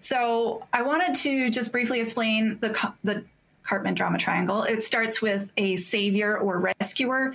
So 0.00 0.66
I 0.72 0.82
wanted 0.82 1.14
to 1.16 1.50
just 1.50 1.72
briefly 1.72 2.00
explain 2.00 2.58
the, 2.60 2.92
the 3.04 3.24
Karpman 3.68 3.94
drama 3.94 4.18
triangle. 4.18 4.62
It 4.64 4.82
starts 4.82 5.22
with 5.22 5.52
a 5.56 5.76
savior 5.76 6.36
or 6.36 6.58
rescuer. 6.80 7.34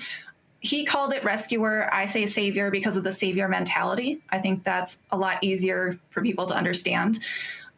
He 0.67 0.83
called 0.83 1.13
it 1.13 1.23
rescuer. 1.23 1.89
I 1.93 2.05
say 2.05 2.25
savior 2.25 2.69
because 2.69 2.97
of 2.97 3.03
the 3.05 3.11
savior 3.11 3.47
mentality. 3.47 4.19
I 4.29 4.39
think 4.39 4.65
that's 4.65 4.97
a 5.11 5.17
lot 5.17 5.41
easier 5.41 5.97
for 6.09 6.21
people 6.21 6.45
to 6.47 6.53
understand. 6.53 7.19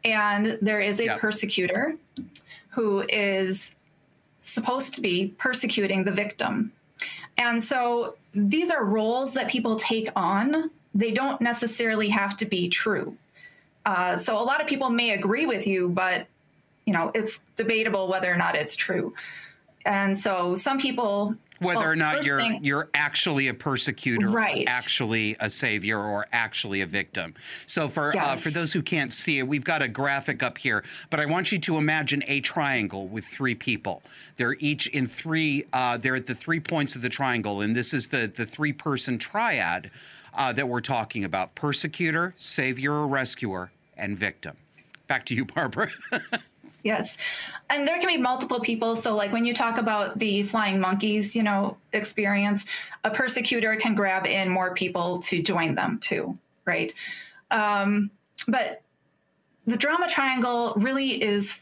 And 0.03 0.57
there 0.61 0.79
is 0.79 0.99
a 0.99 1.05
yep. 1.05 1.19
persecutor 1.19 1.95
who 2.69 3.05
is 3.07 3.75
supposed 4.39 4.95
to 4.95 5.01
be 5.01 5.35
persecuting 5.37 6.03
the 6.03 6.11
victim. 6.11 6.71
And 7.37 7.63
so 7.63 8.15
these 8.33 8.71
are 8.71 8.83
roles 8.83 9.33
that 9.33 9.49
people 9.49 9.75
take 9.75 10.09
on. 10.15 10.71
They 10.95 11.11
don't 11.11 11.39
necessarily 11.41 12.09
have 12.09 12.35
to 12.37 12.45
be 12.45 12.69
true. 12.69 13.15
Uh, 13.85 14.17
so 14.17 14.39
a 14.39 14.43
lot 14.43 14.61
of 14.61 14.67
people 14.67 14.89
may 14.89 15.11
agree 15.11 15.45
with 15.45 15.67
you, 15.67 15.89
but 15.89 16.25
you 16.85 16.93
know 16.93 17.11
it's 17.13 17.43
debatable 17.55 18.07
whether 18.07 18.33
or 18.33 18.37
not 18.37 18.55
it's 18.55 18.75
true. 18.75 19.13
And 19.85 20.17
so 20.17 20.55
some 20.55 20.79
people 20.79 21.35
whether 21.60 21.80
well, 21.80 21.89
or 21.89 21.95
not 21.95 22.26
you're 22.26 22.39
thing, 22.39 22.64
you're 22.64 22.89
actually 22.93 23.47
a 23.47 23.53
persecutor, 23.53 24.30
right. 24.30 24.66
actually 24.68 25.36
a 25.39 25.49
savior, 25.49 25.99
or 25.99 26.28
actually 26.32 26.82
a 26.82 26.86
victim. 26.86 27.34
So 27.66 27.89
for 27.89 28.14
yes. 28.14 28.26
uh, 28.26 28.36
for 28.36 28.49
those 28.49 28.74
who 28.74 28.82
can't 28.82 29.14
see 29.14 29.39
it, 29.39 29.47
we've 29.47 29.64
got 29.64 29.82
a 29.82 29.88
graphic 29.88 30.41
up 30.41 30.57
here. 30.57 30.84
But 31.10 31.20
I 31.20 31.26
want 31.26 31.51
you 31.51 31.60
to 31.60 31.78
imagine 31.78 32.24
a 32.28 32.41
triangle 32.41 33.07
with 33.07 33.26
three 33.26 33.55
people. 33.55 34.01
They're 34.38 34.57
each 34.60 34.88
in 34.88 35.07
three. 35.07 35.66
Uh, 35.74 35.97
they're 35.97 36.16
at 36.16 36.26
the 36.26 36.36
three 36.36 36.60
points 36.60 36.95
of 36.95 37.01
the 37.01 37.10
triangle, 37.10 37.62
and 37.62 37.76
this 37.76 37.93
is 37.93 38.10
the 38.10 38.32
the 38.34 38.45
three 38.45 38.74
person 38.74 39.18
triad 39.18 39.91
uh, 40.34 40.53
that 40.53 40.68
we're 40.68 40.82
talking 40.82 41.24
about: 41.24 41.55
persecutor, 41.55 42.36
savior, 42.38 42.93
or 42.93 43.07
rescuer, 43.07 43.72
and 43.97 44.18
victim. 44.18 44.57
Back 45.07 45.26
to 45.26 45.36
you, 45.36 45.45
Barbara. 45.45 45.89
Yes. 46.84 47.17
And 47.69 47.88
there 47.88 47.99
can 47.99 48.07
be 48.07 48.17
multiple 48.17 48.59
people. 48.59 48.95
So, 48.95 49.15
like 49.15 49.32
when 49.32 49.45
you 49.45 49.53
talk 49.53 49.77
about 49.77 50.17
the 50.17 50.43
flying 50.43 50.80
monkeys, 50.80 51.36
you 51.36 51.43
know, 51.43 51.77
experience, 51.93 52.65
a 53.03 53.11
persecutor 53.11 53.75
can 53.75 53.95
grab 53.95 54.25
in 54.25 54.49
more 54.49 54.73
people 54.73 55.19
to 55.19 55.41
join 55.41 55.75
them 55.75 55.99
too, 55.99 56.38
right? 56.65 56.93
Um, 57.51 58.11
but 58.47 58.82
the 59.67 59.77
drama 59.77 60.07
triangle 60.07 60.73
really 60.77 61.21
is 61.21 61.61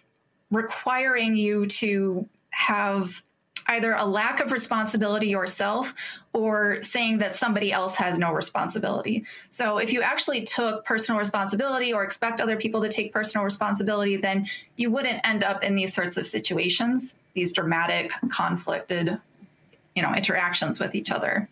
requiring 0.51 1.35
you 1.35 1.65
to 1.67 2.27
have 2.51 3.21
either 3.67 3.93
a 3.93 4.05
lack 4.05 4.39
of 4.39 4.51
responsibility 4.51 5.27
yourself 5.27 5.93
or 6.33 6.81
saying 6.81 7.17
that 7.17 7.35
somebody 7.35 7.71
else 7.71 7.95
has 7.95 8.19
no 8.19 8.31
responsibility. 8.31 9.23
So 9.49 9.77
if 9.77 9.91
you 9.91 10.01
actually 10.01 10.45
took 10.45 10.85
personal 10.85 11.19
responsibility 11.19 11.93
or 11.93 12.03
expect 12.03 12.39
other 12.39 12.57
people 12.57 12.81
to 12.81 12.89
take 12.89 13.11
personal 13.11 13.43
responsibility, 13.43 14.17
then 14.17 14.47
you 14.75 14.91
wouldn't 14.91 15.25
end 15.27 15.43
up 15.43 15.63
in 15.63 15.75
these 15.75 15.93
sorts 15.93 16.17
of 16.17 16.25
situations, 16.25 17.15
these 17.33 17.53
dramatic, 17.53 18.11
conflicted, 18.29 19.17
you 19.95 20.01
know, 20.01 20.13
interactions 20.13 20.79
with 20.79 20.93
each 20.93 21.11
other. 21.11 21.49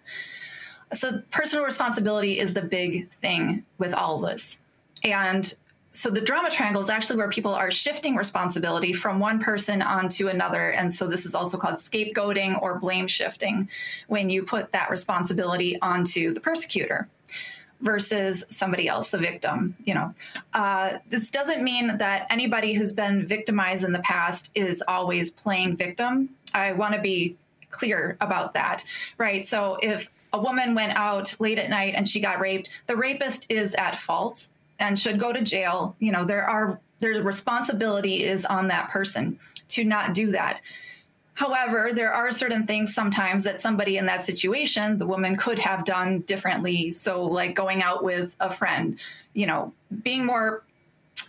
So 0.94 1.22
personal 1.32 1.66
responsibility 1.66 2.40
is 2.40 2.54
the 2.54 2.62
big 2.62 3.10
thing 3.14 3.66
with 3.78 3.94
all 3.94 4.20
this. 4.20 4.60
And 5.04 5.54
so 5.96 6.10
the 6.10 6.20
drama 6.20 6.52
triangle 6.52 6.82
is 6.82 6.90
actually 6.90 7.18
where 7.18 7.30
people 7.30 7.56
are 7.56 7.72
shifting 7.72 8.18
responsibility 8.18 8.92
from 8.92 9.18
one 9.18 9.40
person 9.40 9.82
onto 9.82 10.28
another. 10.28 10.72
And 10.72 10.94
so 10.94 11.08
this 11.08 11.26
is 11.26 11.34
also 11.34 11.58
called 11.58 11.76
scapegoating 11.76 12.62
or 12.62 12.80
blame 12.80 13.08
shifting 13.08 13.70
when 14.08 14.30
you 14.30 14.44
put 14.44 14.74
that 14.74 14.90
responsibility 14.90 15.80
onto 15.82 16.34
the 16.34 16.42
persecutor 16.42 17.08
versus 17.80 18.44
somebody 18.50 18.88
else 18.90 19.10
the 19.10 19.18
victim 19.18 19.76
you 19.86 19.94
know. 19.94 20.14
Uh, 20.54 20.98
this 21.10 21.30
doesn't 21.30 21.64
mean 21.64 21.98
that 21.98 22.28
anybody 22.30 22.74
who's 22.74 22.94
been 22.94 23.26
victimized 23.26 23.86
in 23.86 23.94
the 23.94 24.00
past 24.00 24.52
is 24.54 24.84
always 24.88 25.32
playing 25.32 25.78
victim. 25.78 26.30
I 26.54 26.74
want 26.74 26.94
to 26.96 27.02
be 27.02 27.38
clear 27.70 28.18
about 28.20 28.54
that 28.54 28.84
right? 29.18 29.48
So 29.48 29.78
if 29.82 30.12
a 30.34 30.40
woman 30.40 30.76
went 30.76 30.92
out 30.98 31.34
late 31.40 31.58
at 31.58 31.70
night 31.70 31.94
and 31.96 32.08
she 32.08 32.20
got 32.20 32.42
raped 32.42 32.70
the 32.88 32.98
rapist 32.98 33.46
is 33.50 33.74
at 33.76 34.00
fault 34.00 34.50
and 34.80 34.98
should 34.98 35.20
go 35.20 35.32
to 35.32 35.42
jail. 35.42 35.96
You 36.00 36.12
know, 36.12 36.26
there 36.26 36.48
are 36.48 36.80
there's 37.00 37.20
responsibility 37.20 38.24
is 38.24 38.46
on 38.46 38.68
that 38.70 38.90
person 38.90 39.40
to 39.70 39.84
not 39.84 40.14
do 40.14 40.32
that. 40.32 40.62
However, 41.36 41.92
there 41.94 42.14
are 42.14 42.32
certain 42.32 42.66
things 42.66 42.94
sometimes 42.96 43.44
that 43.44 43.60
somebody 43.60 43.98
in 43.98 44.06
that 44.06 44.24
situation, 44.24 44.98
the 44.98 45.06
woman 45.06 45.36
could 45.36 45.60
have 45.60 45.84
done 45.84 46.22
differently. 46.22 46.92
So, 46.92 47.24
like 47.24 47.56
going 47.56 47.84
out 47.84 48.04
with 48.04 48.36
a 48.40 48.50
friend, 48.50 48.98
you 49.34 49.46
know, 49.46 49.74
being 50.02 50.26
more 50.26 50.64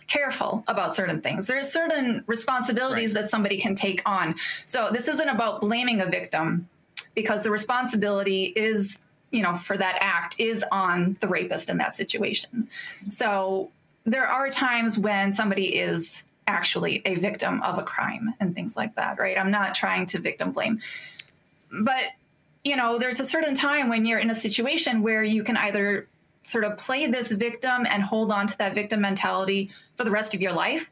careful 0.07 0.63
about 0.67 0.95
certain 0.95 1.21
things. 1.21 1.45
There 1.45 1.59
are 1.59 1.63
certain 1.63 2.23
responsibilities 2.25 3.13
right. 3.13 3.23
that 3.23 3.29
somebody 3.29 3.59
can 3.59 3.75
take 3.75 4.01
on. 4.05 4.35
So, 4.65 4.89
this 4.93 5.09
isn't 5.09 5.27
about 5.27 5.59
blaming 5.59 5.99
a 5.99 6.05
victim 6.05 6.69
because 7.13 7.43
the 7.43 7.51
responsibility 7.51 8.45
is 8.55 8.99
you 9.31 9.41
know, 9.41 9.55
for 9.55 9.77
that 9.77 9.97
act 9.99 10.39
is 10.39 10.63
on 10.71 11.17
the 11.19 11.27
rapist 11.27 11.69
in 11.69 11.77
that 11.77 11.95
situation. 11.95 12.67
So 13.09 13.71
there 14.05 14.25
are 14.25 14.49
times 14.49 14.97
when 14.97 15.31
somebody 15.31 15.75
is 15.77 16.23
actually 16.47 17.01
a 17.05 17.15
victim 17.15 17.61
of 17.61 17.77
a 17.77 17.83
crime 17.83 18.33
and 18.39 18.55
things 18.55 18.77
like 18.77 18.95
that, 18.95 19.19
right? 19.19 19.37
I'm 19.37 19.51
not 19.51 19.75
trying 19.75 20.05
to 20.07 20.19
victim 20.19 20.51
blame. 20.51 20.81
But, 21.71 22.05
you 22.63 22.77
know, 22.77 22.97
there's 22.97 23.19
a 23.19 23.25
certain 23.25 23.53
time 23.53 23.89
when 23.89 24.05
you're 24.05 24.19
in 24.19 24.29
a 24.29 24.35
situation 24.35 25.01
where 25.01 25.23
you 25.23 25.43
can 25.43 25.57
either 25.57 26.07
sort 26.43 26.63
of 26.63 26.77
play 26.77 27.07
this 27.07 27.29
victim 27.33 27.85
and 27.89 28.01
hold 28.01 28.31
on 28.31 28.47
to 28.47 28.57
that 28.59 28.73
victim 28.73 29.01
mentality 29.01 29.69
for 29.97 30.05
the 30.05 30.11
rest 30.11 30.33
of 30.33 30.39
your 30.39 30.53
life 30.53 30.89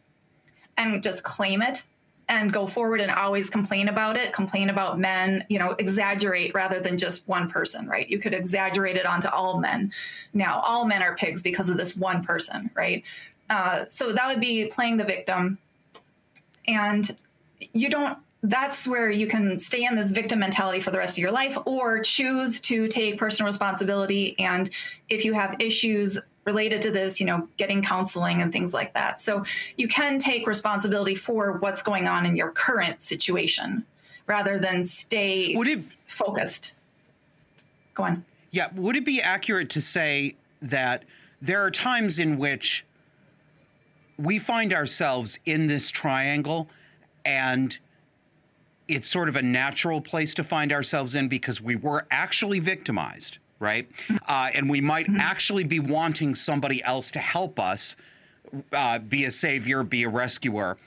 and 0.78 1.02
just 1.02 1.24
claim 1.24 1.62
it 1.62 1.84
and 2.28 2.52
go 2.52 2.66
forward 2.66 3.02
and 3.02 3.12
always 3.12 3.50
complain 3.50 3.88
about 3.88 4.18
it, 4.18 4.34
complain 4.34 4.70
about 4.70 5.00
men, 5.00 5.46
you 5.50 5.60
know, 5.60 5.76
exaggerate 5.78 6.54
rather 6.56 6.80
than 6.80 6.98
just 6.98 7.28
one 7.28 7.50
person, 7.50 7.88
right? 7.88 8.08
You 8.08 8.18
could 8.20 8.34
exaggerate 8.34 8.96
it 8.96 9.06
onto 9.06 9.28
all 9.28 9.60
men. 9.60 9.92
Now, 10.34 10.60
all 10.60 10.86
men 10.86 11.04
are 11.04 11.16
pigs 11.16 11.42
because 11.42 11.70
of 11.70 11.78
this 11.78 11.96
one 11.96 12.24
person, 12.24 12.72
right? 12.74 13.04
Uh, 13.50 13.86
so 13.90 14.12
that 14.12 14.28
would 14.28 14.42
be 14.42 14.66
playing 14.68 14.98
the 14.98 15.04
victim. 15.04 15.60
And 16.68 17.16
you 17.74 17.90
don't, 17.90 18.18
that's 18.42 18.88
where 18.88 19.10
you 19.10 19.28
can 19.28 19.60
stay 19.60 19.86
in 19.86 19.96
this 19.96 20.12
victim 20.12 20.40
mentality 20.40 20.80
for 20.80 20.92
the 20.92 20.98
rest 20.98 21.18
of 21.18 21.22
your 21.22 21.32
life 21.32 21.58
or 21.66 22.02
choose 22.02 22.60
to 22.62 22.88
take 22.88 23.20
personal 23.20 23.48
responsibility. 23.48 24.38
And 24.40 24.70
if 25.10 25.26
you 25.26 25.34
have 25.34 25.56
issues 25.60 26.20
related 26.46 26.82
to 26.84 26.92
this, 26.92 27.20
you 27.20 27.26
know, 27.26 27.48
getting 27.58 27.82
counseling 27.82 28.42
and 28.42 28.52
things 28.52 28.74
like 28.74 28.94
that. 28.94 29.20
So 29.20 29.44
you 29.78 29.88
can 29.88 30.20
take 30.20 30.48
responsibility 30.48 31.16
for 31.16 31.54
what's 31.58 31.82
going 31.82 32.08
on 32.08 32.26
in 32.26 32.36
your 32.36 32.52
current 32.52 33.02
situation 33.02 33.84
rather 34.28 34.60
than 34.60 34.84
stay 34.84 35.56
would 35.56 35.68
it, 35.68 35.84
focused. 36.08 36.76
Go 37.96 38.04
on. 38.04 38.24
Yeah. 38.52 38.70
Would 38.76 38.96
it 38.96 39.06
be 39.06 39.22
accurate 39.22 39.70
to 39.72 39.82
say 39.82 40.36
that 40.62 41.04
there 41.42 41.64
are 41.64 41.72
times 41.72 42.20
in 42.20 42.38
which 42.38 42.86
we 44.18 44.40
find 44.40 44.74
ourselves 44.74 45.40
in 45.46 45.68
this 45.68 45.92
triangle 45.92 46.70
and 47.26 47.78
it's 48.88 49.08
sort 49.08 49.28
of 49.28 49.36
a 49.36 49.42
natural 49.42 50.00
place 50.00 50.34
to 50.36 50.44
find 50.44 50.72
ourselves 50.72 51.16
in 51.16 51.28
because 51.28 51.60
we 51.60 51.76
were 51.76 52.06
actually 52.12 52.60
victimized 52.60 53.40
right? 53.60 53.88
Uh, 54.28 54.50
and 54.54 54.70
we 54.70 54.82
might 54.82 55.08
mm-hmm. 55.08 55.20
actually 55.20 55.64
be 55.64 55.80
wanting 55.80 56.36
somebody 56.36 56.84
else 56.84 57.12
to 57.12 57.20
help 57.20 57.60
us 57.60 57.96
uh, 58.72 59.00
be 59.00 59.26
a 59.26 59.32
savior, 59.32 59.84
be 59.84 60.04
a 60.04 60.10
rescuer. 60.10 60.78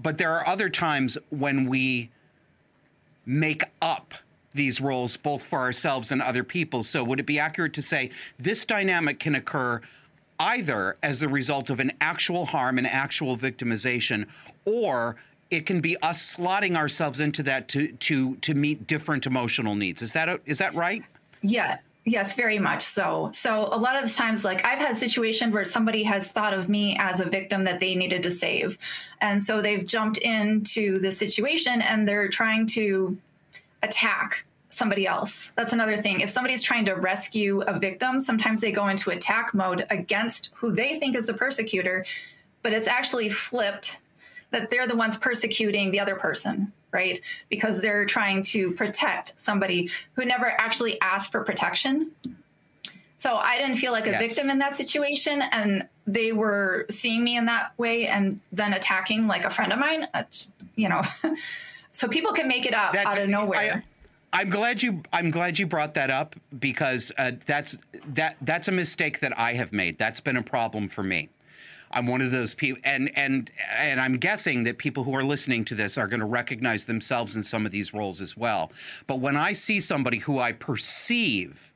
But 0.00 0.18
there 0.18 0.32
are 0.32 0.46
other 0.46 0.68
times 0.68 1.18
when 1.30 1.68
we 1.68 2.10
make 3.26 3.64
up 3.80 4.14
these 4.54 4.80
roles 4.80 5.16
both 5.16 5.42
for 5.42 5.60
ourselves 5.60 6.12
and 6.12 6.20
other 6.20 6.44
people. 6.44 6.84
So, 6.84 7.02
would 7.04 7.20
it 7.20 7.26
be 7.26 7.38
accurate 7.38 7.72
to 7.74 7.82
say 7.82 8.10
this 8.38 8.64
dynamic 8.64 9.18
can 9.18 9.34
occur 9.34 9.80
either 10.38 10.96
as 11.02 11.20
the 11.20 11.28
result 11.28 11.70
of 11.70 11.80
an 11.80 11.92
actual 12.00 12.46
harm, 12.46 12.78
an 12.78 12.86
actual 12.86 13.36
victimization, 13.36 14.26
or 14.64 15.16
it 15.50 15.66
can 15.66 15.80
be 15.80 15.96
us 16.02 16.36
slotting 16.36 16.76
ourselves 16.76 17.20
into 17.20 17.42
that 17.44 17.68
to 17.68 17.92
to 17.92 18.36
to 18.36 18.54
meet 18.54 18.86
different 18.86 19.26
emotional 19.26 19.74
needs. 19.74 20.02
Is 20.02 20.12
that 20.12 20.40
is 20.46 20.58
that 20.58 20.74
right? 20.74 21.02
Yeah. 21.42 21.78
Yes, 22.04 22.34
very 22.34 22.58
much 22.58 22.82
so. 22.82 23.30
So 23.32 23.68
a 23.70 23.78
lot 23.78 23.94
of 23.94 24.08
the 24.08 24.14
times, 24.14 24.44
like 24.44 24.64
I've 24.64 24.78
had 24.78 24.96
situations 24.96 25.54
where 25.54 25.64
somebody 25.64 26.02
has 26.02 26.32
thought 26.32 26.52
of 26.52 26.68
me 26.68 26.96
as 26.98 27.20
a 27.20 27.24
victim 27.24 27.62
that 27.64 27.78
they 27.78 27.94
needed 27.94 28.24
to 28.24 28.30
save. 28.30 28.76
And 29.20 29.40
so 29.40 29.62
they've 29.62 29.86
jumped 29.86 30.18
into 30.18 30.98
the 30.98 31.12
situation 31.12 31.80
and 31.80 32.06
they're 32.06 32.28
trying 32.28 32.66
to 32.68 33.16
attack 33.84 34.44
somebody 34.70 35.06
else. 35.06 35.52
That's 35.54 35.72
another 35.72 35.96
thing. 35.96 36.20
If 36.20 36.30
somebody's 36.30 36.62
trying 36.62 36.86
to 36.86 36.94
rescue 36.94 37.60
a 37.60 37.78
victim, 37.78 38.18
sometimes 38.18 38.60
they 38.60 38.72
go 38.72 38.88
into 38.88 39.10
attack 39.10 39.54
mode 39.54 39.86
against 39.90 40.50
who 40.54 40.72
they 40.72 40.98
think 40.98 41.14
is 41.14 41.26
the 41.26 41.34
persecutor, 41.34 42.04
but 42.62 42.72
it's 42.72 42.88
actually 42.88 43.28
flipped 43.28 44.00
that 44.50 44.70
they're 44.70 44.88
the 44.88 44.96
ones 44.96 45.16
persecuting 45.16 45.90
the 45.90 46.00
other 46.00 46.16
person, 46.16 46.72
right? 46.92 47.20
Because 47.48 47.80
they're 47.80 48.04
trying 48.04 48.42
to 48.42 48.72
protect 48.72 49.40
somebody 49.40 49.90
who 50.14 50.24
never 50.24 50.46
actually 50.46 51.00
asked 51.00 51.32
for 51.32 51.42
protection. 51.42 52.12
So 53.16 53.36
I 53.36 53.56
didn't 53.58 53.76
feel 53.76 53.92
like 53.92 54.06
a 54.06 54.10
yes. 54.10 54.20
victim 54.20 54.50
in 54.50 54.58
that 54.58 54.74
situation. 54.74 55.42
And 55.42 55.88
they 56.06 56.32
were 56.32 56.86
seeing 56.90 57.22
me 57.22 57.36
in 57.36 57.46
that 57.46 57.72
way 57.78 58.08
and 58.08 58.40
then 58.50 58.72
attacking 58.72 59.26
like 59.26 59.44
a 59.44 59.50
friend 59.50 59.72
of 59.72 59.78
mine, 59.78 60.08
you 60.74 60.88
know. 60.88 61.02
so 61.92 62.08
people 62.08 62.32
can 62.32 62.48
make 62.48 62.66
it 62.66 62.74
up 62.74 62.92
That's, 62.92 63.06
out 63.06 63.18
of 63.18 63.28
nowhere. 63.28 63.84
I, 64.32 64.40
I'm 64.40 64.50
glad 64.50 64.82
you. 64.82 65.02
I'm 65.12 65.30
glad 65.30 65.58
you 65.58 65.66
brought 65.66 65.94
that 65.94 66.10
up 66.10 66.34
because 66.58 67.12
uh, 67.18 67.32
that's 67.46 67.76
that. 68.14 68.36
That's 68.40 68.66
a 68.66 68.72
mistake 68.72 69.20
that 69.20 69.38
I 69.38 69.52
have 69.54 69.72
made. 69.72 69.98
That's 69.98 70.20
been 70.20 70.38
a 70.38 70.42
problem 70.42 70.88
for 70.88 71.02
me. 71.02 71.28
I'm 71.92 72.06
one 72.06 72.20
of 72.20 72.30
those 72.30 72.54
people, 72.54 72.80
and 72.84 73.10
and 73.16 73.50
and 73.76 74.00
I'm 74.00 74.16
guessing 74.16 74.64
that 74.64 74.78
people 74.78 75.04
who 75.04 75.14
are 75.14 75.24
listening 75.24 75.64
to 75.66 75.74
this 75.74 75.98
are 75.98 76.06
going 76.06 76.20
to 76.20 76.26
recognize 76.26 76.86
themselves 76.86 77.36
in 77.36 77.42
some 77.42 77.66
of 77.66 77.72
these 77.72 77.92
roles 77.92 78.20
as 78.20 78.36
well. 78.36 78.72
But 79.06 79.20
when 79.20 79.36
I 79.36 79.52
see 79.52 79.80
somebody 79.80 80.18
who 80.18 80.38
I 80.38 80.52
perceive 80.52 81.72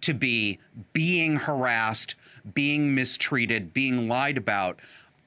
to 0.00 0.14
be 0.14 0.58
being 0.92 1.36
harassed, 1.36 2.16
being 2.54 2.94
mistreated, 2.94 3.72
being 3.72 4.08
lied 4.08 4.36
about, 4.36 4.80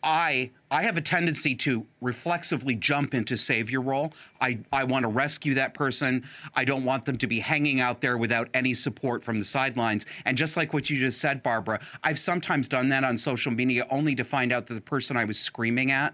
I 0.03 0.51
I 0.75 0.83
have 0.83 0.97
a 0.97 1.01
tendency 1.01 1.55
to 1.55 1.85
reflexively 2.01 2.75
jump 2.75 3.13
into 3.13 3.37
savior 3.37 3.79
role. 3.79 4.11
I, 4.41 4.59
I 4.73 4.83
want 4.83 5.03
to 5.03 5.07
rescue 5.07 5.53
that 5.53 5.73
person. 5.73 6.25
I 6.53 6.65
don't 6.65 6.83
want 6.83 7.05
them 7.05 7.17
to 7.19 7.27
be 7.27 7.39
hanging 7.39 7.79
out 7.79 8.01
there 8.01 8.17
without 8.17 8.49
any 8.53 8.73
support 8.73 9.23
from 9.23 9.39
the 9.39 9.45
sidelines. 9.45 10.05
And 10.25 10.37
just 10.37 10.57
like 10.57 10.73
what 10.73 10.89
you 10.89 10.99
just 10.99 11.21
said, 11.21 11.41
Barbara, 11.41 11.79
I've 12.03 12.19
sometimes 12.19 12.67
done 12.67 12.89
that 12.89 13.05
on 13.05 13.17
social 13.17 13.53
media 13.53 13.87
only 13.89 14.15
to 14.15 14.25
find 14.25 14.51
out 14.51 14.67
that 14.67 14.73
the 14.73 14.81
person 14.81 15.15
I 15.15 15.23
was 15.23 15.39
screaming 15.39 15.91
at 15.91 16.13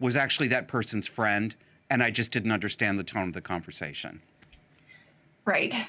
was 0.00 0.16
actually 0.16 0.48
that 0.48 0.66
person's 0.66 1.06
friend, 1.06 1.54
and 1.88 2.02
I 2.02 2.10
just 2.10 2.32
didn't 2.32 2.50
understand 2.50 2.98
the 2.98 3.04
tone 3.04 3.28
of 3.28 3.34
the 3.34 3.40
conversation. 3.40 4.22
Right. 5.44 5.88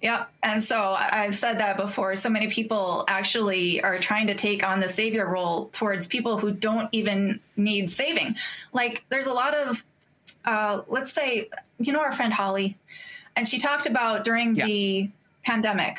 Yeah. 0.00 0.26
And 0.44 0.62
so 0.62 0.94
I've 0.96 1.34
said 1.34 1.58
that 1.58 1.76
before. 1.76 2.14
So 2.14 2.28
many 2.28 2.48
people 2.48 3.04
actually 3.08 3.82
are 3.82 3.98
trying 3.98 4.28
to 4.28 4.34
take 4.34 4.64
on 4.66 4.78
the 4.78 4.88
savior 4.88 5.26
role 5.26 5.70
towards 5.72 6.06
people 6.06 6.38
who 6.38 6.52
don't 6.52 6.88
even 6.92 7.40
need 7.56 7.90
saving. 7.90 8.36
Like 8.72 9.04
there's 9.08 9.26
a 9.26 9.32
lot 9.32 9.54
of, 9.54 9.82
uh, 10.44 10.82
let's 10.86 11.12
say, 11.12 11.50
you 11.78 11.92
know, 11.92 12.00
our 12.00 12.12
friend 12.12 12.32
Holly, 12.32 12.76
and 13.34 13.46
she 13.46 13.58
talked 13.58 13.86
about 13.86 14.24
during 14.24 14.54
yeah. 14.54 14.66
the 14.66 15.10
pandemic 15.44 15.98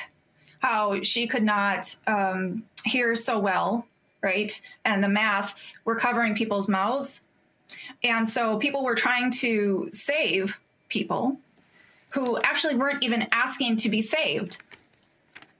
how 0.60 1.02
she 1.02 1.28
could 1.28 1.44
not 1.44 1.96
um, 2.08 2.64
hear 2.86 3.16
so 3.16 3.40
well, 3.40 3.88
right? 4.22 4.62
And 4.86 5.04
the 5.04 5.10
masks 5.10 5.78
were 5.86 5.96
covering 5.96 6.36
people's 6.36 6.68
mouths. 6.68 7.22
And 8.04 8.30
so 8.30 8.58
people 8.58 8.84
were 8.84 8.96
trying 8.96 9.32
to 9.32 9.90
save 9.94 10.60
people 10.90 11.38
who 12.10 12.40
actually 12.42 12.76
weren't 12.76 13.04
even 13.04 13.28
asking 13.32 13.78
to 13.78 13.90
be 13.90 14.02
saved. 14.02 14.58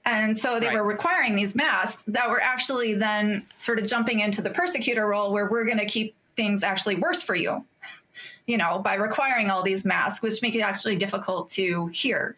And 0.04 0.36
so 0.36 0.58
they 0.58 0.66
right. 0.66 0.76
were 0.76 0.84
requiring 0.84 1.34
these 1.34 1.54
masks 1.54 2.02
that 2.08 2.28
were 2.28 2.40
actually 2.40 2.94
then 2.94 3.46
sort 3.56 3.78
of 3.78 3.86
jumping 3.86 4.20
into 4.20 4.42
the 4.42 4.50
persecutor 4.50 5.06
role 5.06 5.32
where 5.32 5.48
we're 5.48 5.64
going 5.64 5.78
to 5.78 5.86
keep 5.86 6.14
things 6.36 6.62
actually 6.62 6.96
worse 6.96 7.22
for 7.22 7.34
you, 7.34 7.64
you 8.46 8.56
know, 8.56 8.78
by 8.78 8.94
requiring 8.94 9.50
all 9.50 9.62
these 9.62 9.84
masks, 9.84 10.22
which 10.22 10.42
make 10.42 10.54
it 10.54 10.60
actually 10.60 10.96
difficult 10.96 11.48
to 11.50 11.86
hear 11.88 12.36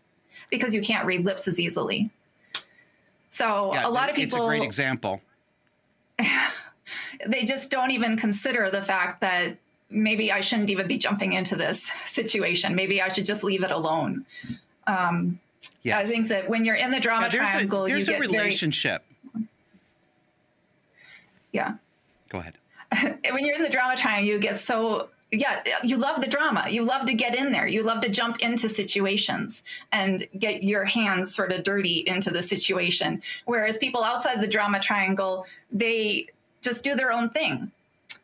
because 0.51 0.75
you 0.75 0.83
can't 0.83 1.07
read 1.07 1.25
lips 1.25 1.49
as 1.49 1.59
easily. 1.59 2.11
So 3.31 3.73
yeah, 3.73 3.87
a 3.87 3.91
lot 3.91 4.11
of 4.11 4.17
people. 4.17 4.39
It's 4.39 4.45
a 4.45 4.47
great 4.47 4.63
example. 4.63 5.23
they 7.27 7.45
just 7.45 7.71
don't 7.71 7.91
even 7.91 8.17
consider 8.17 8.71
the 8.71 8.83
fact 8.83 9.23
that 9.23 9.57
maybe 9.93 10.32
I 10.32 10.40
shouldn't 10.40 10.70
even 10.70 10.86
be 10.86 10.99
jumping 10.99 11.32
into 11.32 11.57
this 11.57 11.90
situation. 12.07 12.74
Maybe 12.74 13.03
I 13.03 13.09
should 13.09 13.26
just 13.26 13.45
leave 13.45 13.62
it 13.62 13.70
alone. 13.70 14.24
Um, 14.86 15.40
yes. 15.82 16.07
I 16.07 16.11
think 16.11 16.28
that 16.28 16.49
when 16.49 16.64
you're 16.64 16.76
in 16.76 16.90
the 16.90 17.01
drama 17.01 17.28
there's 17.30 17.49
triangle, 17.49 17.84
a, 17.84 17.88
there's 17.88 18.09
you 18.09 18.16
a 18.16 18.18
relationship. 18.18 19.05
Very, 19.32 19.47
yeah. 21.53 21.74
Go 22.28 22.38
ahead. 22.38 22.59
when 23.30 23.45
you're 23.45 23.57
in 23.57 23.62
the 23.62 23.70
drama 23.70 23.97
triangle, 23.97 24.26
you 24.26 24.38
get 24.38 24.59
so 24.59 25.09
yeah, 25.30 25.62
you 25.82 25.97
love 25.97 26.20
the 26.20 26.26
drama. 26.26 26.66
You 26.68 26.84
love 26.84 27.07
to 27.07 27.14
get 27.14 27.34
in 27.34 27.53
there. 27.53 27.66
You 27.66 27.82
love 27.82 28.03
to 28.03 28.11
jump 28.11 28.40
into 28.40 28.68
situations 28.68 29.62
and 29.90 30.28
get 30.38 30.62
your 30.62 30.84
hands 30.84 31.34
sort 31.34 31.53
of 31.53 31.64
dirty 31.64 32.05
into 32.07 32.30
the 32.30 32.43
situation. 32.43 33.22
Whereas 33.47 33.78
people 33.78 34.05
outside 34.05 34.43
the 34.43 34.47
drama 34.47 34.78
triangle, 34.78 35.47
they 35.70 36.26
just 36.61 36.84
do 36.84 36.95
their 36.95 37.12
own 37.12 37.30
thing 37.30 37.72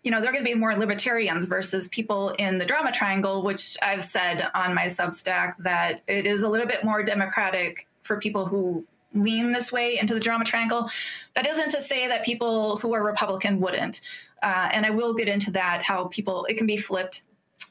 you 0.02 0.10
know, 0.10 0.20
they're 0.20 0.32
going 0.32 0.44
to 0.44 0.50
be 0.50 0.54
more 0.54 0.76
libertarians 0.76 1.46
versus 1.46 1.88
people 1.88 2.30
in 2.30 2.58
the 2.58 2.64
drama 2.64 2.92
triangle, 2.92 3.42
which 3.42 3.76
I've 3.82 4.04
said 4.04 4.48
on 4.54 4.74
my 4.74 4.86
Substack 4.86 5.56
that 5.58 6.02
it 6.06 6.26
is 6.26 6.42
a 6.42 6.48
little 6.48 6.66
bit 6.66 6.84
more 6.84 7.02
democratic 7.02 7.86
for 8.02 8.18
people 8.18 8.46
who 8.46 8.86
lean 9.14 9.52
this 9.52 9.72
way 9.72 9.98
into 9.98 10.14
the 10.14 10.20
drama 10.20 10.44
triangle. 10.44 10.88
That 11.34 11.46
isn't 11.46 11.70
to 11.70 11.82
say 11.82 12.08
that 12.08 12.24
people 12.24 12.76
who 12.76 12.94
are 12.94 13.02
Republican 13.02 13.60
wouldn't. 13.60 14.00
Uh, 14.42 14.68
and 14.72 14.86
I 14.86 14.90
will 14.90 15.14
get 15.14 15.28
into 15.28 15.50
that 15.52 15.82
how 15.82 16.04
people, 16.04 16.44
it 16.46 16.56
can 16.56 16.66
be 16.66 16.76
flipped. 16.76 17.22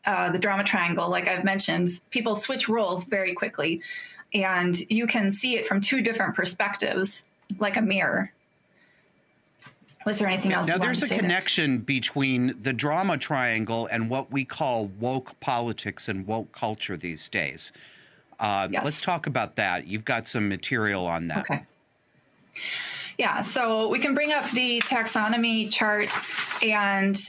Uh, 0.05 0.30
the 0.30 0.39
drama 0.39 0.63
triangle, 0.63 1.09
like 1.09 1.28
I've 1.28 1.43
mentioned, 1.43 1.89
people 2.11 2.36
switch 2.36 2.67
roles 2.69 3.05
very 3.05 3.34
quickly. 3.34 3.82
And 4.34 4.78
you 4.91 5.07
can 5.07 5.32
see 5.32 5.55
it 5.55 5.65
from 5.65 5.80
two 5.80 6.01
different 6.01 6.36
perspectives, 6.36 7.25
like 7.59 7.78
a 7.78 7.82
mirror. 7.82 8.32
Was 10.05 10.19
there 10.19 10.27
anything 10.27 10.53
else? 10.53 10.67
Now, 10.67 10.77
there's 10.77 11.03
a 11.03 11.07
connection 11.07 11.77
there? 11.77 11.79
between 11.79 12.55
the 12.61 12.73
drama 12.73 13.17
triangle 13.17 13.87
and 13.91 14.09
what 14.09 14.31
we 14.31 14.45
call 14.45 14.85
woke 14.99 15.37
politics 15.39 16.07
and 16.07 16.25
woke 16.25 16.51
culture 16.51 16.95
these 16.95 17.27
days. 17.27 17.71
Uh, 18.39 18.67
yes. 18.71 18.85
Let's 18.85 19.01
talk 19.01 19.27
about 19.27 19.55
that. 19.55 19.87
You've 19.87 20.05
got 20.05 20.27
some 20.27 20.47
material 20.47 21.05
on 21.05 21.27
that. 21.29 21.39
Okay. 21.39 21.63
Yeah, 23.17 23.41
so 23.41 23.87
we 23.89 23.97
can 23.97 24.13
bring 24.13 24.31
up 24.31 24.49
the 24.51 24.79
taxonomy 24.81 25.71
chart, 25.71 26.13
and 26.63 27.19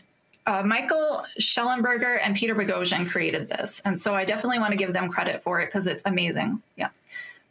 uh, 0.47 0.63
Michael 0.63 1.25
Shellenberger 1.41 2.21
and 2.23 2.37
Peter 2.37 2.55
Boghossian 2.55 3.09
created 3.09 3.49
this, 3.49 3.81
and 3.87 3.99
so 3.99 4.15
I 4.15 4.27
definitely 4.27 4.59
want 4.59 4.73
to 4.73 4.77
give 4.77 4.93
them 4.93 5.09
credit 5.09 5.43
for 5.43 5.63
it 5.63 5.67
because 5.67 5.87
it's 5.87 6.03
amazing. 6.05 6.63
Yeah. 6.77 6.89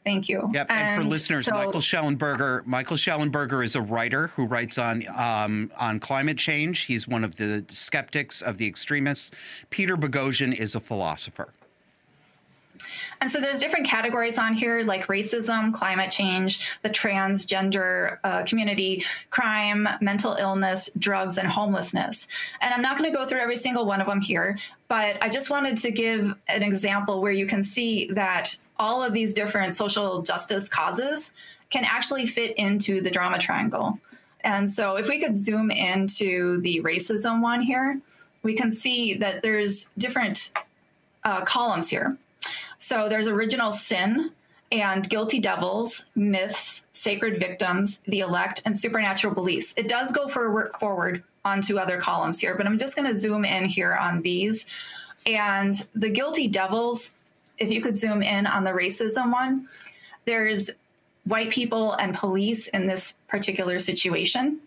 Thank 0.08 0.30
you. 0.30 0.49
Yep. 0.53 0.68
And, 0.70 0.80
and 0.80 1.03
for 1.03 1.10
listeners, 1.10 1.45
so, 1.47 1.51
Michael 1.51 1.82
Shellenberger. 1.82 2.66
Michael 2.66 2.95
Shellenberger 2.95 3.64
is 3.64 3.76
a 3.76 3.82
writer 3.82 4.28
who 4.28 4.45
writes 4.45 4.78
on 4.78 5.03
um, 5.14 5.70
on 5.78 5.99
climate 5.99 6.38
change. 6.38 6.86
He's 6.86 7.10
one 7.10 7.26
of 7.26 7.36
the 7.36 7.66
skeptics 7.68 8.41
of 8.41 8.58
the 8.58 8.68
extremists. 8.68 9.32
Peter 9.70 9.97
Boghossian 9.97 10.55
is 10.55 10.76
a 10.76 10.80
philosopher. 10.80 11.53
And 13.20 13.32
so 13.32 13.39
there's 13.39 13.59
different 13.59 13.88
categories 13.88 14.38
on 14.38 14.53
here 14.53 14.84
like 14.84 15.07
racism, 15.07 15.74
climate 15.74 16.11
change, 16.11 16.65
the 16.84 16.89
transgender 16.89 18.20
uh, 18.24 18.43
community, 18.43 19.03
crime, 19.30 19.88
mental 20.01 20.34
illness, 20.34 20.89
drugs, 20.97 21.38
and 21.38 21.47
homelessness. 21.47 22.28
And 22.61 22.74
I'm 22.74 22.82
not 22.82 22.97
going 22.97 23.11
to 23.11 23.18
go 23.18 23.26
through 23.26 23.39
every 23.39 23.57
single 23.57 23.86
one 23.86 24.01
of 24.01 24.07
them 24.07 24.22
here, 24.22 24.57
but 24.88 25.18
I 25.22 25.30
just 25.30 25.49
wanted 25.49 25.78
to 25.80 25.91
give 25.91 26.34
an 26.47 26.63
example 26.63 27.22
where 27.22 27.32
you 27.32 27.47
can 27.47 27.63
see 27.63 28.07
that 28.11 28.55
all 28.78 29.03
of 29.03 29.13
these 29.13 29.34
different 29.34 29.76
social 29.76 30.22
justice 30.22 30.70
causes 30.70 31.34
can 31.70 31.84
actually 31.84 32.26
fit 32.26 32.55
into 32.57 33.01
the 33.01 33.09
drama 33.09 33.39
triangle. 33.39 33.99
And 34.41 34.70
so 34.70 34.95
if 34.95 35.09
we 35.09 35.20
could 35.20 35.36
zoom 35.36 35.72
into 35.72 36.61
the 36.61 36.82
racism 36.82 37.41
one 37.41 37.61
here, 37.61 37.99
we 38.43 38.53
can 38.53 38.72
see 38.72 39.15
that 39.15 39.41
there's 39.41 39.89
different 39.97 40.51
uh, 41.24 41.43
columns 41.43 41.89
here. 41.89 42.18
So 42.80 43.09
there's 43.09 43.28
original 43.28 43.71
sin 43.71 44.32
and 44.71 45.09
guilty 45.09 45.39
devils, 45.39 46.05
myths, 46.15 46.86
sacred 46.91 47.39
victims, 47.39 48.01
the 48.05 48.19
elect, 48.19 48.61
and 48.65 48.78
supernatural 48.78 49.34
beliefs. 49.34 49.73
It 49.78 49.88
does 49.88 50.11
go 50.11 50.28
for, 50.28 50.71
forward 50.80 51.23
onto 51.45 51.78
other 51.78 51.99
columns 51.99 52.39
here, 52.39 52.55
but 52.55 52.67
I'm 52.67 52.78
just 52.78 52.95
going 52.95 53.07
to 53.07 53.15
zoom 53.15 53.45
in 53.45 53.65
here 53.65 53.95
on 53.95 54.21
these. 54.21 54.65
And 55.25 55.75
the 55.95 56.09
guilty 56.09 56.47
devils, 56.47 57.11
if 57.57 57.71
you 57.71 57.82
could 57.82 57.97
zoom 57.97 58.21
in 58.21 58.45
on 58.45 58.63
the 58.63 58.71
racism 58.71 59.32
one, 59.32 59.67
there's 60.25 60.69
white 61.23 61.49
people 61.49 61.93
and 61.93 62.13
police 62.13 62.67
in 62.69 62.88
this 62.88 63.13
particular 63.28 63.80
situation. 63.80 64.59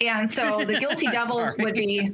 And 0.00 0.28
so 0.28 0.64
the 0.64 0.78
guilty 0.78 1.06
devils 1.10 1.50
would 1.58 1.74
be 1.74 2.12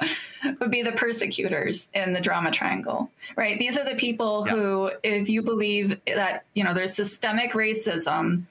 would 0.60 0.70
be 0.70 0.82
the 0.82 0.92
persecutors 0.92 1.88
in 1.94 2.12
the 2.12 2.20
drama 2.20 2.50
triangle, 2.50 3.10
right? 3.36 3.58
These 3.58 3.78
are 3.78 3.84
the 3.84 3.96
people 3.96 4.44
Yeah. 4.46 4.52
who, 4.52 4.90
if 5.02 5.28
you 5.28 5.42
believe 5.42 6.00
that, 6.06 6.44
you 6.54 6.64
know, 6.64 6.74
there's 6.74 6.94
systemic 6.94 7.52
racism, 7.52 8.44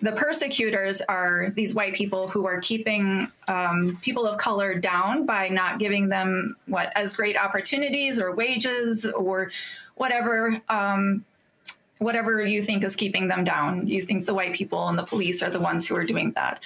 the 0.00 0.12
persecutors 0.12 1.00
are 1.02 1.50
these 1.54 1.74
white 1.74 1.94
people 1.94 2.26
who 2.26 2.44
are 2.46 2.60
keeping 2.60 3.28
um, 3.46 3.96
people 4.02 4.26
of 4.26 4.36
color 4.38 4.74
down 4.74 5.24
by 5.26 5.48
not 5.48 5.78
giving 5.78 6.08
them 6.08 6.56
what 6.66 6.92
as 6.96 7.14
great 7.14 7.36
opportunities 7.36 8.18
or 8.18 8.34
wages 8.34 9.04
or 9.06 9.52
whatever 9.94 10.60
um, 10.68 11.24
whatever 11.98 12.44
you 12.44 12.60
think 12.60 12.82
is 12.82 12.96
keeping 12.96 13.28
them 13.28 13.44
down. 13.44 13.86
You 13.86 14.02
think 14.02 14.26
the 14.26 14.34
white 14.34 14.54
people 14.54 14.88
and 14.88 14.98
the 14.98 15.04
police 15.04 15.40
are 15.40 15.50
the 15.50 15.60
ones 15.60 15.86
who 15.86 15.94
are 15.94 16.04
doing 16.04 16.32
that. 16.32 16.58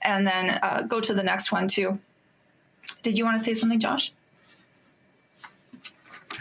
And 0.00 0.26
then 0.26 0.58
uh, 0.62 0.82
go 0.88 0.98
to 1.02 1.12
the 1.12 1.22
next 1.22 1.52
one 1.52 1.68
too. 1.68 1.98
Did 3.02 3.18
you 3.18 3.24
want 3.26 3.36
to 3.36 3.44
say 3.44 3.52
something, 3.52 3.78
Josh? 3.80 4.12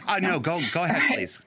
Uh, 0.07 0.19
no, 0.19 0.39
go 0.39 0.61
go 0.73 0.83
ahead, 0.83 1.01
right. 1.01 1.15
please. 1.15 1.39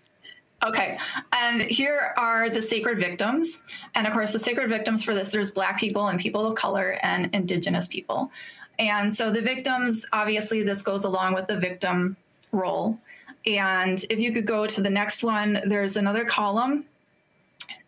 Okay. 0.63 0.99
And 1.33 1.63
here 1.63 2.13
are 2.17 2.51
the 2.51 2.61
sacred 2.61 2.99
victims. 2.99 3.63
And 3.95 4.07
of 4.07 4.13
course, 4.13 4.33
the 4.33 4.39
sacred 4.39 4.69
victims 4.69 5.03
for 5.03 5.15
this, 5.15 5.31
there's 5.31 5.51
Black 5.51 5.79
people 5.79 6.09
and 6.09 6.21
people 6.21 6.47
of 6.47 6.55
color 6.55 6.99
and 7.03 7.35
Indigenous 7.35 7.87
people. 7.87 8.31
And 8.79 9.13
so 9.13 9.31
the 9.31 9.41
victims, 9.41 10.07
obviously, 10.13 10.63
this 10.63 10.83
goes 10.83 11.05
along 11.05 11.35
with 11.35 11.47
the 11.47 11.59
victim 11.59 12.17
role. 12.53 12.99
And 13.47 14.05
if 14.11 14.19
you 14.19 14.33
could 14.33 14.47
go 14.47 14.67
to 14.67 14.83
the 14.83 14.91
next 14.91 15.23
one, 15.23 15.61
there's 15.65 15.97
another 15.97 16.25
column, 16.25 16.85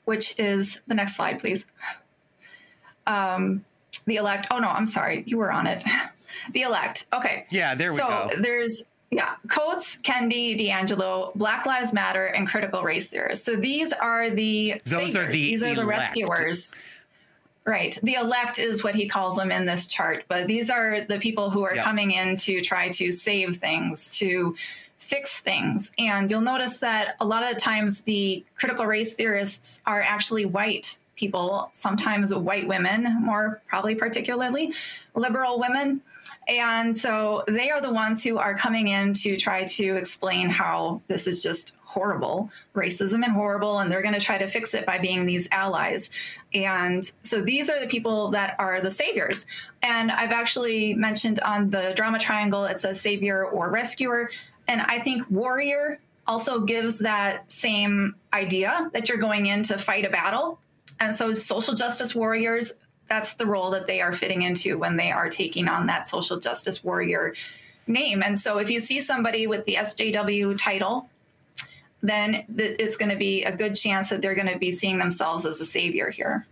which 0.06 0.38
is 0.38 0.80
the 0.86 0.94
next 0.94 1.16
slide, 1.16 1.40
please. 1.40 1.66
Um, 3.06 3.64
the 4.06 4.16
elect. 4.16 4.46
Oh, 4.50 4.58
no, 4.58 4.68
I'm 4.68 4.86
sorry. 4.86 5.24
You 5.26 5.38
were 5.38 5.52
on 5.52 5.66
it. 5.66 5.82
The 6.54 6.62
elect. 6.62 7.06
Okay. 7.12 7.46
Yeah, 7.50 7.74
there 7.74 7.90
we 7.90 7.98
so 7.98 8.08
go. 8.08 8.30
So 8.32 8.40
there's 8.40 8.84
yeah, 9.12 9.34
Coates, 9.46 9.96
Kendi, 9.96 10.58
DiAngelo, 10.58 11.34
Black 11.34 11.66
Lives 11.66 11.92
Matter, 11.92 12.26
and 12.26 12.48
critical 12.48 12.82
race 12.82 13.08
theorists. 13.08 13.44
So 13.44 13.56
these 13.56 13.92
are 13.92 14.30
the 14.30 14.80
Those 14.86 15.14
are 15.14 15.26
the 15.26 15.32
these 15.32 15.62
are 15.62 15.74
the 15.74 15.84
rescuers. 15.84 16.78
Right. 17.66 17.96
The 18.02 18.14
elect 18.14 18.58
is 18.58 18.82
what 18.82 18.94
he 18.94 19.06
calls 19.06 19.36
them 19.36 19.52
in 19.52 19.66
this 19.66 19.86
chart, 19.86 20.24
but 20.28 20.48
these 20.48 20.70
are 20.70 21.02
the 21.02 21.18
people 21.18 21.50
who 21.50 21.62
are 21.62 21.76
Yeah. 21.76 21.84
coming 21.84 22.12
in 22.12 22.36
to 22.38 22.62
try 22.62 22.88
to 22.88 23.12
save 23.12 23.56
things, 23.58 24.16
to 24.18 24.56
fix 24.96 25.40
things. 25.40 25.92
And 25.98 26.30
you'll 26.30 26.40
notice 26.40 26.78
that 26.78 27.14
a 27.20 27.24
lot 27.26 27.42
of 27.44 27.50
the 27.50 27.60
times 27.60 28.00
the 28.00 28.44
critical 28.56 28.86
race 28.86 29.14
theorists 29.14 29.82
are 29.86 30.00
actually 30.00 30.46
white 30.46 30.96
people, 31.16 31.70
sometimes 31.72 32.34
white 32.34 32.66
women, 32.66 33.22
more 33.22 33.60
probably 33.66 33.94
particularly 33.94 34.72
liberal 35.14 35.60
women. 35.60 36.00
And 36.48 36.96
so 36.96 37.44
they 37.46 37.70
are 37.70 37.80
the 37.80 37.92
ones 37.92 38.22
who 38.22 38.38
are 38.38 38.54
coming 38.54 38.88
in 38.88 39.14
to 39.14 39.36
try 39.36 39.64
to 39.64 39.96
explain 39.96 40.48
how 40.48 41.00
this 41.06 41.26
is 41.26 41.42
just 41.42 41.76
horrible, 41.84 42.50
racism 42.74 43.22
and 43.22 43.32
horrible, 43.32 43.80
and 43.80 43.92
they're 43.92 44.02
going 44.02 44.14
to 44.14 44.20
try 44.20 44.38
to 44.38 44.48
fix 44.48 44.72
it 44.72 44.86
by 44.86 44.98
being 44.98 45.26
these 45.26 45.46
allies. 45.52 46.08
And 46.54 47.10
so 47.22 47.42
these 47.42 47.68
are 47.68 47.78
the 47.78 47.86
people 47.86 48.30
that 48.30 48.56
are 48.58 48.80
the 48.80 48.90
saviors. 48.90 49.46
And 49.82 50.10
I've 50.10 50.30
actually 50.30 50.94
mentioned 50.94 51.38
on 51.40 51.68
the 51.68 51.92
drama 51.94 52.18
triangle, 52.18 52.64
it 52.64 52.80
says 52.80 53.00
savior 53.00 53.44
or 53.44 53.70
rescuer. 53.70 54.30
And 54.68 54.80
I 54.80 55.00
think 55.00 55.30
warrior 55.30 56.00
also 56.26 56.60
gives 56.60 56.98
that 57.00 57.50
same 57.50 58.14
idea 58.32 58.90
that 58.94 59.08
you're 59.08 59.18
going 59.18 59.46
in 59.46 59.62
to 59.64 59.76
fight 59.76 60.06
a 60.06 60.10
battle. 60.10 60.58
And 61.02 61.12
so 61.12 61.34
social 61.34 61.74
justice 61.74 62.14
warriors, 62.14 62.74
that's 63.08 63.34
the 63.34 63.44
role 63.44 63.70
that 63.70 63.88
they 63.88 64.00
are 64.00 64.12
fitting 64.12 64.42
into 64.42 64.78
when 64.78 64.96
they 64.96 65.10
are 65.10 65.28
taking 65.28 65.66
on 65.66 65.86
that 65.86 66.08
social 66.08 66.38
justice 66.38 66.84
warrior 66.84 67.34
name. 67.88 68.22
And 68.22 68.38
so 68.38 68.58
if 68.58 68.70
you 68.70 68.78
see 68.78 69.00
somebody 69.00 69.48
with 69.48 69.64
the 69.64 69.74
SJW 69.74 70.56
title, 70.56 71.10
then 72.02 72.44
th- 72.56 72.76
it's 72.78 72.96
going 72.96 73.10
to 73.10 73.16
be 73.16 73.42
a 73.42 73.50
good 73.50 73.74
chance 73.74 74.10
that 74.10 74.22
they're 74.22 74.36
going 74.36 74.52
to 74.52 74.58
be 74.58 74.70
seeing 74.70 74.98
themselves 74.98 75.44
as 75.44 75.60
a 75.60 75.66
savior 75.66 76.08
here. 76.08 76.46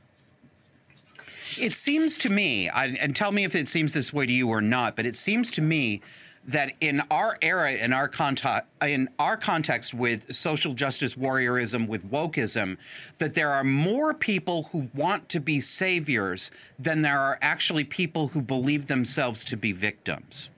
It 1.56 1.72
seems 1.72 2.18
to 2.18 2.28
me, 2.28 2.68
I, 2.68 2.86
and 2.86 3.14
tell 3.14 3.30
me 3.30 3.44
if 3.44 3.54
it 3.54 3.68
seems 3.68 3.92
this 3.92 4.12
way 4.12 4.26
to 4.26 4.32
you 4.32 4.48
or 4.48 4.60
not, 4.60 4.96
but 4.96 5.06
it 5.06 5.14
seems 5.14 5.52
to 5.52 5.62
me 5.62 6.00
that 6.46 6.72
in 6.80 7.02
our 7.10 7.36
era, 7.42 7.72
in 7.72 7.92
our 7.92 8.08
context, 8.08 8.66
in 8.82 9.08
our 9.18 9.36
context 9.36 9.92
with 9.92 10.34
social 10.34 10.74
justice 10.74 11.14
warriorism, 11.14 11.86
with 11.86 12.10
wokeism, 12.10 12.76
that 13.18 13.34
there 13.34 13.52
are 13.52 13.64
more 13.64 14.14
people 14.14 14.64
who 14.72 14.88
want 14.94 15.28
to 15.28 15.40
be 15.40 15.60
saviors 15.60 16.50
than 16.78 17.02
there 17.02 17.20
are 17.20 17.38
actually 17.42 17.84
people 17.84 18.28
who 18.28 18.40
believe 18.40 18.86
themselves 18.86 19.44
to 19.44 19.56
be 19.56 19.72
victims. 19.72 20.48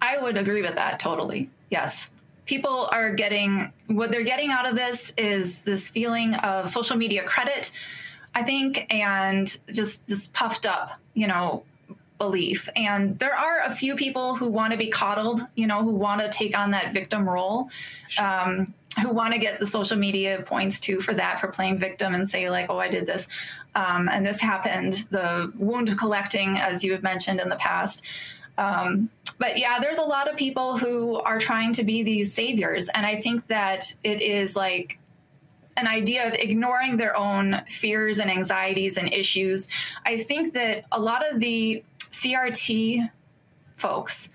I 0.00 0.18
would 0.18 0.36
agree 0.36 0.62
with 0.62 0.74
that 0.76 0.98
totally. 0.98 1.50
Yes. 1.70 2.10
People 2.46 2.88
are 2.90 3.12
getting 3.12 3.72
what 3.88 4.10
they're 4.10 4.24
getting 4.24 4.50
out 4.50 4.66
of 4.66 4.74
this 4.74 5.12
is 5.18 5.60
this 5.60 5.90
feeling 5.90 6.34
of 6.36 6.68
social 6.68 6.96
media 6.96 7.22
credit, 7.24 7.72
I 8.34 8.42
think, 8.42 8.86
and 8.88 9.54
just 9.70 10.08
just 10.08 10.32
puffed 10.32 10.64
up, 10.64 10.92
you 11.12 11.26
know, 11.26 11.62
belief. 12.18 12.68
And 12.76 13.18
there 13.18 13.34
are 13.34 13.60
a 13.64 13.74
few 13.74 13.96
people 13.96 14.34
who 14.34 14.48
want 14.48 14.72
to 14.72 14.78
be 14.78 14.88
coddled, 14.88 15.40
you 15.54 15.66
know, 15.66 15.82
who 15.82 15.92
want 15.92 16.20
to 16.20 16.28
take 16.30 16.58
on 16.58 16.72
that 16.72 16.92
victim 16.92 17.28
role. 17.28 17.70
Um, 18.20 18.74
who 19.02 19.12
want 19.12 19.32
to 19.32 19.38
get 19.38 19.60
the 19.60 19.66
social 19.66 19.96
media 19.96 20.42
points 20.44 20.80
too 20.80 21.00
for 21.00 21.14
that 21.14 21.38
for 21.38 21.46
playing 21.46 21.78
victim 21.78 22.14
and 22.14 22.28
say 22.28 22.50
like 22.50 22.66
oh 22.68 22.78
i 22.78 22.88
did 22.88 23.06
this 23.06 23.28
um, 23.76 24.08
and 24.08 24.26
this 24.26 24.40
happened 24.40 25.06
the 25.10 25.52
wound 25.56 25.96
collecting 25.96 26.58
as 26.58 26.82
you 26.82 26.90
have 26.90 27.02
mentioned 27.02 27.38
in 27.38 27.48
the 27.48 27.56
past 27.56 28.02
um, 28.58 29.08
but 29.38 29.56
yeah, 29.56 29.78
there's 29.78 29.98
a 29.98 30.02
lot 30.02 30.28
of 30.28 30.36
people 30.36 30.76
who 30.76 31.20
are 31.20 31.38
trying 31.38 31.72
to 31.74 31.84
be 31.84 32.02
these 32.02 32.34
saviors. 32.34 32.88
And 32.88 33.06
I 33.06 33.16
think 33.16 33.46
that 33.46 33.94
it 34.02 34.20
is 34.20 34.56
like 34.56 34.98
an 35.76 35.86
idea 35.86 36.26
of 36.26 36.34
ignoring 36.34 36.96
their 36.96 37.16
own 37.16 37.62
fears 37.70 38.18
and 38.18 38.28
anxieties 38.28 38.96
and 38.96 39.12
issues. 39.12 39.68
I 40.04 40.18
think 40.18 40.54
that 40.54 40.84
a 40.90 41.00
lot 41.00 41.24
of 41.30 41.38
the 41.38 41.84
CRT 42.10 43.10
folks 43.76 44.30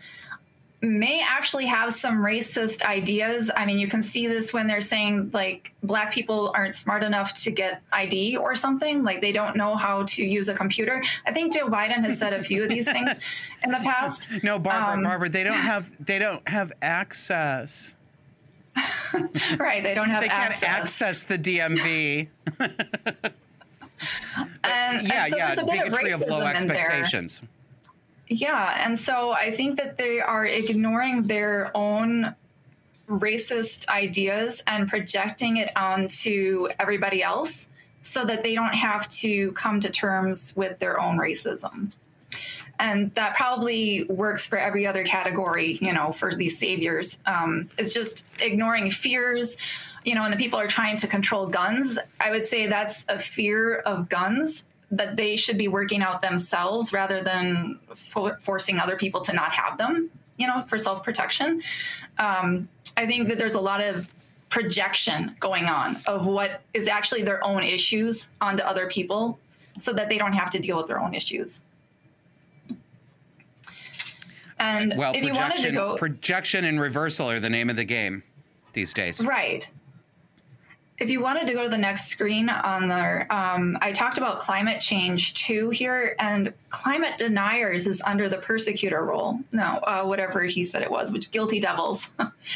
may 0.82 1.24
actually 1.26 1.66
have 1.66 1.94
some 1.94 2.18
racist 2.18 2.84
ideas. 2.84 3.50
I 3.56 3.66
mean, 3.66 3.78
you 3.78 3.88
can 3.88 4.02
see 4.02 4.28
this 4.28 4.52
when 4.52 4.68
they're 4.68 4.82
saying 4.82 5.32
like 5.34 5.72
black 5.82 6.12
people 6.12 6.52
aren't 6.54 6.76
smart 6.76 7.04
enough 7.04 7.34
to 7.44 7.52
get 7.52 7.82
ID 7.94 8.36
or 8.36 8.54
something, 8.56 9.02
like 9.02 9.22
they 9.22 9.32
don't 9.32 9.56
know 9.56 9.78
how 9.78 10.04
to 10.04 10.26
use 10.26 10.50
a 10.50 10.54
computer. 10.54 11.02
I 11.26 11.32
think 11.32 11.54
Joe 11.54 11.68
Biden 11.70 12.04
has 12.04 12.20
said 12.20 12.34
a 12.34 12.44
few 12.44 12.64
of 12.64 12.70
these 12.70 12.92
things 12.92 13.18
in 13.64 13.72
the 13.72 13.78
past. 13.80 14.30
No, 14.44 14.60
Barbara, 14.60 14.96
Um, 14.96 15.04
Barbara, 15.04 15.30
they 15.30 15.44
don't 15.44 15.54
have 15.72 15.90
they 16.06 16.20
don't 16.20 16.46
have 16.50 16.74
access. 16.82 17.96
right, 19.58 19.84
they 19.84 19.94
don't 19.94 20.10
have 20.10 20.22
They 20.22 20.28
can't 20.28 20.44
access. 20.64 20.64
access 21.02 21.24
the 21.24 21.38
DMV. 21.40 22.28
And, 24.66 25.08
yeah, 25.08 25.26
and 25.26 25.32
so 25.32 25.38
yeah, 25.38 25.48
there's 25.56 25.60
a 25.60 25.64
bit 25.66 25.88
of 25.88 25.94
bigotry 25.94 26.12
of 26.12 26.22
low 26.28 26.46
in 26.48 26.68
there. 26.68 27.06
Yeah, 28.34 28.84
and 28.84 28.98
so 28.98 29.32
I 29.32 29.52
think 29.52 29.78
that 29.78 30.00
they 30.00 30.20
are 30.20 30.44
ignoring 30.44 31.24
their 31.24 31.70
own 31.76 32.34
racist 33.08 33.88
ideas 33.90 34.64
and 34.66 34.90
projecting 34.90 35.58
it 35.58 35.72
onto 35.76 36.68
everybody 36.80 37.22
else 37.22 37.70
so 38.02 38.26
that 38.26 38.42
they 38.42 38.56
don't 38.56 38.74
have 38.74 39.08
to 39.10 39.52
come 39.52 39.80
to 39.82 39.92
terms 39.92 40.56
with 40.56 40.80
their 40.80 41.00
own 41.00 41.18
racism. 41.18 41.92
And 42.80 43.14
that 43.14 43.36
probably 43.36 44.06
works 44.06 44.48
for 44.48 44.58
every 44.58 44.88
other 44.88 45.04
category, 45.04 45.78
you 45.80 45.94
know, 45.94 46.12
for 46.12 46.34
these 46.34 46.58
saviors. 46.58 47.20
Um, 47.28 47.70
it's 47.78 47.94
just 47.94 48.26
ignoring 48.40 48.90
fears, 48.90 49.58
you 50.06 50.16
know, 50.16 50.24
and 50.24 50.34
the 50.34 50.38
people 50.38 50.60
are 50.60 50.68
trying 50.68 50.98
to 50.98 51.08
control 51.08 51.46
guns. 51.46 52.00
I 52.20 52.32
would 52.32 52.48
say 52.48 52.66
that's 52.66 53.06
a 53.10 53.20
fear 53.20 53.76
of 53.86 54.10
guns 54.10 54.66
that 54.98 55.16
they 55.16 55.36
should 55.36 55.58
be 55.58 55.68
working 55.68 56.02
out 56.02 56.22
themselves 56.22 56.94
rather 56.94 57.24
than 57.24 57.80
for- 57.96 58.38
forcing 58.40 58.80
other 58.80 58.96
people 58.96 59.22
to 59.22 59.34
not 59.34 59.52
have 59.52 59.78
them, 59.78 60.10
you 60.38 60.48
know, 60.48 60.64
for 60.68 60.78
self 60.78 61.04
protection. 61.04 61.62
Um, 62.18 62.70
I 62.96 63.08
think 63.08 63.28
that 63.30 63.38
there's 63.38 63.56
a 63.56 63.60
lot 63.60 63.82
of 63.82 64.08
projection 64.50 65.36
going 65.40 65.66
on 65.66 65.98
of 66.06 66.28
what 66.28 66.62
is 66.74 66.88
actually 66.88 67.24
their 67.24 67.44
own 67.44 67.64
issues 67.64 68.30
onto 68.40 68.62
other 68.62 68.88
people 68.88 69.40
so 69.80 69.92
that 69.94 70.10
they 70.10 70.20
don't 70.20 70.34
have 70.34 70.52
to 70.52 70.60
deal 70.60 70.78
with 70.78 70.86
their 70.86 71.00
own 71.00 71.16
issues. 71.16 71.64
And 74.60 74.94
Well, 74.96 75.14
if 75.16 75.24
you 75.24 75.34
wanted 75.34 75.64
to 75.64 75.72
go 75.72 75.98
projection 75.98 76.66
and 76.66 76.80
reversal 76.80 77.30
are 77.30 77.40
the 77.40 77.50
name 77.50 77.70
of 77.72 77.76
the 77.76 77.84
game 77.84 78.22
these 78.74 78.94
days. 78.94 79.26
Right. 79.26 79.68
If 81.04 81.10
you 81.10 81.20
wanted 81.20 81.48
to 81.48 81.54
go 81.54 81.64
to 81.64 81.70
the 81.70 81.78
next 81.78 82.06
screen 82.06 82.48
on 82.48 82.88
there, 82.88 83.28
um, 83.30 83.78
I 83.82 83.92
talked 83.92 84.18
about 84.18 84.40
climate 84.40 84.80
change 84.80 85.34
too 85.34 85.70
here, 85.70 86.16
and 86.18 86.54
climate 86.70 87.18
deniers 87.18 87.88
is 87.88 88.02
under 88.06 88.30
the 88.30 88.38
persecutor 88.38 89.04
role. 89.04 89.38
No, 89.52 89.80
uh, 89.84 90.06
whatever 90.06 90.44
he 90.46 90.64
said 90.64 90.82
it 90.82 90.90
was, 90.90 91.12
which 91.12 91.30
guilty 91.32 91.60
devils. 91.60 92.10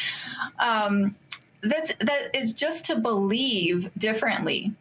um, 0.60 1.14
that's 1.62 1.94
that 2.00 2.34
is 2.34 2.54
just 2.54 2.86
to 2.86 2.96
believe 2.96 3.92
differently, 3.98 4.72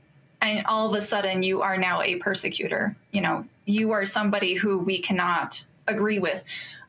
and 0.42 0.64
all 0.66 0.88
of 0.88 0.94
a 0.94 1.02
sudden 1.02 1.42
you 1.42 1.60
are 1.60 1.76
now 1.76 2.02
a 2.02 2.14
persecutor. 2.18 2.94
You 3.10 3.22
know, 3.22 3.44
you 3.64 3.90
are 3.90 4.06
somebody 4.06 4.54
who 4.54 4.78
we 4.78 5.00
cannot 5.00 5.66
agree 5.88 6.20
with. 6.20 6.44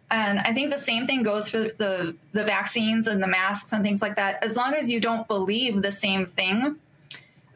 And 0.09 0.39
I 0.39 0.53
think 0.53 0.71
the 0.71 0.79
same 0.79 1.05
thing 1.05 1.23
goes 1.23 1.49
for 1.49 1.59
the 1.59 2.15
the 2.31 2.43
vaccines 2.43 3.07
and 3.07 3.21
the 3.21 3.27
masks 3.27 3.73
and 3.73 3.83
things 3.83 4.01
like 4.01 4.15
that. 4.15 4.41
As 4.43 4.55
long 4.55 4.73
as 4.73 4.89
you 4.89 4.99
don't 4.99 5.27
believe 5.27 5.81
the 5.81 5.91
same 5.91 6.25
thing, 6.25 6.77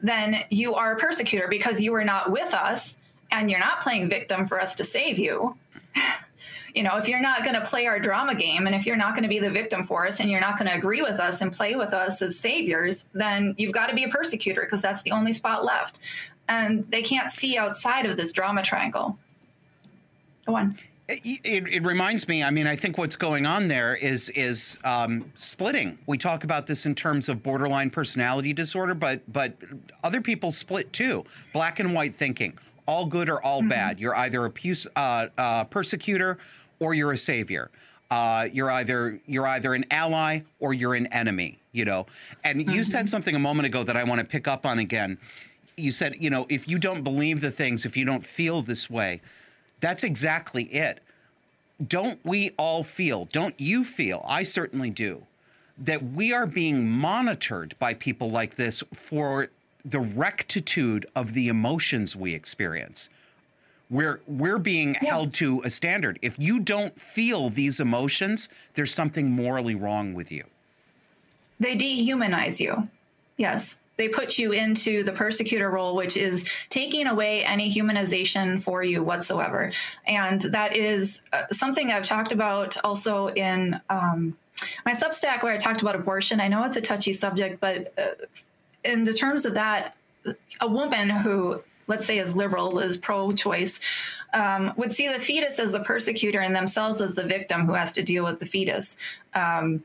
then 0.01 0.43
you 0.49 0.75
are 0.75 0.93
a 0.93 0.97
persecutor 0.97 1.47
because 1.47 1.79
you 1.79 1.93
are 1.93 2.03
not 2.03 2.31
with 2.31 2.53
us 2.53 2.97
and 3.31 3.49
you're 3.49 3.59
not 3.59 3.81
playing 3.81 4.09
victim 4.09 4.47
for 4.47 4.59
us 4.59 4.75
to 4.75 4.83
save 4.83 5.17
you. 5.17 5.55
you 6.75 6.83
know, 6.83 6.97
if 6.97 7.07
you're 7.07 7.21
not 7.21 7.43
going 7.43 7.55
to 7.55 7.65
play 7.65 7.87
our 7.87 7.99
drama 7.99 8.35
game 8.35 8.65
and 8.67 8.75
if 8.75 8.85
you're 8.85 8.97
not 8.97 9.13
going 9.13 9.23
to 9.23 9.29
be 9.29 9.39
the 9.39 9.49
victim 9.49 9.83
for 9.83 10.05
us 10.07 10.19
and 10.19 10.29
you're 10.29 10.41
not 10.41 10.57
going 10.57 10.69
to 10.69 10.75
agree 10.75 11.01
with 11.01 11.19
us 11.19 11.41
and 11.41 11.53
play 11.53 11.75
with 11.75 11.93
us 11.93 12.21
as 12.21 12.37
saviors, 12.37 13.07
then 13.13 13.55
you've 13.57 13.73
got 13.73 13.87
to 13.87 13.95
be 13.95 14.03
a 14.03 14.09
persecutor 14.09 14.61
because 14.61 14.81
that's 14.81 15.01
the 15.03 15.11
only 15.11 15.33
spot 15.33 15.63
left. 15.63 15.99
And 16.47 16.89
they 16.91 17.01
can't 17.01 17.31
see 17.31 17.57
outside 17.57 18.05
of 18.05 18.17
this 18.17 18.33
drama 18.33 18.63
triangle. 18.63 19.17
Go 20.45 20.55
on. 20.55 20.77
It, 21.23 21.67
it, 21.67 21.83
reminds 21.83 22.27
me. 22.27 22.43
I 22.43 22.51
mean, 22.51 22.67
I 22.67 22.75
think 22.75 22.97
what's 22.97 23.15
going 23.15 23.45
on 23.45 23.67
there 23.67 23.95
is 23.95 24.29
is 24.29 24.79
um, 24.83 25.31
splitting. 25.35 25.97
We 26.05 26.17
talk 26.17 26.43
about 26.43 26.67
this 26.67 26.85
in 26.85 26.95
terms 26.95 27.27
of 27.27 27.43
borderline 27.43 27.89
personality 27.89 28.53
disorder, 28.53 28.93
but 28.93 29.21
but 29.31 29.53
other 30.03 30.21
people 30.21 30.51
split 30.51 30.93
too. 30.93 31.25
Black 31.53 31.79
and 31.79 31.93
white 31.93 32.13
thinking, 32.13 32.57
all 32.87 33.05
good 33.05 33.29
or 33.29 33.41
all 33.41 33.59
mm-hmm. 33.59 33.69
bad. 33.69 33.99
You're 33.99 34.15
either 34.15 34.45
a 34.45 34.51
uh, 34.95 35.27
uh, 35.37 35.63
persecutor 35.65 36.37
or 36.79 36.93
you're 36.93 37.11
a 37.11 37.17
savior. 37.17 37.71
Uh, 38.09 38.47
you're 38.51 38.71
either 38.71 39.19
you're 39.25 39.47
either 39.47 39.73
an 39.73 39.85
ally 39.91 40.41
or 40.59 40.73
you're 40.73 40.95
an 40.95 41.07
enemy. 41.07 41.59
You 41.73 41.85
know. 41.85 42.05
And 42.43 42.61
mm-hmm. 42.61 42.69
you 42.71 42.83
said 42.83 42.99
mm-hmm. 42.99 43.07
something 43.07 43.35
a 43.35 43.39
moment 43.39 43.65
ago 43.65 43.83
that 43.83 43.97
I 43.97 44.03
want 44.03 44.19
to 44.19 44.25
pick 44.25 44.47
up 44.47 44.65
on 44.65 44.79
again. 44.79 45.17
You 45.77 45.91
said, 45.91 46.15
you 46.19 46.29
know, 46.29 46.45
if 46.49 46.67
you 46.67 46.77
don't 46.77 47.01
believe 47.01 47.41
the 47.41 47.49
things, 47.49 47.85
if 47.85 47.97
you 47.97 48.05
don't 48.05 48.25
feel 48.25 48.61
this 48.61 48.89
way 48.89 49.21
that's 49.81 50.03
exactly 50.03 50.63
it. 50.65 51.01
Don't 51.85 52.23
we 52.23 52.51
all 52.57 52.83
feel, 52.83 53.25
don't 53.25 53.59
you 53.59 53.83
feel, 53.83 54.23
I 54.27 54.43
certainly 54.43 54.89
do, 54.89 55.23
that 55.77 56.03
we 56.13 56.31
are 56.31 56.45
being 56.45 56.87
monitored 56.87 57.75
by 57.79 57.95
people 57.95 58.29
like 58.29 58.55
this 58.55 58.83
for 58.93 59.49
the 59.83 59.99
rectitude 59.99 61.07
of 61.15 61.33
the 61.33 61.47
emotions 61.47 62.15
we 62.15 62.33
experience? 62.35 63.09
We're, 63.89 64.21
we're 64.27 64.59
being 64.59 64.95
yeah. 65.01 65.09
held 65.09 65.33
to 65.35 65.61
a 65.65 65.69
standard. 65.69 66.19
If 66.21 66.37
you 66.39 66.59
don't 66.59 66.97
feel 66.99 67.49
these 67.49 67.79
emotions, 67.79 68.47
there's 68.75 68.93
something 68.93 69.31
morally 69.31 69.75
wrong 69.75 70.13
with 70.13 70.31
you. 70.31 70.45
They 71.59 71.75
dehumanize 71.75 72.59
you. 72.59 72.83
Yes 73.37 73.81
they 74.01 74.09
put 74.09 74.39
you 74.39 74.51
into 74.51 75.03
the 75.03 75.11
persecutor 75.11 75.69
role, 75.69 75.95
which 75.95 76.17
is 76.17 76.49
taking 76.69 77.05
away 77.05 77.45
any 77.45 77.71
humanization 77.71 78.61
for 78.61 78.83
you 78.83 79.03
whatsoever. 79.03 79.71
And 80.07 80.41
that 80.41 80.75
is 80.75 81.21
uh, 81.31 81.43
something 81.51 81.91
I've 81.91 82.07
talked 82.07 82.31
about 82.31 82.77
also 82.83 83.27
in 83.27 83.79
um, 83.91 84.35
my 84.87 84.93
Substack 84.93 85.43
where 85.43 85.53
I 85.53 85.57
talked 85.57 85.83
about 85.83 85.95
abortion. 85.95 86.41
I 86.41 86.47
know 86.47 86.63
it's 86.63 86.77
a 86.77 86.81
touchy 86.81 87.13
subject, 87.13 87.59
but 87.59 87.93
uh, 87.95 88.25
in 88.83 89.03
the 89.03 89.13
terms 89.13 89.45
of 89.45 89.53
that, 89.53 89.95
a 90.59 90.67
woman 90.67 91.09
who 91.09 91.61
let's 91.87 92.05
say 92.05 92.19
is 92.19 92.35
liberal, 92.35 92.79
is 92.79 92.95
pro-choice, 92.95 93.81
um, 94.33 94.71
would 94.77 94.93
see 94.93 95.09
the 95.09 95.19
fetus 95.19 95.59
as 95.59 95.73
the 95.73 95.81
persecutor 95.81 96.39
and 96.39 96.55
themselves 96.55 97.01
as 97.01 97.15
the 97.15 97.23
victim 97.23 97.65
who 97.65 97.73
has 97.73 97.91
to 97.91 98.01
deal 98.01 98.23
with 98.23 98.39
the 98.39 98.45
fetus. 98.45 98.97
Um, 99.33 99.83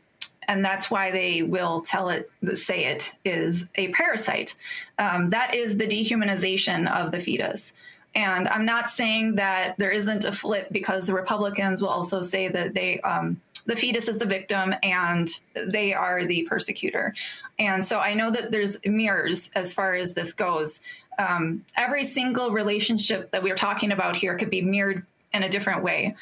and 0.49 0.64
that's 0.64 0.90
why 0.90 1.11
they 1.11 1.42
will 1.42 1.80
tell 1.80 2.09
it, 2.09 2.30
say 2.55 2.86
it 2.86 3.12
is 3.24 3.66
a 3.74 3.88
parasite. 3.88 4.55
Um, 4.99 5.30
that 5.30 5.55
is 5.55 5.76
the 5.76 5.86
dehumanization 5.86 6.90
of 6.90 7.12
the 7.12 7.20
fetus. 7.20 7.72
And 8.14 8.49
I'm 8.49 8.64
not 8.64 8.88
saying 8.88 9.34
that 9.34 9.76
there 9.76 9.90
isn't 9.90 10.24
a 10.24 10.32
flip 10.32 10.68
because 10.70 11.07
the 11.07 11.14
Republicans 11.14 11.82
will 11.82 11.90
also 11.90 12.22
say 12.22 12.49
that 12.49 12.72
they 12.72 13.01
um, 13.01 13.40
the 13.66 13.76
fetus 13.76 14.09
is 14.09 14.18
the 14.18 14.26
victim 14.26 14.74
and 14.82 15.28
they 15.66 15.92
are 15.92 16.24
the 16.24 16.44
persecutor. 16.44 17.12
And 17.59 17.84
so 17.84 17.99
I 17.99 18.14
know 18.14 18.30
that 18.30 18.51
there's 18.53 18.78
mirrors 18.86 19.51
as 19.55 19.74
far 19.74 19.94
as 19.94 20.14
this 20.14 20.32
goes. 20.32 20.80
Um, 21.18 21.64
every 21.76 22.05
single 22.05 22.51
relationship 22.53 23.30
that 23.32 23.42
we're 23.42 23.57
talking 23.57 23.92
about 23.92 24.16
here 24.16 24.36
could 24.36 24.51
be 24.51 24.62
mirrored 24.62 25.05
in 25.32 25.42
a 25.42 25.49
different 25.49 25.82
way. 25.82 26.14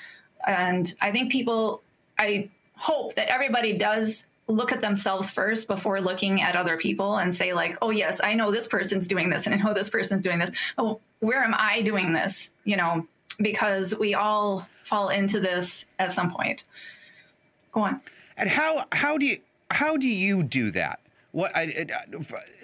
And 0.46 0.92
I 1.00 1.12
think 1.12 1.30
people, 1.30 1.82
I 2.18 2.50
hope 2.76 3.14
that 3.14 3.30
everybody 3.30 3.76
does 3.76 4.26
look 4.46 4.72
at 4.72 4.80
themselves 4.80 5.30
first 5.30 5.66
before 5.68 6.00
looking 6.00 6.42
at 6.42 6.54
other 6.54 6.76
people 6.76 7.16
and 7.16 7.34
say 7.34 7.54
like 7.54 7.78
oh 7.80 7.88
yes 7.90 8.20
i 8.22 8.34
know 8.34 8.50
this 8.50 8.66
person's 8.66 9.06
doing 9.06 9.30
this 9.30 9.46
and 9.46 9.54
i 9.54 9.58
know 9.58 9.72
this 9.72 9.88
person's 9.88 10.20
doing 10.20 10.38
this. 10.38 10.50
Oh 10.76 11.00
where 11.20 11.42
am 11.42 11.54
i 11.56 11.82
doing 11.82 12.12
this? 12.12 12.50
You 12.64 12.76
know 12.76 13.06
because 13.38 13.96
we 13.98 14.14
all 14.14 14.68
fall 14.82 15.08
into 15.08 15.40
this 15.40 15.84
at 15.98 16.12
some 16.12 16.30
point. 16.30 16.62
Go 17.72 17.80
on. 17.82 18.00
And 18.36 18.48
how 18.48 18.86
how 18.92 19.18
do 19.18 19.26
you 19.26 19.38
how 19.70 19.96
do 19.96 20.08
you 20.08 20.42
do 20.42 20.70
that? 20.72 21.00
What 21.32 21.56
I, 21.56 21.86
uh, 22.12 22.20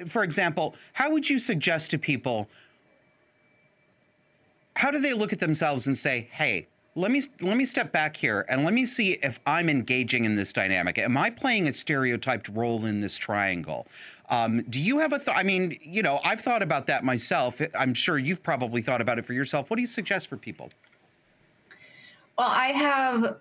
for 0.06 0.22
example 0.22 0.74
how 0.92 1.10
would 1.12 1.28
you 1.28 1.38
suggest 1.38 1.90
to 1.92 1.98
people 1.98 2.48
how 4.76 4.90
do 4.90 5.00
they 5.00 5.12
look 5.14 5.32
at 5.32 5.40
themselves 5.40 5.86
and 5.86 5.96
say 5.96 6.28
hey 6.30 6.68
let 7.00 7.10
me 7.10 7.22
let 7.40 7.56
me 7.56 7.64
step 7.64 7.92
back 7.92 8.16
here 8.16 8.44
and 8.48 8.64
let 8.64 8.74
me 8.74 8.84
see 8.84 9.12
if 9.22 9.40
I'm 9.46 9.68
engaging 9.68 10.24
in 10.24 10.34
this 10.34 10.52
dynamic. 10.52 10.98
Am 10.98 11.16
I 11.16 11.30
playing 11.30 11.66
a 11.66 11.74
stereotyped 11.74 12.48
role 12.50 12.84
in 12.84 13.00
this 13.00 13.16
triangle? 13.16 13.86
Um, 14.28 14.62
do 14.68 14.78
you 14.78 14.98
have 14.98 15.12
a 15.12 15.18
thought? 15.18 15.36
I 15.36 15.42
mean, 15.42 15.76
you 15.82 16.02
know, 16.02 16.20
I've 16.22 16.40
thought 16.40 16.62
about 16.62 16.86
that 16.86 17.02
myself. 17.02 17.60
I'm 17.76 17.94
sure 17.94 18.18
you've 18.18 18.42
probably 18.42 18.82
thought 18.82 19.00
about 19.00 19.18
it 19.18 19.24
for 19.24 19.32
yourself. 19.32 19.70
What 19.70 19.76
do 19.76 19.80
you 19.80 19.88
suggest 19.88 20.28
for 20.28 20.36
people? 20.36 20.70
Well, 22.38 22.48
I 22.48 22.68
have 22.68 23.38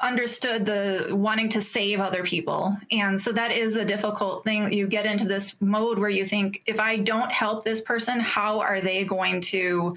understood 0.00 0.64
the 0.64 1.08
wanting 1.10 1.48
to 1.50 1.60
save 1.60 2.00
other 2.00 2.22
people. 2.22 2.74
And 2.90 3.20
so 3.20 3.32
that 3.32 3.52
is 3.52 3.76
a 3.76 3.84
difficult 3.84 4.44
thing. 4.44 4.72
You 4.72 4.86
get 4.86 5.04
into 5.04 5.26
this 5.26 5.54
mode 5.60 5.98
where 5.98 6.08
you 6.08 6.24
think, 6.24 6.62
if 6.64 6.80
I 6.80 6.96
don't 6.96 7.30
help 7.30 7.64
this 7.64 7.82
person, 7.82 8.18
how 8.18 8.60
are 8.60 8.80
they 8.80 9.04
going 9.04 9.42
to 9.42 9.96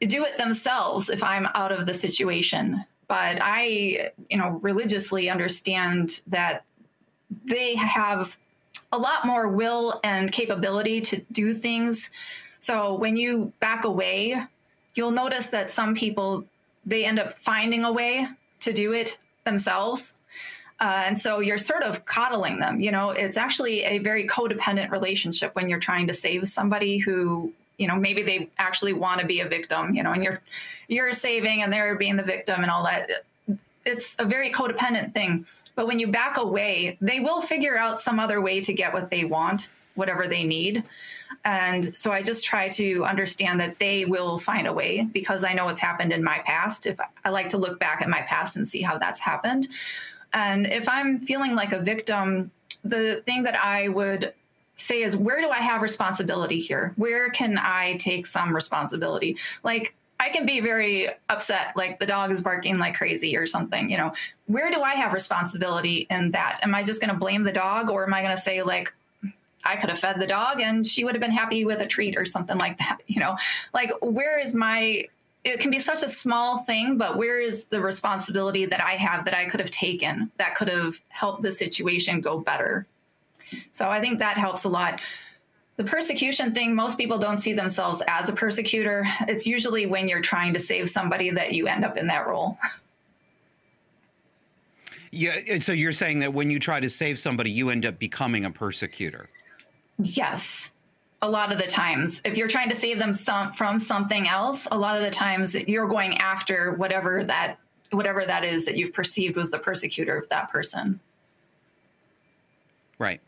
do 0.00 0.24
it 0.24 0.36
themselves 0.38 1.08
if 1.08 1.22
I'm 1.22 1.46
out 1.54 1.72
of 1.72 1.86
the 1.86 1.94
situation. 1.94 2.84
But 3.08 3.38
I, 3.40 4.10
you 4.28 4.36
know, 4.36 4.58
religiously 4.62 5.30
understand 5.30 6.22
that 6.26 6.64
they 7.44 7.74
have 7.76 8.36
a 8.92 8.98
lot 8.98 9.26
more 9.26 9.48
will 9.48 10.00
and 10.04 10.32
capability 10.32 11.00
to 11.02 11.20
do 11.32 11.54
things. 11.54 12.10
So 12.58 12.94
when 12.94 13.16
you 13.16 13.52
back 13.60 13.84
away, 13.84 14.40
you'll 14.94 15.10
notice 15.10 15.48
that 15.48 15.70
some 15.70 15.94
people 15.94 16.44
they 16.84 17.04
end 17.04 17.18
up 17.18 17.32
finding 17.34 17.84
a 17.84 17.92
way 17.92 18.28
to 18.60 18.72
do 18.72 18.92
it 18.92 19.18
themselves. 19.44 20.14
Uh, 20.78 21.04
and 21.06 21.18
so 21.18 21.40
you're 21.40 21.58
sort 21.58 21.82
of 21.82 22.04
coddling 22.04 22.58
them. 22.60 22.80
You 22.80 22.92
know, 22.92 23.10
it's 23.10 23.36
actually 23.36 23.82
a 23.82 23.98
very 23.98 24.26
codependent 24.26 24.90
relationship 24.90 25.54
when 25.56 25.68
you're 25.68 25.80
trying 25.80 26.06
to 26.06 26.14
save 26.14 26.48
somebody 26.48 26.98
who 26.98 27.52
you 27.78 27.86
know 27.86 27.96
maybe 27.96 28.22
they 28.22 28.50
actually 28.58 28.92
want 28.92 29.20
to 29.20 29.26
be 29.26 29.40
a 29.40 29.48
victim 29.48 29.94
you 29.94 30.02
know 30.02 30.12
and 30.12 30.22
you're 30.24 30.40
you're 30.88 31.12
saving 31.12 31.62
and 31.62 31.72
they're 31.72 31.96
being 31.96 32.16
the 32.16 32.22
victim 32.22 32.62
and 32.62 32.70
all 32.70 32.84
that. 32.84 33.08
It's 33.84 34.16
a 34.18 34.24
very 34.24 34.50
codependent 34.52 35.14
thing 35.14 35.46
but 35.74 35.86
when 35.86 35.98
you 35.98 36.08
back 36.08 36.38
away 36.38 36.96
they 37.00 37.20
will 37.20 37.40
figure 37.40 37.76
out 37.76 38.00
some 38.00 38.18
other 38.18 38.40
way 38.40 38.60
to 38.60 38.72
get 38.72 38.92
what 38.92 39.10
they 39.10 39.24
want 39.24 39.68
whatever 39.94 40.28
they 40.28 40.44
need. 40.44 40.84
And 41.44 41.96
so 41.96 42.12
i 42.12 42.22
just 42.22 42.44
try 42.44 42.68
to 42.70 43.04
understand 43.04 43.60
that 43.60 43.78
they 43.78 44.04
will 44.04 44.38
find 44.38 44.66
a 44.66 44.72
way 44.72 45.08
because 45.12 45.44
i 45.44 45.52
know 45.52 45.68
it's 45.68 45.80
happened 45.80 46.12
in 46.12 46.22
my 46.22 46.38
past. 46.44 46.86
If 46.86 46.98
i 47.24 47.30
like 47.30 47.48
to 47.50 47.58
look 47.58 47.78
back 47.78 48.02
at 48.02 48.08
my 48.08 48.22
past 48.22 48.56
and 48.56 48.66
see 48.66 48.82
how 48.82 48.98
that's 48.98 49.20
happened. 49.20 49.68
And 50.32 50.66
if 50.66 50.88
i'm 50.88 51.20
feeling 51.20 51.54
like 51.54 51.72
a 51.72 51.80
victim 51.80 52.50
the 52.84 53.22
thing 53.26 53.42
that 53.42 53.56
i 53.56 53.88
would 53.88 54.32
say 54.76 55.02
is 55.02 55.16
where 55.16 55.40
do 55.40 55.50
I 55.50 55.58
have 55.58 55.82
responsibility 55.82 56.60
here? 56.60 56.92
Where 56.96 57.30
can 57.30 57.58
I 57.58 57.96
take 57.96 58.26
some 58.26 58.54
responsibility? 58.54 59.36
Like 59.62 59.94
I 60.20 60.30
can 60.30 60.46
be 60.46 60.60
very 60.60 61.08
upset, 61.28 61.76
like 61.76 61.98
the 61.98 62.06
dog 62.06 62.30
is 62.30 62.40
barking 62.40 62.78
like 62.78 62.94
crazy 62.94 63.36
or 63.36 63.46
something, 63.46 63.90
you 63.90 63.96
know. 63.96 64.12
Where 64.46 64.70
do 64.70 64.82
I 64.82 64.94
have 64.94 65.12
responsibility 65.12 66.06
in 66.10 66.30
that? 66.30 66.60
Am 66.62 66.74
I 66.74 66.84
just 66.84 67.00
going 67.00 67.12
to 67.12 67.18
blame 67.18 67.42
the 67.42 67.52
dog 67.52 67.90
or 67.90 68.04
am 68.04 68.14
I 68.14 68.22
going 68.22 68.34
to 68.34 68.40
say 68.40 68.62
like 68.62 68.92
I 69.64 69.76
could 69.76 69.90
have 69.90 69.98
fed 69.98 70.20
the 70.20 70.26
dog 70.26 70.60
and 70.60 70.86
she 70.86 71.04
would 71.04 71.14
have 71.14 71.20
been 71.20 71.30
happy 71.30 71.64
with 71.64 71.80
a 71.80 71.86
treat 71.86 72.16
or 72.16 72.24
something 72.24 72.56
like 72.58 72.78
that, 72.78 72.98
you 73.06 73.20
know? 73.20 73.36
Like 73.74 73.92
where 74.00 74.38
is 74.38 74.54
my 74.54 75.06
it 75.44 75.60
can 75.60 75.70
be 75.70 75.78
such 75.78 76.02
a 76.02 76.08
small 76.08 76.58
thing, 76.58 76.98
but 76.98 77.16
where 77.16 77.40
is 77.40 77.66
the 77.66 77.80
responsibility 77.80 78.66
that 78.66 78.82
I 78.82 78.94
have 78.94 79.24
that 79.26 79.34
I 79.34 79.46
could 79.46 79.60
have 79.60 79.70
taken 79.70 80.28
that 80.38 80.56
could 80.56 80.68
have 80.68 80.98
helped 81.08 81.42
the 81.42 81.52
situation 81.52 82.20
go 82.20 82.40
better? 82.40 82.84
So 83.72 83.88
I 83.88 84.00
think 84.00 84.18
that 84.18 84.36
helps 84.36 84.64
a 84.64 84.68
lot. 84.68 85.00
The 85.76 85.84
persecution 85.84 86.54
thing, 86.54 86.74
most 86.74 86.96
people 86.96 87.18
don't 87.18 87.38
see 87.38 87.52
themselves 87.52 88.02
as 88.08 88.28
a 88.28 88.32
persecutor. 88.32 89.04
It's 89.28 89.46
usually 89.46 89.86
when 89.86 90.08
you're 90.08 90.22
trying 90.22 90.54
to 90.54 90.60
save 90.60 90.88
somebody 90.88 91.30
that 91.30 91.52
you 91.52 91.66
end 91.66 91.84
up 91.84 91.96
in 91.96 92.06
that 92.06 92.26
role. 92.26 92.58
Yeah, 95.10 95.58
so 95.60 95.72
you're 95.72 95.92
saying 95.92 96.18
that 96.20 96.32
when 96.32 96.50
you 96.50 96.58
try 96.58 96.80
to 96.80 96.90
save 96.90 97.18
somebody, 97.18 97.50
you 97.50 97.70
end 97.70 97.86
up 97.86 97.98
becoming 97.98 98.44
a 98.44 98.50
persecutor. 98.50 99.28
Yes. 99.98 100.70
A 101.22 101.28
lot 101.28 101.52
of 101.52 101.58
the 101.58 101.66
times, 101.66 102.20
if 102.24 102.36
you're 102.36 102.48
trying 102.48 102.68
to 102.68 102.74
save 102.74 102.98
them 102.98 103.12
some, 103.12 103.52
from 103.52 103.78
something 103.78 104.28
else, 104.28 104.68
a 104.70 104.78
lot 104.78 104.96
of 104.96 105.02
the 105.02 105.10
times 105.10 105.54
you're 105.54 105.88
going 105.88 106.18
after 106.18 106.74
whatever 106.74 107.24
that 107.24 107.56
whatever 107.92 108.26
that 108.26 108.44
is 108.44 108.64
that 108.66 108.76
you've 108.76 108.92
perceived 108.92 109.36
was 109.36 109.50
the 109.50 109.58
persecutor 109.58 110.18
of 110.18 110.28
that 110.28 110.50
person. 110.50 111.00
Right. 112.98 113.20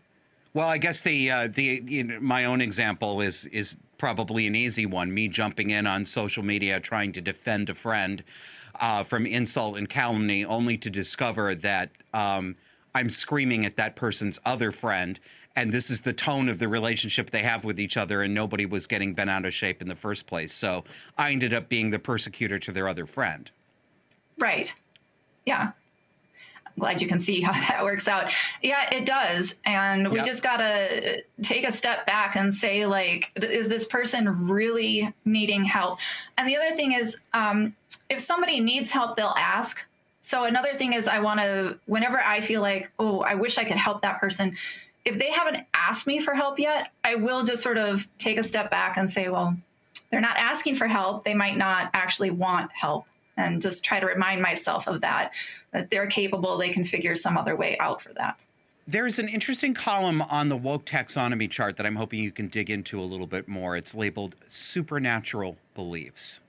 Well, 0.55 0.69
I 0.69 0.79
guess 0.79 1.03
the 1.03 1.31
uh, 1.31 1.49
the 1.49 1.83
you 1.87 2.05
know, 2.05 2.21
my 2.21 2.45
own 2.45 2.61
example 2.61 3.21
is 3.21 3.47
is 3.47 3.77
probably 3.99 4.47
an 4.47 4.55
easy 4.55 4.87
one. 4.87 5.13
Me 5.13 5.29
jumping 5.29 5.71
in 5.71 5.87
on 5.87 6.07
social 6.07 6.43
media 6.43 6.81
trying 6.81 7.13
to 7.13 7.21
defend 7.21 7.69
a 7.69 7.75
friend 7.75 8.23
uh, 8.81 9.03
from 9.03 9.27
insult 9.27 9.77
and 9.77 9.89
calumny, 9.89 10.45
only 10.45 10.79
to 10.79 10.89
discover 10.89 11.55
that 11.55 11.91
um, 12.15 12.57
I'm 12.95 13.11
screaming 13.11 13.67
at 13.67 13.77
that 13.77 13.97
person's 13.97 14.39
other 14.45 14.71
friend, 14.71 15.19
and 15.57 15.73
this 15.73 15.91
is 15.91 16.01
the 16.01 16.13
tone 16.13 16.49
of 16.49 16.59
the 16.59 16.69
relationship 16.69 17.31
they 17.31 17.43
have 17.43 17.65
with 17.65 17.79
each 17.79 17.97
other, 17.97 18.23
and 18.23 18.33
nobody 18.33 18.67
was 18.67 18.87
getting 18.87 19.15
bent 19.15 19.31
out 19.31 19.45
of 19.45 19.53
shape 19.53 19.83
in 19.83 19.89
the 19.89 19.97
first 19.97 20.27
place. 20.27 20.55
So 20.55 20.85
I 21.19 21.33
ended 21.33 21.53
up 21.53 21.69
being 21.69 21.91
the 21.91 21.99
persecutor 21.99 22.59
to 22.61 22.73
their 22.73 22.89
other 22.89 23.07
friend. 23.07 23.51
Right. 24.39 24.75
Yeah 25.45 25.73
glad 26.79 27.01
you 27.01 27.09
can 27.09 27.21
see 27.21 27.41
how 27.41 27.53
that 27.69 27.85
works 27.85 28.09
out. 28.09 28.31
Yeah, 28.63 28.93
it 28.95 29.07
does. 29.07 29.55
And 29.65 30.09
we 30.09 30.17
yep. 30.17 30.27
just 30.27 30.43
got 30.43 30.59
to 30.59 31.23
take 31.43 31.67
a 31.67 31.73
step 31.73 32.07
back 32.07 32.37
and 32.37 32.53
say, 32.53 32.87
like, 32.87 33.31
is 33.37 33.69
this 33.69 33.87
person 33.87 34.49
really 34.49 35.13
needing 35.25 35.65
help? 35.65 35.99
And 36.37 36.49
the 36.49 36.57
other 36.57 36.75
thing 36.75 36.93
is, 36.93 37.17
um, 37.33 37.75
if 38.09 38.21
somebody 38.21 38.61
needs 38.61 38.91
help, 38.91 39.17
they'll 39.17 39.35
ask. 39.37 39.85
So 40.21 40.45
another 40.45 40.75
thing 40.75 40.93
is, 40.93 41.09
I 41.09 41.21
want 41.21 41.41
to, 41.41 41.79
whenever 41.87 42.21
I 42.21 42.41
feel 42.41 42.61
like, 42.61 42.91
oh, 42.99 43.21
I 43.21 43.35
wish 43.35 43.59
I 43.59 43.65
could 43.65 43.77
help 43.77 44.03
that 44.03 44.21
person, 44.21 44.57
if 45.05 45.19
they 45.19 45.31
haven't 45.31 45.67
asked 45.73 46.07
me 46.07 46.21
for 46.21 46.35
help 46.35 46.59
yet, 46.59 46.91
I 47.03 47.15
will 47.15 47.45
just 47.45 47.63
sort 47.63 47.79
of 47.79 48.07
take 48.19 48.39
a 48.39 48.43
step 48.43 48.71
back 48.71 48.97
and 48.99 49.09
say, 49.09 49.29
well, 49.29 49.57
they're 50.11 50.21
not 50.21 50.37
asking 50.37 50.77
for 50.77 50.87
help. 50.87 51.25
They 51.25 51.35
might 51.35 51.57
not 51.57 51.91
actually 51.95 52.31
want 52.31 52.71
help 52.73 53.07
and 53.39 53.63
just 53.63 53.85
try 53.85 54.01
to 54.01 54.07
remind 54.07 54.43
myself 54.43 54.87
of 54.89 55.01
that, 55.01 55.33
that 55.71 55.91
they're 55.91 56.09
capable, 56.09 56.59
they 56.59 56.69
can 56.69 56.85
figure 56.85 57.15
some 57.15 57.39
other 57.39 57.57
way 57.57 57.79
out 57.79 58.03
for 58.03 58.13
that. 58.15 58.45
There's 58.87 59.19
an 59.19 59.29
interesting 59.29 59.75
column 59.75 60.23
on 60.23 60.49
the 60.49 60.57
woke 60.57 60.85
taxonomy 60.85 61.51
chart 61.51 61.77
that 61.77 61.87
I'm 61.87 61.97
hoping 61.97 62.21
you 62.21 62.33
can 62.33 62.49
dig 62.49 62.69
into 62.69 63.01
a 63.01 63.05
little 63.05 63.27
bit 63.27 63.47
more. 63.47 63.77
It's 63.77 63.95
labeled 63.95 64.35
supernatural 64.49 65.57
beliefs. 65.75 66.41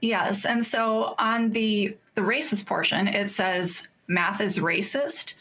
Yes, 0.00 0.44
and 0.44 0.64
so 0.64 1.14
on 1.18 1.50
the 1.50 1.96
the 2.14 2.22
racist 2.22 2.66
portion, 2.66 3.08
it 3.08 3.28
says 3.28 3.88
math 4.06 4.40
is 4.40 4.58
racist. 4.58 5.34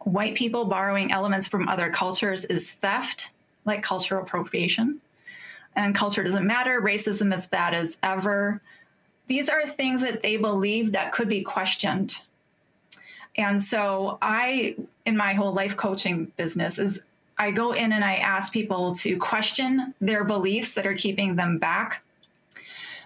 White 0.00 0.34
people 0.34 0.64
borrowing 0.64 1.12
elements 1.12 1.48
from 1.48 1.68
other 1.68 1.90
cultures 1.90 2.44
is 2.44 2.72
theft, 2.72 3.30
like 3.64 3.82
cultural 3.82 4.22
appropriation. 4.22 5.00
And 5.74 5.94
culture 5.94 6.22
doesn't 6.22 6.46
matter. 6.46 6.80
Racism 6.80 7.32
is 7.32 7.46
bad 7.46 7.74
as 7.74 7.98
ever 8.02 8.60
these 9.26 9.48
are 9.48 9.66
things 9.66 10.02
that 10.02 10.22
they 10.22 10.36
believe 10.36 10.92
that 10.92 11.12
could 11.12 11.28
be 11.28 11.42
questioned. 11.42 12.16
And 13.36 13.62
so 13.62 14.18
I, 14.20 14.76
in 15.06 15.16
my 15.16 15.32
whole 15.32 15.52
life 15.52 15.76
coaching 15.76 16.32
business, 16.36 16.78
is 16.78 17.02
I 17.38 17.50
go 17.50 17.72
in 17.72 17.92
and 17.92 18.04
I 18.04 18.16
ask 18.16 18.52
people 18.52 18.94
to 18.96 19.16
question 19.16 19.94
their 20.00 20.24
beliefs 20.24 20.74
that 20.74 20.86
are 20.86 20.94
keeping 20.94 21.36
them 21.36 21.58
back. 21.58 22.04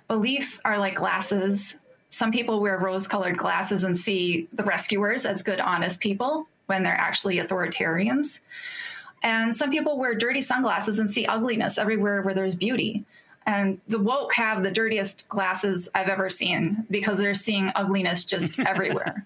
Beliefs 0.08 0.60
are 0.64 0.78
like 0.78 0.96
glasses. 0.96 1.76
Some 2.10 2.32
people 2.32 2.60
wear 2.60 2.78
rose 2.78 3.06
colored 3.06 3.36
glasses 3.36 3.84
and 3.84 3.96
see 3.96 4.48
the 4.52 4.64
rescuers 4.64 5.26
as 5.26 5.42
good, 5.42 5.60
honest 5.60 6.00
people 6.00 6.48
when 6.66 6.82
they're 6.82 6.92
actually 6.92 7.38
authoritarians. 7.38 8.40
And 9.22 9.54
some 9.54 9.70
people 9.70 9.98
wear 9.98 10.14
dirty 10.14 10.40
sunglasses 10.40 10.98
and 10.98 11.10
see 11.10 11.26
ugliness 11.26 11.78
everywhere 11.78 12.22
where 12.22 12.34
there's 12.34 12.54
beauty. 12.54 13.04
And 13.46 13.80
the 13.86 13.98
woke 13.98 14.34
have 14.34 14.62
the 14.64 14.70
dirtiest 14.70 15.28
glasses 15.28 15.88
I've 15.94 16.08
ever 16.08 16.28
seen 16.28 16.84
because 16.90 17.18
they're 17.18 17.34
seeing 17.34 17.70
ugliness 17.74 18.24
just 18.24 18.58
everywhere. 18.66 19.24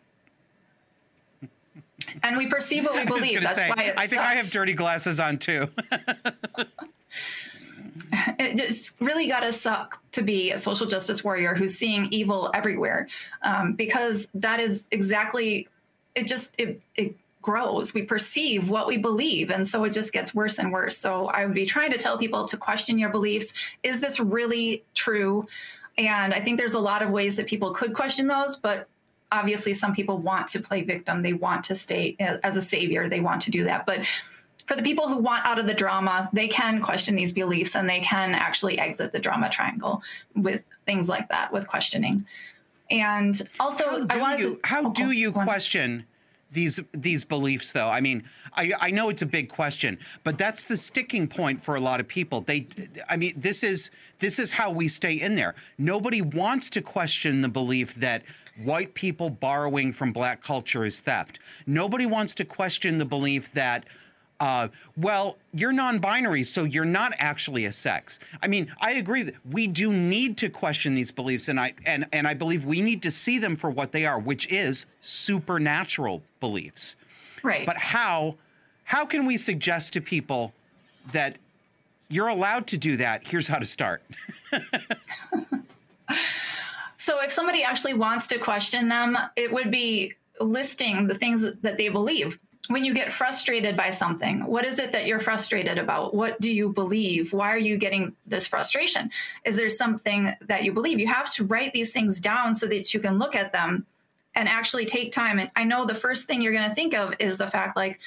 And 2.23 2.37
we 2.37 2.47
perceive 2.49 2.85
what 2.85 2.95
we 2.95 3.05
believe. 3.19 3.41
That's 3.43 3.57
say, 3.57 3.71
why 3.71 3.85
it 3.85 3.95
I 3.97 4.07
think 4.07 4.21
I 4.21 4.35
have 4.35 4.51
dirty 4.51 4.75
glasses 4.75 5.21
on 5.21 5.39
too. 5.39 5.69
it 8.39 8.57
just 8.57 9.01
really 9.01 9.27
got 9.29 9.41
to 9.41 9.53
suck 9.53 10.03
to 10.13 10.23
be 10.23 10.53
a 10.53 10.59
social 10.59 10.87
justice 10.87 11.25
warrior 11.25 11.55
who's 11.55 11.75
seeing 11.77 12.07
evil 12.11 12.51
everywhere, 12.55 13.09
um, 13.43 13.73
because 13.73 14.29
that 14.35 14.61
is 14.61 14.87
exactly 14.91 15.69
it. 16.15 16.27
Just 16.27 16.55
it, 16.59 16.81
it 16.97 17.15
grows. 17.43 17.95
We 17.95 18.03
perceive 18.03 18.69
what 18.69 18.87
we 18.87 18.99
believe. 18.99 19.51
And 19.51 19.67
so 19.67 19.85
it 19.85 19.93
just 19.93 20.13
gets 20.13 20.35
worse 20.35 20.59
and 20.59 20.73
worse. 20.73 20.99
So 20.99 21.27
I 21.27 21.47
would 21.47 21.55
be 21.55 21.67
trying 21.67 21.91
to 21.93 21.99
tell 21.99 22.19
people 22.19 22.47
to 22.47 22.57
question 22.57 22.99
your 22.99 23.11
beliefs. 23.11 23.53
Is 23.83 24.01
this 24.01 24.21
really 24.21 24.85
true? 24.95 25.47
And 25.97 26.35
I 26.35 26.41
think 26.41 26.59
there's 26.59 26.75
a 26.75 26.81
lot 26.81 27.03
of 27.03 27.11
ways 27.11 27.37
that 27.37 27.47
people 27.47 27.73
could 27.73 27.95
question 27.95 28.27
those, 28.27 28.57
but 28.57 28.89
obviously 29.33 29.75
some 29.75 29.95
people 29.95 30.19
want 30.19 30.49
to 30.49 30.61
play 30.61 30.83
victim. 30.83 31.23
They 31.23 31.33
want 31.33 31.65
to 31.65 31.75
stay 31.75 32.17
as 32.19 32.57
a 32.57 32.63
savior. 32.63 33.09
They 33.09 33.21
want 33.21 33.43
to 33.43 33.51
do 33.51 33.65
that. 33.65 33.87
But 33.87 34.07
for 34.67 34.77
the 34.77 34.83
people 34.83 35.09
who 35.09 35.19
want 35.19 35.45
out 35.45 35.59
of 35.59 35.67
the 35.67 35.75
drama, 35.75 36.29
they 36.33 36.49
can 36.49 36.81
question 36.81 37.17
these 37.17 37.33
beliefs 37.33 37.75
and 37.75 37.89
they 37.89 38.01
can 38.01 38.35
actually 38.35 38.79
exit 38.79 39.13
the 39.13 39.19
drama 39.19 39.51
triangle 39.51 40.03
with 40.37 40.63
things 40.87 41.09
like 41.09 41.29
that, 41.29 41.53
with 41.53 41.67
questioning. 41.67 42.25
And 42.91 43.41
also, 43.59 44.07
I 44.11 44.17
wanted 44.19 44.41
you, 44.41 44.55
to. 44.57 44.61
How 44.65 44.87
oh, 44.87 44.93
do 44.93 45.07
oh, 45.07 45.11
you 45.11 45.33
question 45.33 46.05
these 46.53 46.81
these 46.93 47.25
beliefs 47.25 47.73
though. 47.73 47.89
I 47.89 48.01
mean 48.01 48.25
I, 48.55 48.73
I 48.81 48.91
know 48.91 49.09
it's 49.09 49.23
a 49.23 49.27
big 49.27 49.49
question 49.49 49.99
but 50.25 50.39
that's 50.39 50.65
the 50.65 50.77
sticking 50.77 51.29
point 51.29 51.63
for 51.63 51.77
a 51.77 51.81
lot 51.81 52.01
of 52.01 52.09
people. 52.09 52.41
They 52.41 52.67
i 53.09 53.17
mean 53.17 53.35
this 53.37 53.63
is 53.63 53.91
this 54.19 54.39
is 54.39 54.53
how 54.53 54.71
we 54.71 54.89
stay 54.89 55.15
in 55.15 55.35
there. 55.35 55.55
Nobody 55.79 56.23
wants 56.23 56.71
to 56.71 56.83
question 56.83 57.43
the 57.43 57.49
belief 57.49 57.95
that 57.97 58.23
white 58.63 58.95
people 58.95 59.31
borrowing 59.31 59.93
from 59.93 60.13
black 60.13 60.43
culture 60.43 60.85
is 60.85 61.01
theft. 61.01 61.39
Nobody 61.67 62.07
wants 62.07 62.35
to 62.37 62.45
question 62.45 62.99
the 62.99 63.05
belief 63.05 63.53
that 63.53 63.85
uh, 64.41 64.69
well, 64.97 65.37
you're 65.53 65.73
non-binary, 65.73 66.43
so 66.45 66.65
you're 66.65 66.87
not 66.87 67.13
actually 67.19 67.67
a 67.67 67.73
sex. 67.73 68.19
I 68.43 68.49
mean, 68.49 68.73
I 68.81 68.93
agree 68.93 69.23
that 69.23 69.35
we 69.51 69.67
do 69.67 69.93
need 69.93 70.39
to 70.39 70.49
question 70.49 70.95
these 70.95 71.11
beliefs, 71.11 71.49
and 71.49 71.61
I 71.61 71.75
and 71.85 72.07
and 72.11 72.27
I 72.27 72.33
believe 72.33 72.65
we 72.65 72.81
need 72.81 73.03
to 73.03 73.11
see 73.11 73.39
them 73.39 73.55
for 73.55 73.69
what 73.69 73.93
they 73.93 74.07
are, 74.07 74.19
which 74.19 74.49
is 74.49 74.87
supernatural 75.03 76.23
beliefs. 76.41 76.97
Right. 77.43 77.67
But 77.67 77.77
how 77.77 78.37
how 78.85 79.05
can 79.05 79.27
we 79.27 79.37
suggest 79.37 79.93
to 79.93 80.01
people 80.01 80.55
that 81.13 81.37
you're 82.09 82.29
allowed 82.29 82.67
to 82.69 82.79
do 82.79 82.97
that? 82.97 83.29
Here's 83.29 83.47
how 83.47 83.59
to 83.59 83.67
start. 83.67 84.03
so 86.97 87.21
if 87.23 87.31
somebody 87.31 87.63
actually 87.63 87.95
wants 87.95 88.27
to 88.29 88.39
question 88.39 88.89
them, 88.89 89.19
it 89.37 89.53
would 89.53 89.71
be 89.71 90.15
listing 90.41 91.07
the 91.07 91.15
things 91.15 91.43
that 91.43 91.77
they 91.77 91.91
believe 91.91 92.39
when 92.69 92.85
you 92.85 92.95
get 92.95 93.13
frustrated 93.13 93.77
by 93.77 93.91
something, 93.91 94.45
what 94.47 94.65
is 94.65 94.79
it 94.79 94.93
that 94.93 95.07
you're 95.07 95.21
frustrated 95.21 95.79
about? 95.79 96.15
What 96.15 96.41
do 96.41 96.51
you 96.51 96.69
believe? 96.69 97.33
Why 97.33 97.49
are 97.49 97.59
you 97.59 97.79
getting 97.79 98.15
this 98.27 98.47
frustration? 98.47 99.11
Is 99.45 99.57
there 99.57 99.71
something 99.71 100.33
that 100.47 100.63
you 100.63 100.73
believe? 100.73 101.01
You 101.01 101.09
have 101.09 101.33
to 101.35 101.45
write 101.45 101.73
these 101.73 101.93
things 101.93 102.21
down 102.21 102.55
so 102.55 102.67
that 102.67 102.93
you 102.93 103.01
can 103.01 103.19
look 103.19 103.35
at 103.35 103.53
them 103.53 103.87
and 104.35 104.49
actually 104.49 104.87
take 104.87 105.11
time. 105.11 105.39
And 105.39 105.51
I 105.57 105.65
know 105.65 105.85
the 105.85 105.95
first 105.95 106.27
thing 106.27 106.43
you're 106.43 106.53
going 106.53 106.69
to 106.69 106.75
think 106.75 106.95
of 106.95 107.15
is 107.19 107.39
the 107.39 107.49
fact 107.49 107.77
like, 107.77 107.99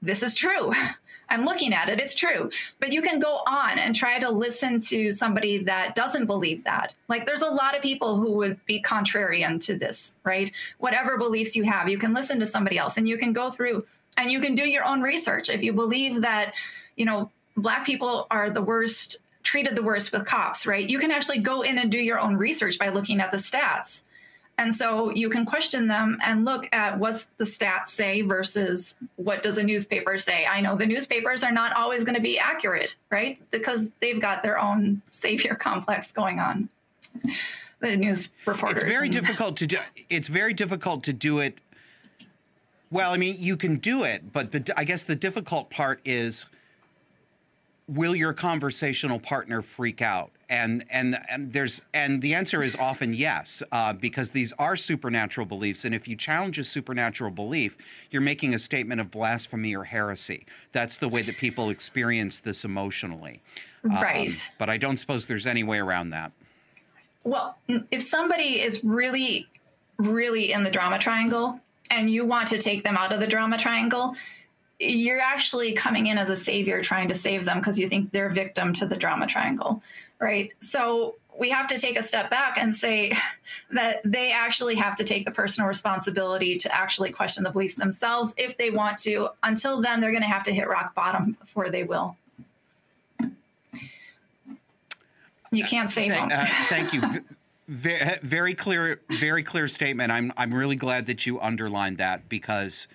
this 0.00 0.22
is 0.22 0.34
true. 0.34 0.72
I'm 1.30 1.44
looking 1.44 1.72
at 1.72 1.88
it, 1.88 2.00
it's 2.00 2.14
true. 2.14 2.50
But 2.80 2.92
you 2.92 3.00
can 3.02 3.20
go 3.20 3.40
on 3.46 3.78
and 3.78 3.94
try 3.94 4.18
to 4.18 4.30
listen 4.30 4.80
to 4.80 5.12
somebody 5.12 5.58
that 5.64 5.94
doesn't 5.94 6.26
believe 6.26 6.64
that. 6.64 6.94
Like 7.08 7.24
there's 7.24 7.42
a 7.42 7.48
lot 7.48 7.76
of 7.76 7.82
people 7.82 8.16
who 8.16 8.32
would 8.34 8.64
be 8.66 8.82
contrarian 8.82 9.60
to 9.62 9.78
this, 9.78 10.14
right? 10.24 10.50
Whatever 10.78 11.16
beliefs 11.16 11.56
you 11.56 11.64
have, 11.64 11.88
you 11.88 11.98
can 11.98 12.12
listen 12.12 12.38
to 12.40 12.46
somebody 12.46 12.78
else 12.78 12.96
and 12.96 13.08
you 13.08 13.16
can 13.16 13.32
go 13.32 13.50
through 13.50 13.84
and 14.16 14.30
you 14.30 14.40
can 14.40 14.54
do 14.54 14.64
your 14.64 14.84
own 14.84 15.00
research. 15.00 15.48
If 15.48 15.62
you 15.62 15.72
believe 15.72 16.22
that, 16.22 16.54
you 16.96 17.04
know, 17.04 17.30
black 17.56 17.86
people 17.86 18.26
are 18.30 18.50
the 18.50 18.62
worst 18.62 19.18
treated 19.42 19.74
the 19.74 19.82
worst 19.82 20.12
with 20.12 20.26
cops, 20.26 20.66
right? 20.66 20.88
You 20.88 20.98
can 20.98 21.10
actually 21.10 21.38
go 21.38 21.62
in 21.62 21.78
and 21.78 21.90
do 21.90 21.98
your 21.98 22.18
own 22.18 22.36
research 22.36 22.78
by 22.78 22.90
looking 22.90 23.20
at 23.20 23.30
the 23.30 23.38
stats 23.38 24.02
and 24.60 24.76
so 24.76 25.08
you 25.08 25.30
can 25.30 25.46
question 25.46 25.88
them 25.88 26.18
and 26.22 26.44
look 26.44 26.68
at 26.70 26.98
what's 26.98 27.30
the 27.38 27.44
stats 27.44 27.88
say 27.88 28.20
versus 28.20 28.96
what 29.16 29.42
does 29.42 29.56
a 29.56 29.62
newspaper 29.62 30.18
say. 30.18 30.44
I 30.44 30.60
know 30.60 30.76
the 30.76 30.84
newspapers 30.84 31.42
are 31.42 31.50
not 31.50 31.74
always 31.74 32.04
going 32.04 32.14
to 32.14 32.20
be 32.20 32.38
accurate, 32.38 32.96
right? 33.08 33.40
Because 33.50 33.90
they've 34.00 34.20
got 34.20 34.42
their 34.42 34.58
own 34.58 35.00
savior 35.10 35.54
complex 35.60 36.12
going 36.12 36.40
on. 36.40 36.68
The 37.80 37.96
news 37.96 38.32
reporters. 38.44 38.82
It's 38.82 38.92
very 38.92 39.06
and, 39.06 39.14
difficult 39.14 39.56
to 39.56 39.66
do. 39.66 39.78
It's 40.10 40.28
very 40.28 40.52
difficult 40.52 41.04
to 41.04 41.14
do 41.14 41.38
it. 41.38 41.56
Well, 42.90 43.12
I 43.12 43.16
mean, 43.16 43.36
you 43.38 43.56
can 43.56 43.78
do 43.78 44.04
it, 44.04 44.30
but 44.30 44.52
the 44.52 44.74
I 44.76 44.84
guess 44.84 45.04
the 45.04 45.16
difficult 45.16 45.70
part 45.70 46.02
is 46.04 46.44
will 47.90 48.14
your 48.14 48.32
conversational 48.32 49.18
partner 49.18 49.62
freak 49.62 50.00
out? 50.00 50.30
And 50.48 50.84
and 50.90 51.18
and 51.28 51.52
there's 51.52 51.80
and 51.94 52.20
the 52.20 52.34
answer 52.34 52.62
is 52.62 52.74
often 52.76 53.14
yes, 53.14 53.62
uh, 53.70 53.92
because 53.92 54.30
these 54.30 54.52
are 54.58 54.76
supernatural 54.76 55.46
beliefs. 55.46 55.84
And 55.84 55.94
if 55.94 56.08
you 56.08 56.16
challenge 56.16 56.58
a 56.58 56.64
supernatural 56.64 57.30
belief, 57.30 57.76
you're 58.10 58.22
making 58.22 58.54
a 58.54 58.58
statement 58.58 59.00
of 59.00 59.10
blasphemy 59.10 59.76
or 59.76 59.84
heresy. 59.84 60.46
That's 60.72 60.96
the 60.96 61.08
way 61.08 61.22
that 61.22 61.36
people 61.36 61.70
experience 61.70 62.40
this 62.40 62.64
emotionally. 62.64 63.42
Right. 63.82 64.30
Um, 64.30 64.54
but 64.58 64.68
I 64.68 64.76
don't 64.76 64.96
suppose 64.96 65.26
there's 65.26 65.46
any 65.46 65.62
way 65.62 65.78
around 65.78 66.10
that. 66.10 66.32
Well, 67.22 67.56
if 67.90 68.02
somebody 68.02 68.60
is 68.60 68.82
really 68.82 69.46
really 69.98 70.52
in 70.52 70.64
the 70.64 70.70
drama 70.70 70.98
triangle 70.98 71.60
and 71.90 72.08
you 72.08 72.24
want 72.24 72.48
to 72.48 72.58
take 72.58 72.82
them 72.82 72.96
out 72.96 73.12
of 73.12 73.20
the 73.20 73.26
drama 73.26 73.58
triangle, 73.58 74.16
you're 74.80 75.20
actually 75.20 75.72
coming 75.74 76.06
in 76.06 76.16
as 76.16 76.30
a 76.30 76.36
savior 76.36 76.82
trying 76.82 77.06
to 77.08 77.14
save 77.14 77.44
them 77.44 77.58
because 77.58 77.78
you 77.78 77.88
think 77.88 78.10
they're 78.12 78.30
victim 78.30 78.72
to 78.72 78.86
the 78.86 78.96
drama 78.96 79.26
triangle, 79.26 79.82
right? 80.18 80.50
So 80.60 81.16
we 81.38 81.50
have 81.50 81.66
to 81.68 81.78
take 81.78 81.98
a 81.98 82.02
step 82.02 82.30
back 82.30 82.58
and 82.58 82.74
say 82.74 83.12
that 83.72 84.00
they 84.04 84.32
actually 84.32 84.74
have 84.76 84.96
to 84.96 85.04
take 85.04 85.26
the 85.26 85.30
personal 85.30 85.68
responsibility 85.68 86.56
to 86.56 86.74
actually 86.74 87.12
question 87.12 87.44
the 87.44 87.50
beliefs 87.50 87.74
themselves 87.74 88.34
if 88.38 88.56
they 88.56 88.70
want 88.70 88.98
to. 88.98 89.28
Until 89.42 89.82
then, 89.82 90.00
they're 90.00 90.12
going 90.12 90.22
to 90.22 90.28
have 90.28 90.44
to 90.44 90.52
hit 90.52 90.66
rock 90.66 90.94
bottom 90.94 91.36
before 91.40 91.68
they 91.68 91.84
will. 91.84 92.16
You 95.52 95.64
can't 95.64 95.90
save 95.90 96.10
them. 96.10 96.30
uh, 96.32 96.46
thank 96.68 96.92
you. 96.94 97.02
Very, 97.66 98.18
very 98.22 98.54
clear, 98.54 99.00
very 99.10 99.42
clear 99.42 99.68
statement. 99.68 100.10
I'm 100.10 100.32
I'm 100.36 100.54
really 100.54 100.76
glad 100.76 101.06
that 101.06 101.26
you 101.26 101.40
underlined 101.40 101.98
that 101.98 102.28
because 102.28 102.88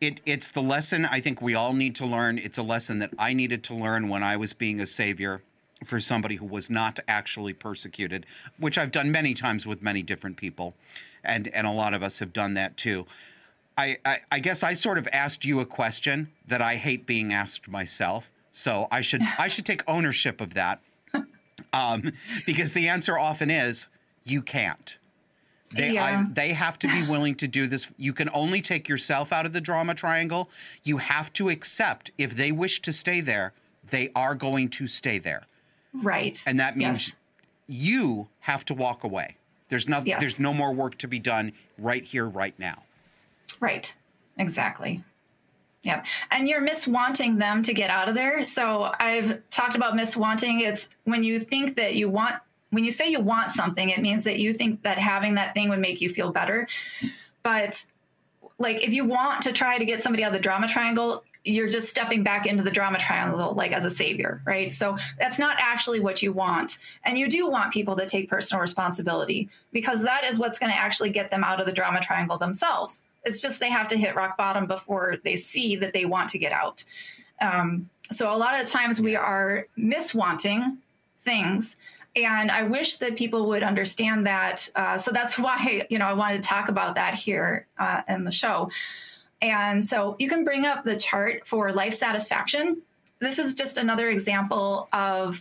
it 0.00 0.20
it's 0.24 0.48
the 0.48 0.62
lesson 0.62 1.04
I 1.04 1.20
think 1.20 1.42
we 1.42 1.54
all 1.54 1.72
need 1.72 1.94
to 1.96 2.06
learn. 2.06 2.38
It's 2.38 2.58
a 2.58 2.62
lesson 2.62 2.98
that 3.00 3.10
I 3.18 3.32
needed 3.34 3.62
to 3.64 3.74
learn 3.74 4.08
when 4.08 4.22
I 4.22 4.36
was 4.36 4.52
being 4.52 4.80
a 4.80 4.86
savior 4.86 5.42
for 5.84 6.00
somebody 6.00 6.36
who 6.36 6.46
was 6.46 6.68
not 6.68 7.00
actually 7.08 7.52
persecuted, 7.52 8.26
which 8.58 8.76
I've 8.78 8.90
done 8.90 9.10
many 9.10 9.34
times 9.34 9.66
with 9.66 9.82
many 9.82 10.02
different 10.02 10.36
people, 10.36 10.74
and 11.22 11.48
and 11.48 11.66
a 11.66 11.72
lot 11.72 11.94
of 11.94 12.02
us 12.02 12.18
have 12.18 12.32
done 12.32 12.54
that 12.54 12.76
too. 12.76 13.06
I, 13.78 13.98
I, 14.04 14.18
I 14.32 14.38
guess 14.40 14.62
I 14.62 14.74
sort 14.74 14.98
of 14.98 15.08
asked 15.12 15.44
you 15.44 15.60
a 15.60 15.66
question 15.66 16.30
that 16.46 16.60
I 16.60 16.76
hate 16.76 17.06
being 17.06 17.32
asked 17.32 17.68
myself, 17.68 18.30
so 18.50 18.88
I 18.90 19.00
should 19.00 19.22
I 19.38 19.48
should 19.48 19.66
take 19.66 19.82
ownership 19.86 20.40
of 20.40 20.54
that 20.54 20.80
um, 21.72 22.12
because 22.46 22.72
the 22.72 22.88
answer 22.88 23.18
often 23.18 23.50
is 23.50 23.88
you 24.24 24.42
can't. 24.42 24.96
They 25.74 25.92
Yeah. 25.92 26.04
I, 26.28 26.32
they 26.32 26.52
have 26.52 26.78
to 26.80 26.88
be 26.88 27.06
willing 27.06 27.34
to 27.36 27.46
do 27.48 27.66
this. 27.66 27.86
You 27.96 28.12
can 28.12 28.28
only 28.32 28.60
take 28.60 28.88
yourself 28.88 29.32
out 29.32 29.46
of 29.46 29.52
the 29.52 29.60
drama 29.60 29.94
triangle. 29.94 30.50
You 30.82 30.98
have 30.98 31.32
to 31.34 31.48
accept 31.48 32.10
if 32.18 32.34
they 32.34 32.50
wish 32.52 32.82
to 32.82 32.92
stay 32.92 33.20
there, 33.20 33.52
they 33.90 34.10
are 34.14 34.34
going 34.34 34.68
to 34.70 34.86
stay 34.86 35.18
there, 35.18 35.42
right. 35.92 36.40
and 36.46 36.58
that 36.60 36.76
means 36.76 37.08
Yes. 37.08 37.16
you 37.66 38.28
have 38.40 38.64
to 38.66 38.74
walk 38.74 39.04
away. 39.04 39.36
There's 39.68 39.88
no 39.88 40.02
Yes. 40.04 40.20
there's 40.20 40.40
no 40.40 40.52
more 40.52 40.72
work 40.72 40.98
to 40.98 41.08
be 41.08 41.18
done 41.18 41.52
right 41.78 42.04
here, 42.04 42.26
right 42.26 42.56
now. 42.58 42.82
Right. 43.60 43.92
Exactly. 44.38 45.02
Yep. 45.82 46.06
And 46.30 46.48
you're 46.48 46.60
miswanting 46.60 47.38
them 47.38 47.62
to 47.62 47.72
get 47.72 47.90
out 47.90 48.08
of 48.08 48.14
there. 48.14 48.44
So 48.44 48.92
I've 48.98 49.40
talked 49.50 49.76
about 49.76 49.94
miswanting. 49.94 50.60
It's 50.60 50.90
when 51.04 51.22
you 51.24 51.40
think 51.40 51.76
that 51.76 51.94
you 51.94 52.08
want, 52.10 52.36
when 52.70 52.84
you 52.84 52.90
say 52.90 53.08
you 53.08 53.20
want 53.20 53.50
something, 53.50 53.90
it 53.90 54.00
means 54.00 54.24
that 54.24 54.38
you 54.38 54.54
think 54.54 54.82
that 54.82 54.98
having 54.98 55.34
that 55.34 55.54
thing 55.54 55.68
would 55.68 55.80
make 55.80 56.00
you 56.00 56.08
feel 56.08 56.32
better. 56.32 56.68
But 57.42 57.84
like 58.58 58.82
if 58.82 58.92
you 58.92 59.04
want 59.04 59.42
to 59.42 59.52
try 59.52 59.78
to 59.78 59.84
get 59.84 60.02
somebody 60.02 60.24
out 60.24 60.28
of 60.28 60.34
the 60.34 60.40
drama 60.40 60.68
triangle, 60.68 61.24
you're 61.44 61.70
just 61.70 61.88
stepping 61.88 62.22
back 62.22 62.46
into 62.46 62.62
the 62.62 62.70
drama 62.70 62.98
triangle 62.98 63.54
like 63.54 63.72
as 63.72 63.84
a 63.84 63.90
savior, 63.90 64.42
right? 64.44 64.74
So 64.74 64.96
that's 65.18 65.38
not 65.38 65.56
actually 65.58 66.00
what 66.00 66.22
you 66.22 66.32
want. 66.32 66.78
And 67.04 67.18
you 67.18 67.28
do 67.28 67.48
want 67.48 67.72
people 67.72 67.96
to 67.96 68.06
take 68.06 68.28
personal 68.28 68.60
responsibility 68.60 69.48
because 69.72 70.02
that 70.02 70.24
is 70.24 70.38
what's 70.38 70.58
going 70.58 70.70
to 70.70 70.78
actually 70.78 71.10
get 71.10 71.30
them 71.30 71.42
out 71.42 71.58
of 71.58 71.66
the 71.66 71.72
drama 71.72 72.00
triangle 72.00 72.36
themselves. 72.36 73.02
It's 73.24 73.40
just 73.40 73.58
they 73.58 73.70
have 73.70 73.86
to 73.88 73.96
hit 73.96 74.14
rock 74.14 74.36
bottom 74.36 74.66
before 74.66 75.16
they 75.24 75.36
see 75.36 75.76
that 75.76 75.94
they 75.94 76.04
want 76.04 76.28
to 76.30 76.38
get 76.38 76.52
out. 76.52 76.84
Um, 77.40 77.88
so 78.12 78.34
a 78.34 78.36
lot 78.36 78.60
of 78.60 78.68
times 78.68 79.00
we 79.00 79.16
are 79.16 79.64
miswanting 79.78 80.76
things. 81.22 81.76
And 82.16 82.50
I 82.50 82.64
wish 82.64 82.96
that 82.96 83.16
people 83.16 83.46
would 83.48 83.62
understand 83.62 84.26
that. 84.26 84.68
Uh, 84.74 84.98
so 84.98 85.10
that's 85.10 85.38
why, 85.38 85.86
you 85.90 85.98
know, 85.98 86.06
I 86.06 86.12
wanted 86.12 86.42
to 86.42 86.48
talk 86.48 86.68
about 86.68 86.94
that 86.96 87.14
here 87.14 87.66
uh, 87.78 88.02
in 88.08 88.24
the 88.24 88.30
show. 88.30 88.70
And 89.42 89.84
so 89.84 90.16
you 90.18 90.28
can 90.28 90.44
bring 90.44 90.66
up 90.66 90.84
the 90.84 90.96
chart 90.96 91.46
for 91.46 91.72
life 91.72 91.94
satisfaction. 91.94 92.82
This 93.20 93.38
is 93.38 93.54
just 93.54 93.78
another 93.78 94.10
example 94.10 94.88
of 94.92 95.40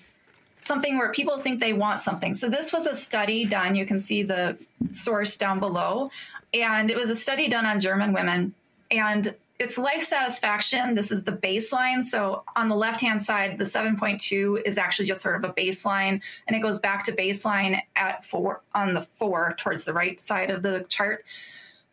something 0.62 0.98
where 0.98 1.12
people 1.12 1.38
think 1.38 1.60
they 1.60 1.74
want 1.74 2.00
something. 2.00 2.34
So 2.34 2.50
this 2.50 2.72
was 2.72 2.86
a 2.86 2.96
study 2.96 3.46
done. 3.46 3.76
You 3.76 3.86
can 3.86 4.00
see 4.00 4.24
the 4.24 4.58
source 4.92 5.38
down 5.38 5.60
below. 5.60 6.12
And 6.54 6.90
it 6.90 6.98
was 6.98 7.10
a 7.10 7.16
study 7.16 7.48
done 7.48 7.66
on 7.66 7.80
German 7.80 8.14
women. 8.14 8.54
And 8.92 9.34
it's 9.60 9.78
life 9.78 10.04
satisfaction. 10.04 10.96
This 10.96 11.12
is 11.12 11.24
the 11.24 11.34
baseline. 11.34 12.02
So 12.02 12.44
on 12.56 12.70
the 12.70 12.76
left 12.76 13.02
hand 13.02 13.22
side, 13.22 13.58
the 13.58 13.66
7.2 13.66 14.66
is 14.66 14.78
actually 14.78 15.06
just 15.06 15.22
sort 15.22 15.36
of 15.36 15.44
a 15.44 15.54
baseline. 15.54 16.22
And 16.48 16.56
it 16.56 16.62
goes 16.62 16.80
back 16.80 17.04
to 17.04 17.12
baseline 17.12 17.82
at 17.98 18.26
four 18.26 18.62
on 18.74 18.94
the 18.94 19.02
four 19.02 19.56
towards 19.58 19.84
the 19.84 19.94
right 19.94 20.20
side 20.20 20.50
of 20.50 20.64
the 20.64 20.86
chart. 20.88 21.26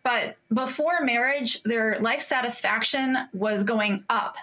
But 0.04 0.36
before 0.54 1.00
marriage, 1.00 1.60
their 1.64 1.98
life 1.98 2.20
satisfaction 2.20 3.18
was 3.32 3.64
going 3.64 4.04
up. 4.08 4.36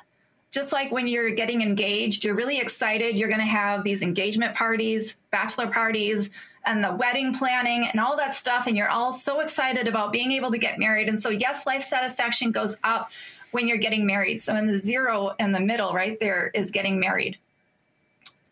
Just 0.51 0.73
like 0.73 0.91
when 0.91 1.07
you're 1.07 1.31
getting 1.31 1.61
engaged, 1.61 2.25
you're 2.25 2.35
really 2.35 2.59
excited. 2.59 3.17
You're 3.17 3.29
going 3.29 3.39
to 3.39 3.45
have 3.45 3.85
these 3.85 4.01
engagement 4.01 4.53
parties, 4.53 5.15
bachelor 5.31 5.67
parties, 5.67 6.29
and 6.65 6.83
the 6.83 6.93
wedding 6.93 7.33
planning 7.33 7.87
and 7.87 7.99
all 7.99 8.15
that 8.17 8.35
stuff. 8.35 8.67
And 8.67 8.77
you're 8.77 8.89
all 8.89 9.11
so 9.11 9.39
excited 9.41 9.87
about 9.87 10.11
being 10.11 10.31
able 10.31 10.51
to 10.51 10.57
get 10.57 10.79
married. 10.79 11.09
And 11.09 11.19
so, 11.19 11.29
yes, 11.29 11.65
life 11.65 11.83
satisfaction 11.83 12.51
goes 12.51 12.77
up 12.83 13.11
when 13.51 13.67
you're 13.67 13.77
getting 13.77 14.05
married. 14.05 14.41
So, 14.41 14.55
in 14.55 14.67
the 14.67 14.77
zero 14.77 15.35
in 15.39 15.51
the 15.51 15.59
middle, 15.59 15.93
right 15.93 16.19
there, 16.19 16.51
is 16.53 16.71
getting 16.71 16.99
married. 16.99 17.37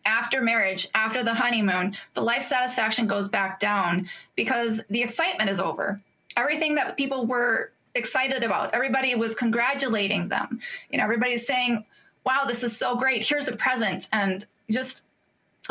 After 0.06 0.42
marriage, 0.42 0.88
after 0.96 1.24
the 1.24 1.34
honeymoon, 1.34 1.96
the 2.16 2.22
life 2.22 2.44
satisfaction 2.44 3.08
goes 3.08 3.30
back 3.30 3.60
down 3.60 4.10
because 4.36 4.84
the 4.90 5.04
excitement 5.04 5.50
is 5.50 5.60
over 5.60 6.02
everything 6.38 6.76
that 6.76 6.98
people 6.98 7.26
were 7.26 7.72
excited 7.96 8.44
about. 8.44 8.74
Everybody 8.74 9.16
was 9.16 9.36
congratulating 9.36 10.30
them. 10.30 10.60
You 10.90 10.98
know, 10.98 11.04
everybody's 11.04 11.46
saying, 11.46 11.86
wow, 12.26 12.46
this 12.48 12.64
is 12.64 12.76
so 12.76 12.96
great. 12.96 13.26
Here's 13.26 13.48
a 13.48 13.56
present. 13.56 14.08
And 14.14 14.46
just 14.70 15.06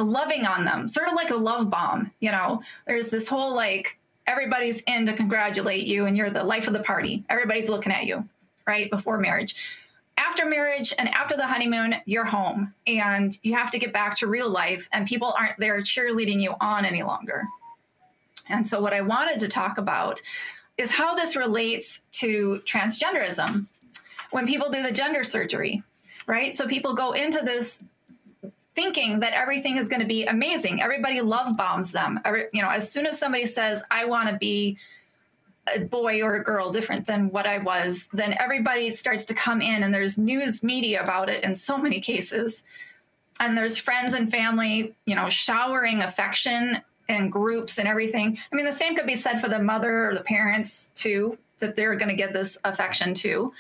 loving 0.03 0.47
on 0.47 0.65
them, 0.65 0.89
sort 0.89 1.09
of 1.09 1.15
like 1.15 1.31
a 1.31 1.37
love 1.37 1.71
bomb. 1.71 2.11
You 2.21 2.33
know, 2.33 2.63
there's 2.87 3.11
this 3.11 3.29
whole 3.29 3.55
like, 3.55 3.99
everybody's 4.27 4.81
in 4.83 5.07
to 5.07 5.13
congratulate 5.15 5.87
you 5.87 6.07
and 6.07 6.17
you're 6.17 6.31
the 6.31 6.45
life 6.45 6.67
of 6.67 6.73
the 6.73 6.81
party. 6.81 7.25
Everybody's 7.29 7.69
looking 7.69 7.93
at 7.93 8.07
you, 8.07 8.29
right? 8.67 8.91
Before 8.91 9.19
marriage. 9.19 9.57
After 10.17 10.45
marriage 10.47 10.95
and 10.99 11.09
after 11.09 11.37
the 11.37 11.47
honeymoon, 11.47 11.97
you're 12.05 12.25
home 12.25 12.73
and 12.87 13.37
you 13.43 13.55
have 13.55 13.71
to 13.71 13.79
get 13.79 13.93
back 13.93 14.17
to 14.19 14.27
real 14.27 14.51
life, 14.51 14.89
and 14.93 15.07
people 15.07 15.35
aren't 15.37 15.59
there 15.59 15.81
cheerleading 15.81 16.41
you 16.41 16.55
on 16.61 16.85
any 16.85 17.03
longer. 17.03 17.49
And 18.49 18.67
so, 18.67 18.81
what 18.81 18.93
I 18.93 19.01
wanted 19.01 19.41
to 19.41 19.49
talk 19.49 19.79
about 19.79 20.21
is 20.77 20.91
how 20.91 21.15
this 21.15 21.37
relates 21.37 22.03
to 22.13 22.61
transgenderism 22.67 23.67
when 24.31 24.47
people 24.47 24.71
do 24.71 24.83
the 24.83 24.93
gender 24.93 25.25
surgery, 25.25 25.83
right? 26.27 26.57
So, 26.57 26.67
people 26.67 26.95
go 26.95 27.13
into 27.13 27.41
this 27.43 27.83
thinking 28.81 29.21
that 29.21 29.35
everything 29.35 29.77
is 29.77 29.91
going 29.91 30.01
to 30.01 30.07
be 30.07 30.25
amazing. 30.25 30.81
Everybody 30.81 31.21
love 31.21 31.55
bombs 31.55 31.93
them. 31.93 32.19
Every, 32.25 32.47
you 32.55 32.63
know, 32.63 32.71
as 32.71 32.91
soon 32.91 33.05
as 33.05 33.19
somebody 33.19 33.45
says, 33.45 33.85
I 33.91 34.07
want 34.07 34.31
to 34.31 34.39
be 34.39 34.79
a 35.75 35.81
boy 35.81 36.23
or 36.23 36.37
a 36.37 36.43
girl 36.43 36.73
different 36.73 37.07
than 37.07 37.31
what 37.31 37.47
I 37.47 37.59
was, 37.59 38.09
then 38.15 38.35
everybody 38.39 38.91
starts 38.91 39.27
to 39.27 39.35
come 39.35 39.61
in 39.61 39.83
and 39.83 39.93
there's 39.93 40.17
news 40.17 40.63
media 40.63 41.03
about 41.03 41.29
it 41.29 41.45
in 41.45 41.55
so 41.55 41.77
many 41.77 42.01
cases. 42.01 42.63
And 43.39 43.55
there's 43.55 43.77
friends 43.77 44.15
and 44.15 44.31
family, 44.31 44.95
you 45.05 45.15
know, 45.15 45.29
showering 45.29 46.01
affection 46.01 46.81
and 47.11 47.31
groups 47.31 47.79
and 47.79 47.87
everything. 47.87 48.39
I 48.51 48.57
mean, 48.57 48.65
the 48.65 48.73
same 48.73 48.97
could 48.97 49.07
be 49.07 49.15
said 49.15 49.43
for 49.43 49.51
the 49.51 49.59
mother 49.59 50.09
or 50.09 50.15
the 50.15 50.23
parents 50.23 50.91
too, 50.95 51.37
that 51.59 51.77
they're 51.77 51.97
going 51.97 52.09
to 52.09 52.17
get 52.17 52.33
this 52.33 52.57
affection 52.65 53.13
too. 53.13 53.53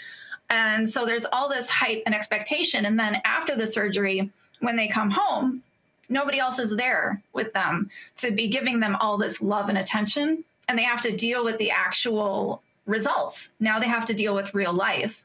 And 0.48 0.88
so 0.88 1.04
there's 1.04 1.26
all 1.26 1.50
this 1.50 1.68
hype 1.68 2.04
and 2.06 2.14
expectation. 2.14 2.86
And 2.86 2.98
then 2.98 3.20
after 3.26 3.54
the 3.54 3.66
surgery, 3.66 4.32
when 4.60 4.76
they 4.76 4.88
come 4.88 5.10
home, 5.10 5.62
nobody 6.08 6.38
else 6.38 6.58
is 6.58 6.76
there 6.76 7.20
with 7.32 7.52
them 7.52 7.90
to 8.16 8.30
be 8.30 8.48
giving 8.48 8.80
them 8.80 8.96
all 8.96 9.18
this 9.18 9.42
love 9.42 9.68
and 9.68 9.78
attention. 9.78 10.44
And 10.68 10.78
they 10.78 10.84
have 10.84 11.00
to 11.02 11.16
deal 11.16 11.44
with 11.44 11.58
the 11.58 11.70
actual 11.70 12.62
results. 12.86 13.50
Now 13.60 13.78
they 13.78 13.88
have 13.88 14.04
to 14.06 14.14
deal 14.14 14.34
with 14.34 14.54
real 14.54 14.72
life. 14.72 15.24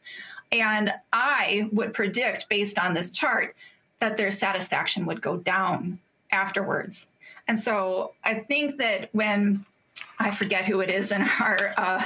And 0.52 0.94
I 1.12 1.70
would 1.72 1.94
predict, 1.94 2.49
based 2.49 2.80
on 2.80 2.94
this 2.94 3.12
chart, 3.12 3.56
that 3.99 4.18
their 4.18 4.32
satisfaction 4.32 5.06
would 5.06 5.22
go 5.22 5.38
down 5.38 5.99
afterwards. 6.32 7.10
And 7.48 7.60
so 7.60 8.14
I 8.24 8.36
think 8.36 8.78
that 8.78 9.10
when 9.12 9.66
I 10.20 10.32
forget 10.32 10.66
who 10.66 10.80
it 10.80 10.90
is 10.90 11.12
in 11.12 11.22
our 11.22 11.74
uh, 11.78 12.06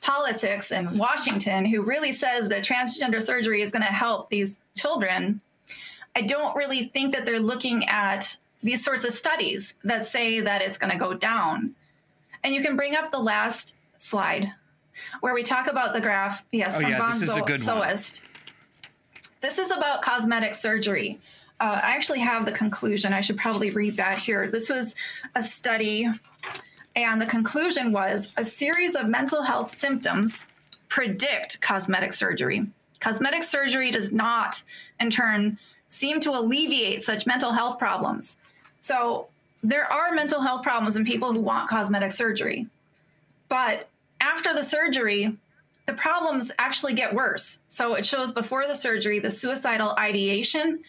politics 0.00 0.70
in 0.70 0.96
Washington 0.96 1.64
who 1.64 1.82
really 1.82 2.12
says 2.12 2.48
that 2.48 2.64
transgender 2.64 3.22
surgery 3.22 3.62
is 3.62 3.70
going 3.70 3.84
to 3.84 3.92
help 3.92 4.30
these 4.30 4.60
children, 4.76 5.40
I 6.14 6.22
don't 6.22 6.54
really 6.56 6.84
think 6.84 7.14
that 7.14 7.24
they're 7.26 7.40
looking 7.40 7.86
at 7.88 8.36
these 8.62 8.84
sorts 8.84 9.04
of 9.04 9.12
studies 9.12 9.74
that 9.84 10.06
say 10.06 10.40
that 10.40 10.62
it's 10.62 10.78
going 10.78 10.92
to 10.92 10.98
go 10.98 11.14
down. 11.14 11.74
And 12.44 12.54
you 12.54 12.62
can 12.62 12.76
bring 12.76 12.94
up 12.96 13.10
the 13.10 13.18
last 13.18 13.76
slide 13.98 14.52
where 15.20 15.34
we 15.34 15.42
talk 15.42 15.66
about 15.68 15.92
the 15.92 16.00
graph. 16.00 16.44
Yes, 16.52 16.76
Oh, 16.76 16.80
from 16.80 16.90
yeah, 16.90 16.98
Von 16.98 17.12
this 17.12 17.22
is 17.22 17.30
a 17.30 17.40
good 17.40 17.48
one. 17.50 17.58
Soest. 17.60 18.22
This 19.40 19.58
is 19.58 19.70
about 19.70 20.02
cosmetic 20.02 20.54
surgery. 20.54 21.20
Uh, 21.60 21.80
I 21.82 21.94
actually 21.96 22.20
have 22.20 22.44
the 22.44 22.52
conclusion. 22.52 23.12
I 23.12 23.20
should 23.20 23.36
probably 23.38 23.70
read 23.70 23.96
that 23.96 24.18
here. 24.18 24.48
This 24.50 24.68
was 24.68 24.94
a 25.34 25.42
study 25.42 26.08
And 26.94 27.20
the 27.20 27.26
conclusion 27.26 27.90
was 27.90 28.32
a 28.36 28.44
series 28.44 28.96
of 28.96 29.06
mental 29.08 29.42
health 29.42 29.74
symptoms 29.74 30.44
predict 30.90 31.58
cosmetic 31.62 32.12
surgery. 32.12 32.66
Cosmetic 33.00 33.42
surgery 33.44 33.90
does 33.90 34.12
not, 34.12 34.62
in 35.00 35.08
turn, 35.08 35.58
seem 35.92 36.18
to 36.18 36.30
alleviate 36.30 37.02
such 37.02 37.26
mental 37.26 37.52
health 37.52 37.78
problems. 37.78 38.38
So 38.80 39.28
there 39.62 39.84
are 39.92 40.12
mental 40.12 40.40
health 40.40 40.62
problems 40.62 40.96
in 40.96 41.04
people 41.04 41.34
who 41.34 41.40
want 41.40 41.68
cosmetic 41.68 42.12
surgery. 42.12 42.66
But 43.50 43.90
after 44.18 44.54
the 44.54 44.64
surgery, 44.64 45.36
the 45.86 45.92
problems 45.92 46.50
actually 46.58 46.94
get 46.94 47.14
worse. 47.14 47.60
So 47.68 47.94
it 47.94 48.06
shows 48.06 48.32
before 48.32 48.66
the 48.66 48.74
surgery, 48.74 49.18
the 49.18 49.30
suicidal 49.30 49.94
ideation 49.98 50.82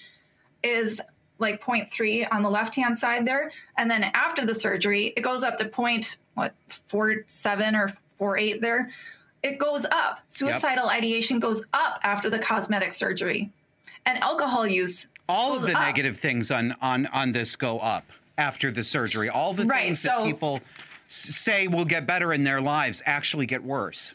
is 0.63 1.01
like 1.37 1.61
0.3 1.61 2.25
on 2.31 2.41
the 2.41 2.49
left 2.49 2.73
hand 2.73 2.97
side 2.97 3.25
there. 3.25 3.51
And 3.77 3.91
then 3.91 4.03
after 4.03 4.45
the 4.45 4.55
surgery, 4.55 5.11
it 5.17 5.21
goes 5.21 5.43
up 5.43 5.57
to 5.57 5.65
point, 5.65 6.15
what, 6.35 6.53
4.7 6.89 7.73
or 7.77 8.35
4.8 8.37 8.61
there. 8.61 8.89
It 9.43 9.57
goes 9.57 9.85
up. 9.91 10.21
Suicidal 10.27 10.85
yep. 10.85 10.93
ideation 10.93 11.41
goes 11.41 11.65
up 11.73 11.99
after 12.03 12.29
the 12.29 12.39
cosmetic 12.39 12.93
surgery. 12.93 13.51
And 14.05 14.21
alcohol 14.21 14.67
use. 14.67 15.07
All 15.29 15.55
of 15.55 15.61
the 15.61 15.75
up. 15.75 15.81
negative 15.81 16.17
things 16.17 16.51
on, 16.51 16.75
on, 16.81 17.05
on 17.07 17.31
this 17.31 17.55
go 17.55 17.79
up 17.79 18.05
after 18.37 18.71
the 18.71 18.83
surgery. 18.83 19.29
All 19.29 19.53
the 19.53 19.65
right, 19.65 19.85
things 19.85 20.01
so, 20.01 20.09
that 20.09 20.25
people 20.25 20.61
say 21.07 21.67
will 21.67 21.85
get 21.85 22.05
better 22.05 22.33
in 22.33 22.43
their 22.43 22.61
lives 22.61 23.01
actually 23.05 23.45
get 23.45 23.63
worse. 23.63 24.13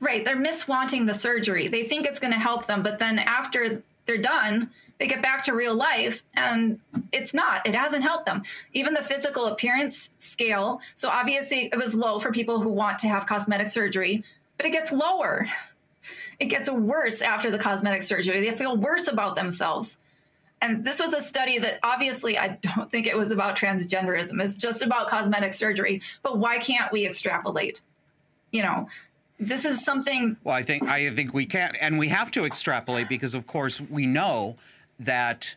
Right. 0.00 0.24
They're 0.24 0.36
miswanting 0.36 1.06
the 1.06 1.14
surgery. 1.14 1.68
They 1.68 1.84
think 1.84 2.06
it's 2.06 2.20
going 2.20 2.32
to 2.32 2.38
help 2.38 2.66
them, 2.66 2.82
but 2.82 2.98
then 2.98 3.18
after 3.18 3.82
they're 4.06 4.18
done, 4.18 4.70
they 5.00 5.06
get 5.06 5.22
back 5.22 5.42
to 5.44 5.54
real 5.54 5.74
life 5.74 6.22
and 6.34 6.78
it's 7.10 7.34
not 7.34 7.66
it 7.66 7.74
hasn't 7.74 8.02
helped 8.02 8.26
them 8.26 8.42
even 8.74 8.92
the 8.92 9.02
physical 9.02 9.46
appearance 9.46 10.10
scale 10.18 10.80
so 10.94 11.08
obviously 11.08 11.70
it 11.72 11.76
was 11.76 11.94
low 11.94 12.18
for 12.18 12.30
people 12.30 12.60
who 12.60 12.68
want 12.68 12.98
to 12.98 13.08
have 13.08 13.26
cosmetic 13.26 13.68
surgery 13.68 14.22
but 14.58 14.66
it 14.66 14.70
gets 14.70 14.92
lower 14.92 15.46
it 16.38 16.46
gets 16.46 16.70
worse 16.70 17.22
after 17.22 17.50
the 17.50 17.58
cosmetic 17.58 18.02
surgery. 18.02 18.40
They 18.40 18.54
feel 18.54 18.76
worse 18.76 19.08
about 19.08 19.36
themselves. 19.36 19.98
And 20.62 20.84
this 20.84 21.00
was 21.00 21.14
a 21.14 21.22
study 21.22 21.58
that 21.58 21.78
obviously 21.82 22.36
i 22.36 22.48
don't 22.60 22.90
think 22.90 23.06
it 23.06 23.16
was 23.16 23.32
about 23.32 23.56
transgenderism. 23.56 24.42
It's 24.42 24.56
just 24.56 24.82
about 24.82 25.08
cosmetic 25.08 25.54
surgery. 25.54 26.02
But 26.22 26.38
why 26.38 26.58
can't 26.58 26.92
we 26.92 27.06
extrapolate? 27.06 27.80
You 28.50 28.62
know 28.62 28.88
this 29.40 29.64
is 29.64 29.82
something 29.82 30.36
well 30.44 30.54
i 30.54 30.62
think 30.62 30.82
i 30.86 31.08
think 31.10 31.32
we 31.32 31.46
can 31.46 31.74
and 31.80 31.98
we 31.98 32.08
have 32.08 32.30
to 32.30 32.44
extrapolate 32.44 33.08
because 33.08 33.34
of 33.34 33.46
course 33.46 33.80
we 33.80 34.06
know 34.06 34.54
that 34.98 35.56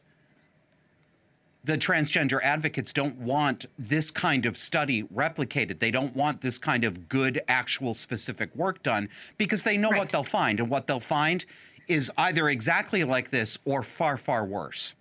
the 1.63 1.77
transgender 1.77 2.39
advocates 2.43 2.91
don't 2.91 3.15
want 3.17 3.65
this 3.79 4.11
kind 4.11 4.45
of 4.45 4.57
study 4.57 5.03
replicated. 5.03 5.79
They 5.79 5.91
don't 5.91 6.15
want 6.15 6.41
this 6.41 6.57
kind 6.57 6.83
of 6.83 7.07
good, 7.07 7.41
actual, 7.47 7.93
specific 7.93 8.53
work 8.55 8.83
done 8.83 9.09
because 9.37 9.63
they 9.63 9.77
know 9.77 9.89
right. 9.89 9.99
what 9.99 10.09
they'll 10.09 10.23
find. 10.23 10.59
And 10.59 10.69
what 10.69 10.87
they'll 10.87 10.99
find 10.99 11.45
is 11.87 12.11
either 12.17 12.49
exactly 12.49 13.03
like 13.03 13.29
this 13.29 13.57
or 13.65 13.81
far, 13.81 14.17
far 14.17 14.45
worse. 14.45 14.93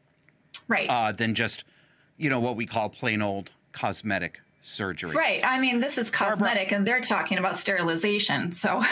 Right. 0.68 0.89
Uh, 0.89 1.10
than 1.12 1.34
just, 1.34 1.64
you 2.16 2.30
know, 2.30 2.39
what 2.39 2.56
we 2.56 2.66
call 2.66 2.89
plain 2.89 3.22
old 3.22 3.51
cosmetic 3.72 4.40
surgery. 4.62 5.16
Right. 5.16 5.40
I 5.44 5.59
mean, 5.59 5.80
this 5.80 5.98
is 5.98 6.10
cosmetic 6.10 6.68
Barbara, 6.68 6.76
and 6.76 6.86
they're 6.86 7.01
talking 7.01 7.39
about 7.39 7.56
sterilization. 7.56 8.52
So. 8.52 8.84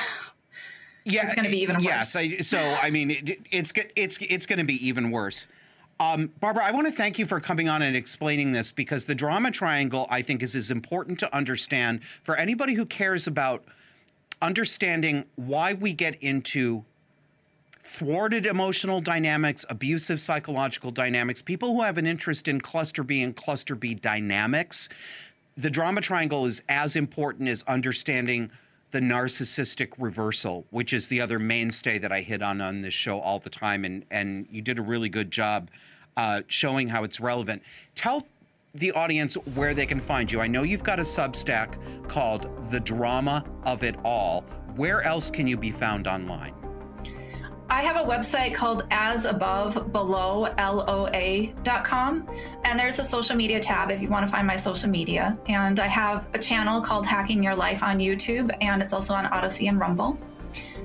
yeah, 1.04 1.24
it's 1.24 1.34
going 1.34 1.44
to 1.44 1.50
be 1.50 1.62
even 1.62 1.76
worse. 1.76 1.84
Yes. 1.84 2.16
I, 2.16 2.38
so, 2.38 2.58
I 2.58 2.90
mean, 2.90 3.12
it, 3.12 3.38
it's 3.50 3.72
it's 3.94 4.18
it's 4.20 4.46
going 4.46 4.58
to 4.58 4.64
be 4.64 4.86
even 4.86 5.10
worse. 5.10 5.46
Um, 6.00 6.32
Barbara, 6.40 6.64
I 6.64 6.70
want 6.70 6.86
to 6.86 6.92
thank 6.92 7.18
you 7.18 7.26
for 7.26 7.40
coming 7.40 7.68
on 7.68 7.82
and 7.82 7.94
explaining 7.94 8.52
this 8.52 8.72
because 8.72 9.04
the 9.04 9.14
drama 9.14 9.50
triangle, 9.50 10.06
I 10.08 10.22
think, 10.22 10.42
is 10.42 10.56
as 10.56 10.70
important 10.70 11.18
to 11.18 11.36
understand 11.36 12.00
for 12.22 12.36
anybody 12.36 12.72
who 12.72 12.86
cares 12.86 13.26
about 13.26 13.64
understanding 14.40 15.26
why 15.36 15.74
we 15.74 15.92
get 15.92 16.14
into 16.22 16.86
thwarted 17.80 18.46
emotional 18.46 19.02
dynamics, 19.02 19.66
abusive 19.68 20.22
psychological 20.22 20.90
dynamics, 20.90 21.42
people 21.42 21.74
who 21.74 21.82
have 21.82 21.98
an 21.98 22.06
interest 22.06 22.48
in 22.48 22.62
cluster 22.62 23.02
B 23.02 23.22
and 23.22 23.36
cluster 23.36 23.74
B 23.74 23.92
dynamics. 23.92 24.88
The 25.58 25.68
drama 25.68 26.00
triangle 26.00 26.46
is 26.46 26.62
as 26.70 26.96
important 26.96 27.46
as 27.50 27.62
understanding 27.64 28.50
the 28.90 29.00
narcissistic 29.00 29.92
reversal, 29.98 30.64
which 30.70 30.94
is 30.94 31.08
the 31.08 31.20
other 31.20 31.38
mainstay 31.38 31.98
that 31.98 32.10
I 32.10 32.22
hit 32.22 32.42
on 32.42 32.62
on 32.62 32.80
this 32.80 32.94
show 32.94 33.20
all 33.20 33.38
the 33.38 33.50
time, 33.50 33.84
and 33.84 34.04
and 34.10 34.48
you 34.50 34.62
did 34.62 34.78
a 34.78 34.82
really 34.82 35.08
good 35.08 35.30
job 35.30 35.68
uh, 36.20 36.42
showing 36.48 36.86
how 36.86 37.02
it's 37.02 37.18
relevant. 37.18 37.62
Tell 37.94 38.26
the 38.74 38.92
audience 38.92 39.36
where 39.54 39.72
they 39.72 39.86
can 39.86 39.98
find 39.98 40.30
you. 40.30 40.38
I 40.38 40.48
know 40.48 40.64
you've 40.64 40.84
got 40.84 40.98
a 41.00 41.02
Substack 41.02 41.78
called 42.08 42.70
The 42.70 42.78
Drama 42.78 43.42
of 43.64 43.82
It 43.82 43.96
All. 44.04 44.42
Where 44.76 45.02
else 45.02 45.30
can 45.30 45.46
you 45.46 45.56
be 45.56 45.70
found 45.70 46.06
online? 46.06 46.52
I 47.70 47.82
have 47.82 47.96
a 47.96 48.06
website 48.06 48.54
called 48.54 48.86
as 48.90 49.24
above 49.24 49.92
below 49.92 50.52
loa.com 50.58 52.28
and 52.64 52.78
there's 52.78 52.98
a 52.98 53.04
social 53.04 53.36
media 53.36 53.60
tab 53.60 53.90
if 53.90 54.02
you 54.02 54.08
want 54.08 54.26
to 54.26 54.30
find 54.30 54.46
my 54.46 54.56
social 54.56 54.90
media 54.90 55.38
and 55.46 55.80
I 55.80 55.86
have 55.86 56.26
a 56.34 56.38
channel 56.38 56.82
called 56.82 57.06
Hacking 57.06 57.42
Your 57.42 57.54
Life 57.54 57.82
on 57.82 57.98
YouTube 57.98 58.54
and 58.60 58.82
it's 58.82 58.92
also 58.92 59.14
on 59.14 59.24
Odysee 59.32 59.68
and 59.68 59.80
Rumble. 59.80 60.18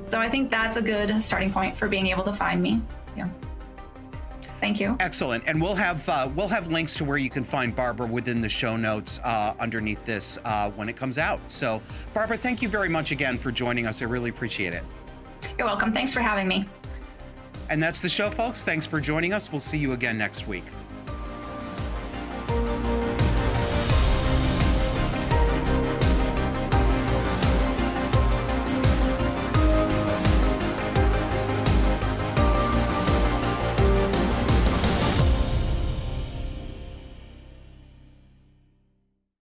So 0.06 0.18
I 0.20 0.30
think 0.30 0.50
that's 0.50 0.78
a 0.78 0.82
good 0.82 1.22
starting 1.22 1.52
point 1.52 1.76
for 1.76 1.90
being 1.90 2.08
able 2.08 2.24
to 2.24 2.34
find 2.34 2.62
me. 2.62 2.82
Thank 4.60 4.80
you. 4.80 4.96
Excellent, 5.00 5.44
and 5.48 5.62
we'll 5.62 5.76
have 5.76 6.08
uh, 6.08 6.30
we'll 6.36 6.48
have 6.48 6.70
links 6.70 6.96
to 6.96 7.06
where 7.06 7.18
you 7.18 7.30
can 7.30 7.44
find 7.44 7.76
Barbara 7.76 8.08
within 8.08 8.42
the 8.42 8.50
show 8.50 8.78
notes 8.78 9.20
uh, 9.24 9.54
underneath 9.60 10.06
this 10.06 10.40
uh, 10.46 10.72
when 10.72 10.90
it 10.90 10.96
comes 10.96 11.18
out. 11.18 11.40
So, 11.48 11.82
Barbara, 12.14 12.38
thank 12.38 12.62
you 12.62 12.70
very 12.70 12.90
much 12.90 13.12
again 13.12 13.38
for 13.38 13.52
joining 13.52 13.86
us. 13.86 14.02
I 14.02 14.06
really 14.06 14.30
appreciate 14.30 14.74
it. 14.74 14.84
You're 15.58 15.68
welcome. 15.68 15.94
Thanks 15.94 16.14
for 16.14 16.22
having 16.22 16.48
me. 16.48 16.68
And 17.70 17.82
that's 17.82 18.00
the 18.00 18.10
show, 18.10 18.30
folks. 18.30 18.64
Thanks 18.64 18.86
for 18.86 19.02
joining 19.02 19.34
us. 19.34 19.52
We'll 19.52 19.60
see 19.60 19.78
you 19.78 19.94
again 19.94 20.18
next 20.18 20.48
week. 20.48 20.64